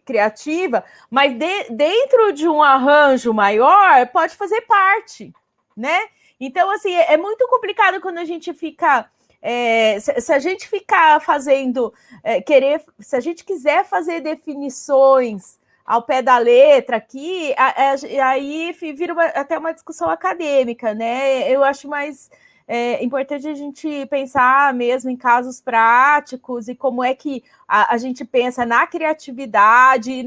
criativa, 0.05 0.83
mas 1.09 1.37
de, 1.37 1.69
dentro 1.71 2.31
de 2.33 2.47
um 2.47 2.61
arranjo 2.61 3.33
maior 3.33 4.07
pode 4.07 4.35
fazer 4.35 4.61
parte, 4.61 5.33
né? 5.75 5.99
Então, 6.39 6.69
assim, 6.71 6.93
é, 6.93 7.13
é 7.13 7.17
muito 7.17 7.47
complicado 7.47 8.01
quando 8.01 8.17
a 8.17 8.25
gente 8.25 8.53
fica. 8.53 9.09
É, 9.41 9.99
se, 9.99 10.21
se, 10.21 10.31
a 10.31 10.39
gente 10.39 10.69
ficar 10.69 11.19
fazendo, 11.19 11.93
é, 12.23 12.41
querer, 12.41 12.81
se 12.99 13.13
a 13.13 13.19
gente 13.19 13.43
quiser 13.43 13.83
fazer 13.83 14.21
definições 14.21 15.59
ao 15.85 16.01
pé 16.01 16.21
da 16.21 16.37
letra 16.37 16.97
aqui, 16.97 17.53
aí 18.23 18.71
vira 18.95 19.13
uma, 19.13 19.25
até 19.25 19.57
uma 19.57 19.73
discussão 19.73 20.09
acadêmica, 20.09 20.93
né? 20.93 21.51
Eu 21.51 21.63
acho 21.63 21.87
mais 21.87 22.29
é, 22.67 23.03
importante 23.03 23.47
a 23.47 23.53
gente 23.53 24.05
pensar 24.05 24.73
mesmo 24.73 25.09
em 25.09 25.17
casos 25.17 25.59
práticos 25.59 26.67
e 26.69 26.75
como 26.75 27.03
é 27.03 27.13
que 27.13 27.43
a, 27.67 27.93
a 27.93 27.97
gente 27.97 28.23
pensa 28.23 28.65
na 28.65 28.87
criatividade, 28.87 30.25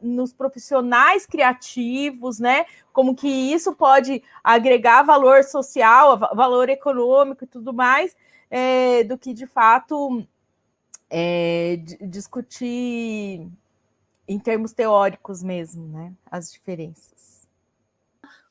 nos 0.00 0.32
profissionais 0.32 1.26
criativos, 1.26 2.38
né? 2.38 2.66
Como 2.92 3.14
que 3.14 3.28
isso 3.28 3.74
pode 3.74 4.22
agregar 4.42 5.02
valor 5.02 5.42
social, 5.42 6.16
valor 6.16 6.68
econômico 6.68 7.44
e 7.44 7.48
tudo 7.48 7.72
mais, 7.72 8.14
é, 8.48 9.02
do 9.04 9.18
que 9.18 9.34
de 9.34 9.46
fato 9.46 10.24
é, 11.10 11.76
discutir 12.02 13.48
em 14.28 14.38
termos 14.38 14.72
teóricos 14.72 15.42
mesmo, 15.42 15.86
né? 15.88 16.12
As 16.30 16.50
diferenças. 16.50 17.46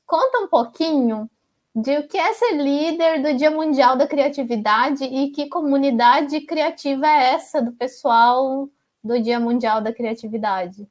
Conta 0.06 0.40
um 0.40 0.48
pouquinho 0.48 1.30
de 1.76 1.98
o 1.98 2.08
que 2.08 2.18
é 2.18 2.32
ser 2.32 2.54
líder 2.54 3.22
do 3.22 3.38
Dia 3.38 3.52
Mundial 3.52 3.98
da 3.98 4.08
Criatividade 4.08 5.04
e 5.04 5.32
que 5.32 5.50
comunidade 5.50 6.40
criativa 6.42 7.06
é 7.06 7.34
essa 7.34 7.62
do 7.62 7.74
pessoal 7.74 8.70
do 9.04 9.22
Dia 9.22 9.40
Mundial 9.40 9.82
da 9.82 9.92
Criatividade. 9.92 10.88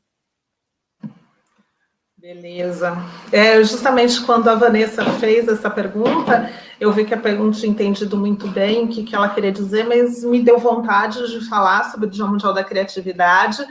Beleza. 2.19 2.97
É, 3.31 3.63
justamente 3.63 4.23
quando 4.25 4.49
a 4.49 4.55
Vanessa 4.55 5.05
fez 5.19 5.47
essa 5.47 5.69
pergunta, 5.71 6.51
eu 6.81 6.91
vi 6.93 7.05
que 7.05 7.13
a 7.13 7.21
pergunta 7.21 7.59
tinha 7.59 7.71
entendido 7.71 8.17
muito 8.17 8.49
bem 8.49 8.85
o 8.85 8.89
que, 8.89 9.05
que 9.05 9.15
ela 9.15 9.29
queria 9.29 9.53
dizer, 9.53 9.87
mas 9.87 10.25
me 10.25 10.43
deu 10.43 10.59
vontade 10.59 11.19
de 11.29 11.47
falar 11.49 11.91
sobre 11.91 12.07
o 12.07 12.11
Dia 12.11 12.25
Mundial 12.27 12.55
da 12.55 12.65
Criatividade 12.65 13.65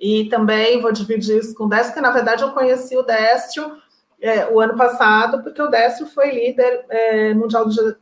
e 0.00 0.28
também 0.28 0.80
vou 0.80 0.92
dividir 0.92 1.38
isso 1.38 1.54
com 1.54 1.64
o 1.64 1.68
Décio, 1.68 1.86
porque 1.86 2.00
na 2.00 2.12
verdade 2.12 2.42
eu 2.42 2.52
conheci 2.52 2.96
o 2.96 3.02
Décio 3.02 3.76
é, 4.20 4.46
o 4.50 4.60
ano 4.60 4.76
passado, 4.76 5.42
porque 5.42 5.60
o 5.60 5.68
Décio 5.68 6.06
foi 6.06 6.30
líder 6.30 6.84
é, 6.88 7.34
mundial 7.34 7.66
do, 7.66 7.96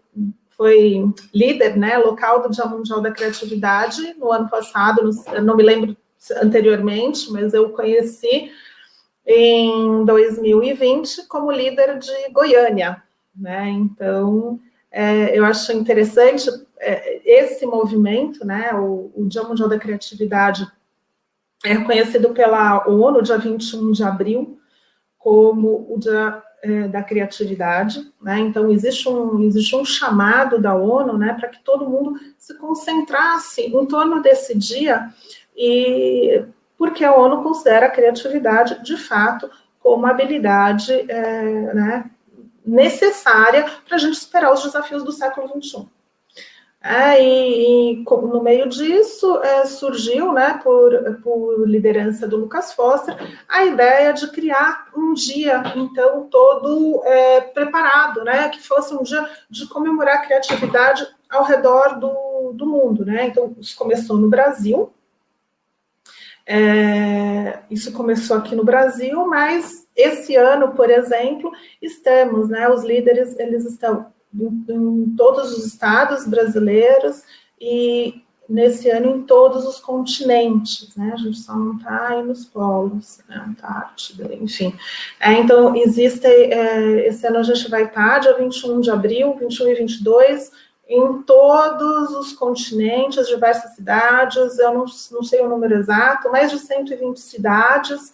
foi 0.56 1.04
líder 1.32 1.76
né, 1.76 1.98
local 1.98 2.42
do 2.42 2.50
Dia 2.50 2.66
Mundial 2.66 3.00
da 3.00 3.10
Criatividade 3.10 4.14
no 4.18 4.32
ano 4.32 4.48
passado, 4.48 5.02
no, 5.02 5.40
não 5.42 5.56
me 5.56 5.62
lembro 5.62 5.96
anteriormente, 6.42 7.30
mas 7.30 7.52
eu 7.52 7.70
conheci 7.70 8.50
em 9.26 10.04
2020 10.04 11.26
como 11.26 11.50
líder 11.50 11.98
de 11.98 12.30
Goiânia. 12.30 13.02
Né? 13.34 13.68
Então, 13.70 14.60
é, 14.90 15.36
eu 15.36 15.44
acho 15.44 15.72
interessante 15.72 16.48
é, 16.78 17.20
esse 17.24 17.66
movimento, 17.66 18.46
né, 18.46 18.72
o, 18.74 19.10
o 19.14 19.26
Dia 19.26 19.42
Mundial 19.42 19.68
da 19.68 19.78
Criatividade 19.78 20.66
é 21.64 21.72
reconhecido 21.72 22.30
pela 22.30 22.86
ONU, 22.86 23.22
dia 23.22 23.38
21 23.38 23.92
de 23.92 24.04
abril, 24.04 24.58
como 25.18 25.86
o 25.88 25.98
Dia 25.98 26.42
é, 26.62 26.88
da 26.88 27.02
Criatividade. 27.02 28.12
Né? 28.20 28.38
Então, 28.40 28.70
existe 28.70 29.08
um, 29.08 29.42
existe 29.42 29.74
um 29.74 29.84
chamado 29.84 30.58
da 30.58 30.74
ONU 30.74 31.16
né, 31.16 31.32
para 31.32 31.48
que 31.48 31.62
todo 31.64 31.88
mundo 31.88 32.20
se 32.38 32.56
concentrasse 32.58 33.62
em 33.62 33.86
torno 33.86 34.20
desse 34.22 34.56
dia, 34.56 35.08
e 35.56 36.44
porque 36.76 37.04
a 37.04 37.14
ONU 37.14 37.42
considera 37.42 37.86
a 37.86 37.90
criatividade, 37.90 38.82
de 38.82 38.96
fato, 38.96 39.50
como 39.80 40.06
habilidade 40.06 40.92
é, 41.10 41.74
né, 41.74 42.10
necessária 42.64 43.64
para 43.86 43.96
a 43.96 43.98
gente 43.98 44.16
superar 44.16 44.52
os 44.52 44.62
desafios 44.62 45.02
do 45.02 45.12
século 45.12 45.48
XXI. 45.48 45.86
É, 46.86 47.18
e, 47.18 47.94
e, 47.94 48.04
no 48.04 48.42
meio 48.42 48.68
disso 48.68 49.38
é, 49.42 49.64
surgiu, 49.64 50.34
né, 50.34 50.60
por, 50.62 51.18
por 51.22 51.66
liderança 51.66 52.28
do 52.28 52.36
Lucas 52.36 52.74
Foster, 52.74 53.16
a 53.48 53.64
ideia 53.64 54.12
de 54.12 54.30
criar 54.30 54.88
um 54.94 55.14
dia, 55.14 55.62
então, 55.76 56.28
todo 56.30 57.02
é, 57.06 57.40
preparado, 57.40 58.22
né, 58.22 58.50
que 58.50 58.60
fosse 58.60 58.92
um 58.92 59.02
dia 59.02 59.26
de 59.48 59.66
comemorar 59.66 60.16
a 60.16 60.26
criatividade 60.26 61.08
ao 61.30 61.44
redor 61.44 61.98
do, 61.98 62.52
do 62.52 62.66
mundo. 62.66 63.02
Né? 63.02 63.28
Então, 63.28 63.56
isso 63.58 63.74
começou 63.76 64.18
no 64.18 64.28
Brasil, 64.28 64.92
é, 66.46 67.60
isso 67.70 67.94
começou 67.94 68.36
aqui 68.36 68.54
no 68.54 68.62
Brasil, 68.62 69.26
mas 69.26 69.88
esse 69.96 70.36
ano, 70.36 70.72
por 70.72 70.90
exemplo, 70.90 71.50
estamos, 71.80 72.50
né, 72.50 72.68
os 72.68 72.84
líderes, 72.84 73.38
eles 73.38 73.64
estão 73.64 74.12
em, 74.38 75.14
todos 75.16 75.56
os 75.56 75.66
estados 75.66 76.26
brasileiros 76.26 77.22
e 77.60 78.22
nesse 78.48 78.90
ano 78.90 79.16
em 79.16 79.22
todos 79.22 79.64
os 79.64 79.80
continentes, 79.80 80.94
né? 80.96 81.12
A 81.14 81.16
gente 81.16 81.38
só 81.38 81.54
não 81.54 81.76
está 81.76 82.08
aí 82.08 82.22
nos 82.22 82.44
polos, 82.44 83.18
né? 83.28 83.42
Antártida, 83.48 84.34
enfim. 84.34 84.74
É, 85.18 85.32
então, 85.32 85.74
existe, 85.74 86.26
é, 86.26 87.06
esse 87.06 87.26
ano 87.26 87.38
a 87.38 87.42
gente 87.42 87.70
vai 87.70 87.84
estar, 87.84 88.14
tá, 88.14 88.18
dia 88.18 88.36
21 88.36 88.80
de 88.80 88.90
abril, 88.90 89.34
21 89.38 89.68
e 89.68 89.74
22, 89.74 90.52
em 90.86 91.22
todos 91.22 92.10
os 92.10 92.34
continentes, 92.34 93.26
diversas 93.26 93.74
cidades, 93.74 94.58
eu 94.58 94.74
não, 94.74 94.84
não 95.12 95.22
sei 95.22 95.40
o 95.40 95.48
número 95.48 95.74
exato, 95.76 96.30
mais 96.30 96.50
de 96.50 96.58
120 96.58 97.18
cidades, 97.18 98.12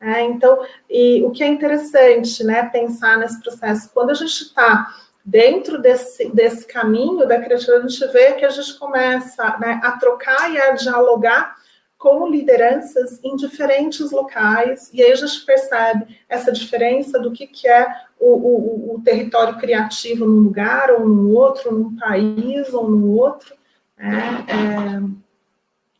é, 0.00 0.22
então, 0.22 0.64
e 0.88 1.22
o 1.24 1.30
que 1.30 1.42
é 1.42 1.46
interessante, 1.48 2.44
né, 2.44 2.64
pensar 2.64 3.18
nesse 3.18 3.40
processo, 3.40 3.90
quando 3.92 4.10
a 4.10 4.14
gente 4.14 4.30
está 4.30 4.94
dentro 5.28 5.78
desse, 5.78 6.30
desse 6.30 6.66
caminho 6.66 7.28
da 7.28 7.38
criatividade, 7.38 7.84
a 7.84 7.88
gente 7.88 8.12
vê 8.12 8.32
que 8.32 8.46
a 8.46 8.50
gente 8.50 8.78
começa 8.78 9.58
né, 9.58 9.78
a 9.82 9.92
trocar 9.92 10.50
e 10.50 10.58
a 10.58 10.70
dialogar 10.70 11.54
com 11.98 12.26
lideranças 12.26 13.20
em 13.22 13.36
diferentes 13.36 14.10
locais, 14.10 14.88
e 14.90 15.02
aí 15.02 15.12
a 15.12 15.16
gente 15.16 15.44
percebe 15.44 16.18
essa 16.28 16.50
diferença 16.50 17.18
do 17.18 17.30
que, 17.30 17.46
que 17.46 17.68
é 17.68 17.86
o, 18.18 18.30
o, 18.30 18.94
o 18.94 19.02
território 19.02 19.58
criativo 19.58 20.24
num 20.24 20.40
lugar 20.40 20.92
ou 20.92 21.06
no 21.06 21.34
outro, 21.34 21.76
num 21.76 21.94
país 21.96 22.72
ou 22.72 22.88
no 22.88 23.10
outro. 23.14 23.54
Né? 23.98 24.46
É, 24.48 25.18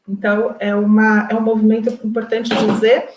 então, 0.09 0.57
é, 0.59 0.75
uma, 0.75 1.29
é 1.31 1.35
um 1.35 1.43
movimento 1.43 1.91
importante 2.07 2.49
dizer 2.49 3.11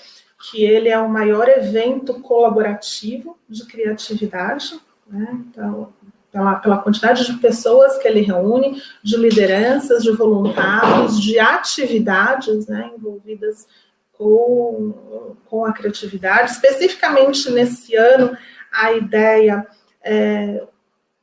que 0.50 0.66
ele 0.66 0.90
é 0.90 1.00
o 1.00 1.08
maior 1.08 1.48
evento 1.48 2.20
colaborativo 2.20 3.38
de 3.48 3.66
criatividade, 3.66 4.78
né? 5.12 5.28
Então, 5.34 5.94
pela, 6.32 6.56
pela 6.56 6.78
quantidade 6.78 7.26
de 7.26 7.34
pessoas 7.34 7.98
que 7.98 8.08
ele 8.08 8.22
reúne, 8.22 8.82
de 9.04 9.18
lideranças, 9.18 10.02
de 10.04 10.12
voluntários, 10.12 11.20
de 11.22 11.38
atividades 11.40 12.68
né, 12.68 12.90
envolvidas 12.96 13.68
com, 14.14 15.36
com 15.46 15.66
a 15.66 15.74
criatividade. 15.74 16.52
Especificamente 16.52 17.50
nesse 17.52 17.96
ano, 17.96 18.36
a 18.72 18.94
ideia 18.94 19.68
é 20.04 20.64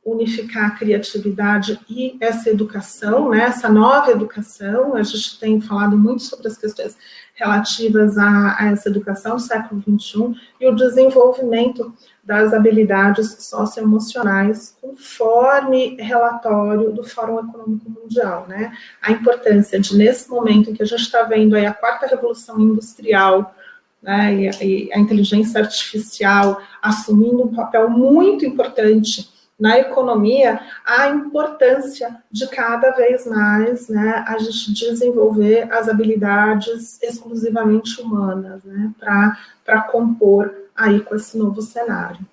unificar 0.05 0.67
a 0.67 0.71
criatividade 0.71 1.79
e 1.89 2.17
essa 2.19 2.49
educação, 2.49 3.29
né, 3.29 3.45
essa 3.45 3.69
nova 3.69 4.11
educação. 4.11 4.95
A 4.95 5.03
gente 5.03 5.39
tem 5.39 5.59
falado 5.59 5.97
muito 5.97 6.23
sobre 6.23 6.47
as 6.47 6.57
questões 6.57 6.97
relativas 7.39 8.17
a, 8.17 8.57
a 8.59 8.71
essa 8.71 8.89
educação 8.89 9.37
do 9.37 9.41
século 9.41 9.81
XXI 9.81 10.35
e 10.59 10.67
o 10.67 10.75
desenvolvimento 10.75 11.93
das 12.23 12.53
habilidades 12.53 13.37
socioemocionais, 13.39 14.77
conforme 14.81 15.95
relatório 15.95 16.91
do 16.91 17.03
Fórum 17.03 17.39
Econômico 17.39 17.89
Mundial, 17.89 18.45
né? 18.47 18.73
A 19.01 19.11
importância 19.11 19.79
de, 19.79 19.97
nesse 19.97 20.29
momento 20.29 20.69
em 20.69 20.73
que 20.73 20.83
a 20.83 20.85
gente 20.85 21.01
está 21.01 21.23
vendo 21.23 21.55
aí 21.55 21.65
a 21.65 21.73
quarta 21.73 22.05
revolução 22.05 22.59
industrial, 22.59 23.55
né, 24.01 24.33
e, 24.33 24.87
e 24.87 24.93
a 24.93 24.99
inteligência 24.99 25.59
artificial 25.59 26.61
assumindo 26.81 27.43
um 27.43 27.53
papel 27.53 27.89
muito 27.89 28.45
importante 28.45 29.29
na 29.59 29.77
economia 29.77 30.59
a 30.85 31.09
importância 31.09 32.23
de 32.31 32.47
cada 32.47 32.91
vez 32.91 33.27
mais 33.27 33.89
né, 33.89 34.23
a 34.25 34.37
gente 34.37 34.73
desenvolver 34.73 35.71
as 35.71 35.89
habilidades 35.89 37.01
exclusivamente 37.01 38.01
humanas 38.01 38.63
né, 38.63 38.93
para 38.99 39.81
compor 39.91 40.53
aí 40.75 41.01
com 41.01 41.15
esse 41.15 41.37
novo 41.37 41.61
cenário. 41.61 42.25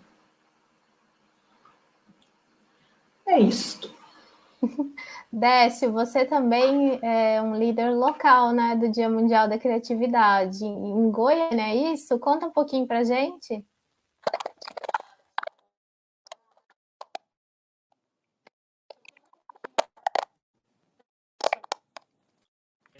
É 3.27 3.41
isto. 3.41 3.91
Décio, 5.33 5.93
você 5.93 6.25
também 6.25 6.99
é 7.03 7.43
um 7.43 7.57
líder 7.57 7.91
local, 7.91 8.53
né, 8.53 8.77
do 8.77 8.91
Dia 8.91 9.11
Mundial 9.11 9.49
da 9.49 9.59
Criatividade 9.59 10.65
em 10.65 11.11
Goiânia, 11.11 11.65
é 11.65 11.93
isso? 11.93 12.19
Conta 12.21 12.47
um 12.47 12.53
pouquinho 12.53 12.87
para 12.87 13.05
gente. 13.05 13.65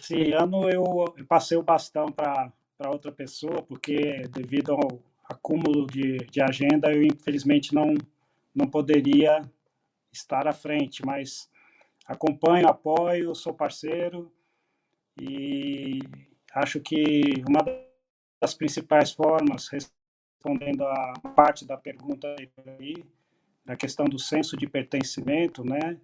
Esse 0.09 0.31
ano 0.31 0.69
eu 0.69 1.03
passei 1.27 1.57
o 1.57 1.63
bastão 1.63 2.05
para 2.09 2.53
outra 2.85 3.11
pessoa, 3.11 3.61
porque 3.61 4.21
devido 4.29 4.71
ao 4.71 5.03
acúmulo 5.25 5.85
de, 5.85 6.19
de 6.31 6.41
agenda, 6.41 6.89
eu 6.89 7.03
infelizmente 7.03 7.75
não, 7.75 7.93
não 8.55 8.67
poderia 8.67 9.41
estar 10.09 10.47
à 10.47 10.53
frente, 10.53 11.05
mas 11.05 11.49
acompanho, 12.05 12.69
apoio, 12.69 13.35
sou 13.35 13.53
parceiro 13.53 14.31
e 15.19 15.99
acho 16.53 16.79
que 16.79 17.43
uma 17.45 17.59
das 18.39 18.53
principais 18.53 19.11
formas, 19.11 19.67
respondendo 19.67 20.85
a 20.85 21.19
parte 21.35 21.65
da 21.65 21.75
pergunta 21.75 22.33
aí, 22.79 23.03
da 23.65 23.75
questão 23.75 24.05
do 24.05 24.17
senso 24.17 24.55
de 24.55 24.67
pertencimento, 24.67 25.65
né, 25.65 25.99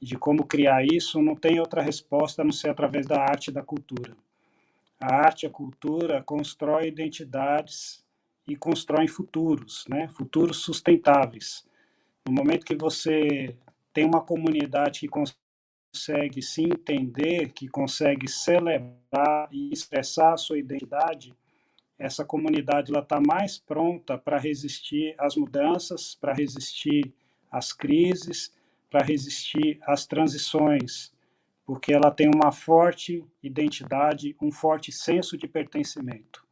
de 0.00 0.16
como 0.16 0.46
criar 0.46 0.84
isso, 0.84 1.20
não 1.20 1.36
tem 1.36 1.60
outra 1.60 1.82
resposta 1.82 2.40
a 2.42 2.44
não 2.44 2.52
ser 2.52 2.70
através 2.70 3.06
da 3.06 3.20
arte 3.20 3.48
e 3.48 3.52
da 3.52 3.62
cultura. 3.62 4.16
A 4.98 5.14
arte 5.14 5.42
e 5.42 5.46
a 5.46 5.50
cultura 5.50 6.22
constrói 6.22 6.88
identidades 6.88 8.04
e 8.46 8.56
constroem 8.56 9.06
futuros, 9.06 9.84
né? 9.88 10.08
futuros 10.08 10.58
sustentáveis. 10.58 11.66
No 12.26 12.32
momento 12.32 12.66
que 12.66 12.74
você 12.74 13.54
tem 13.92 14.04
uma 14.04 14.20
comunidade 14.20 15.00
que 15.00 15.08
consegue 15.08 16.42
se 16.42 16.62
entender, 16.62 17.52
que 17.52 17.68
consegue 17.68 18.28
celebrar 18.28 19.48
e 19.50 19.72
expressar 19.72 20.32
a 20.32 20.36
sua 20.36 20.58
identidade, 20.58 21.34
essa 21.98 22.24
comunidade 22.24 22.96
está 22.96 23.20
mais 23.20 23.58
pronta 23.58 24.16
para 24.16 24.38
resistir 24.38 25.14
às 25.18 25.36
mudanças, 25.36 26.14
para 26.14 26.32
resistir 26.32 27.12
às 27.50 27.72
crises, 27.72 28.50
para 28.90 29.04
resistir 29.04 29.78
às 29.86 30.04
transições, 30.04 31.12
porque 31.64 31.92
ela 31.92 32.10
tem 32.10 32.28
uma 32.28 32.50
forte 32.50 33.24
identidade, 33.42 34.36
um 34.42 34.50
forte 34.50 34.90
senso 34.90 35.38
de 35.38 35.46
pertencimento. 35.46 36.44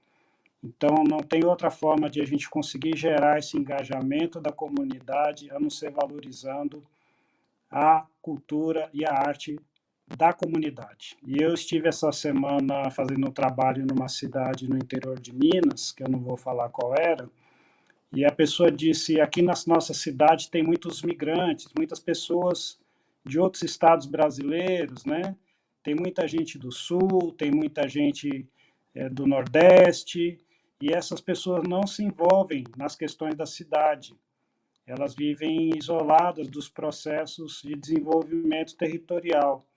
Então, 0.62 1.04
não 1.08 1.18
tem 1.18 1.44
outra 1.44 1.70
forma 1.70 2.08
de 2.08 2.20
a 2.20 2.24
gente 2.24 2.48
conseguir 2.48 2.96
gerar 2.96 3.38
esse 3.38 3.56
engajamento 3.56 4.40
da 4.40 4.52
comunidade 4.52 5.50
a 5.50 5.58
não 5.58 5.70
ser 5.70 5.90
valorizando 5.90 6.84
a 7.70 8.06
cultura 8.22 8.88
e 8.92 9.04
a 9.04 9.12
arte 9.12 9.58
da 10.16 10.32
comunidade. 10.32 11.16
E 11.26 11.42
eu 11.42 11.52
estive 11.52 11.88
essa 11.88 12.10
semana 12.12 12.90
fazendo 12.90 13.28
um 13.28 13.32
trabalho 13.32 13.84
numa 13.86 14.08
cidade 14.08 14.68
no 14.68 14.76
interior 14.76 15.20
de 15.20 15.34
Minas, 15.34 15.92
que 15.92 16.02
eu 16.02 16.08
não 16.08 16.18
vou 16.18 16.36
falar 16.36 16.70
qual 16.70 16.94
era, 16.94 17.28
e 18.12 18.24
a 18.24 18.32
pessoa 18.32 18.70
disse: 18.70 19.20
aqui 19.20 19.42
na 19.42 19.54
nossa 19.66 19.92
cidade 19.92 20.50
tem 20.50 20.62
muitos 20.62 21.02
migrantes, 21.02 21.68
muitas 21.76 22.00
pessoas 22.00 22.78
de 23.24 23.38
outros 23.38 23.62
estados 23.62 24.06
brasileiros, 24.06 25.04
né? 25.04 25.36
Tem 25.82 25.94
muita 25.94 26.26
gente 26.26 26.58
do 26.58 26.72
sul, 26.72 27.32
tem 27.36 27.50
muita 27.50 27.86
gente 27.88 28.46
é, 28.94 29.08
do 29.08 29.26
nordeste, 29.26 30.38
e 30.80 30.92
essas 30.92 31.20
pessoas 31.20 31.62
não 31.68 31.86
se 31.86 32.02
envolvem 32.02 32.64
nas 32.76 32.96
questões 32.96 33.34
da 33.34 33.46
cidade. 33.46 34.14
Elas 34.86 35.14
vivem 35.14 35.76
isoladas 35.76 36.48
dos 36.48 36.68
processos 36.68 37.60
de 37.62 37.74
desenvolvimento 37.74 38.74
territorial. 38.76 39.67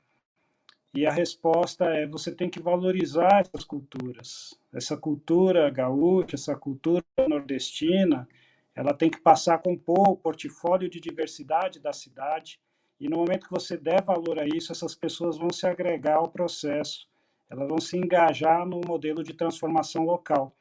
E 0.93 1.05
a 1.05 1.11
resposta 1.11 1.85
é: 1.85 2.05
você 2.05 2.31
tem 2.33 2.49
que 2.49 2.61
valorizar 2.61 3.41
essas 3.41 3.63
culturas. 3.63 4.59
Essa 4.73 4.97
cultura 4.97 5.69
gaúcha, 5.69 6.35
essa 6.35 6.55
cultura 6.55 7.03
nordestina, 7.27 8.27
ela 8.75 8.93
tem 8.93 9.09
que 9.09 9.19
passar 9.19 9.55
a 9.55 9.59
compor 9.59 10.09
o 10.09 10.17
portfólio 10.17 10.89
de 10.89 10.99
diversidade 10.99 11.79
da 11.79 11.93
cidade. 11.93 12.59
E 12.99 13.09
no 13.09 13.17
momento 13.17 13.47
que 13.47 13.53
você 13.53 13.77
der 13.77 14.03
valor 14.03 14.39
a 14.39 14.45
isso, 14.45 14.71
essas 14.71 14.93
pessoas 14.93 15.37
vão 15.37 15.49
se 15.49 15.65
agregar 15.65 16.17
ao 16.17 16.29
processo, 16.29 17.07
elas 17.49 17.67
vão 17.67 17.79
se 17.79 17.97
engajar 17.97 18.65
no 18.65 18.79
modelo 18.85 19.23
de 19.23 19.33
transformação 19.33 20.03
local. 20.03 20.55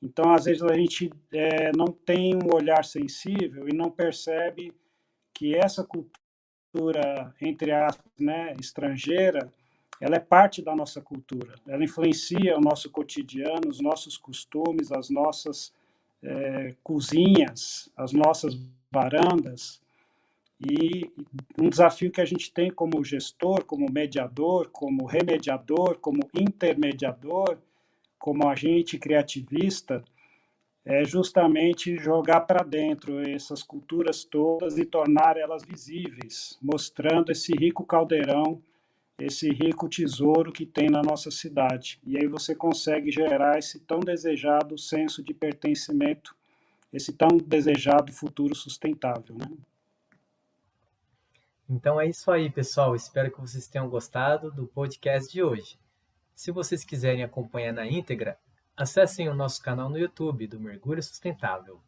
Então, 0.00 0.32
às 0.32 0.44
vezes, 0.44 0.62
a 0.62 0.74
gente 0.74 1.10
é, 1.32 1.72
não 1.76 1.86
tem 1.86 2.34
um 2.34 2.54
olhar 2.54 2.84
sensível 2.84 3.68
e 3.68 3.74
não 3.74 3.90
percebe 3.90 4.72
que 5.34 5.54
essa 5.54 5.84
cultura, 5.84 7.34
entre 7.40 7.72
aspas, 7.72 8.06
né, 8.18 8.54
estrangeira, 8.58 9.52
ela 10.00 10.16
é 10.16 10.20
parte 10.20 10.62
da 10.62 10.74
nossa 10.74 11.00
cultura. 11.00 11.54
Ela 11.66 11.84
influencia 11.84 12.56
o 12.56 12.60
nosso 12.60 12.90
cotidiano, 12.90 13.68
os 13.68 13.80
nossos 13.80 14.16
costumes, 14.16 14.90
as 14.90 15.10
nossas 15.10 15.74
é, 16.22 16.74
cozinhas, 16.82 17.90
as 17.96 18.12
nossas 18.12 18.58
varandas. 18.90 19.80
E 20.58 21.10
um 21.60 21.68
desafio 21.68 22.10
que 22.10 22.20
a 22.20 22.24
gente 22.24 22.52
tem 22.52 22.70
como 22.70 23.04
gestor, 23.04 23.64
como 23.64 23.90
mediador, 23.90 24.70
como 24.70 25.04
remediador, 25.06 25.98
como 25.98 26.20
intermediador, 26.34 27.58
como 28.18 28.48
agente 28.48 28.98
criativista, 28.98 30.02
é 30.84 31.04
justamente 31.04 31.96
jogar 31.96 32.40
para 32.40 32.64
dentro 32.64 33.20
essas 33.20 33.62
culturas 33.62 34.24
todas 34.24 34.78
e 34.78 34.84
tornar 34.84 35.36
elas 35.36 35.62
visíveis, 35.62 36.58
mostrando 36.60 37.30
esse 37.30 37.52
rico 37.52 37.84
caldeirão 37.84 38.62
esse 39.20 39.50
rico 39.50 39.88
tesouro 39.88 40.52
que 40.52 40.64
tem 40.64 40.88
na 40.88 41.02
nossa 41.02 41.30
cidade. 41.30 42.00
E 42.04 42.16
aí 42.16 42.26
você 42.26 42.54
consegue 42.54 43.10
gerar 43.10 43.58
esse 43.58 43.80
tão 43.80 44.00
desejado 44.00 44.78
senso 44.78 45.22
de 45.22 45.34
pertencimento, 45.34 46.34
esse 46.92 47.12
tão 47.12 47.28
desejado 47.36 48.12
futuro 48.12 48.54
sustentável, 48.54 49.36
né? 49.36 49.46
Então 51.68 52.00
é 52.00 52.08
isso 52.08 52.30
aí, 52.32 52.50
pessoal. 52.50 52.96
Espero 52.96 53.30
que 53.30 53.40
vocês 53.40 53.68
tenham 53.68 53.88
gostado 53.88 54.50
do 54.50 54.66
podcast 54.66 55.30
de 55.30 55.42
hoje. 55.42 55.78
Se 56.34 56.50
vocês 56.50 56.82
quiserem 56.82 57.22
acompanhar 57.22 57.72
na 57.72 57.86
íntegra, 57.86 58.38
acessem 58.76 59.28
o 59.28 59.34
nosso 59.34 59.62
canal 59.62 59.88
no 59.88 59.98
YouTube 59.98 60.46
do 60.46 60.58
Mergulho 60.58 61.02
Sustentável. 61.02 61.80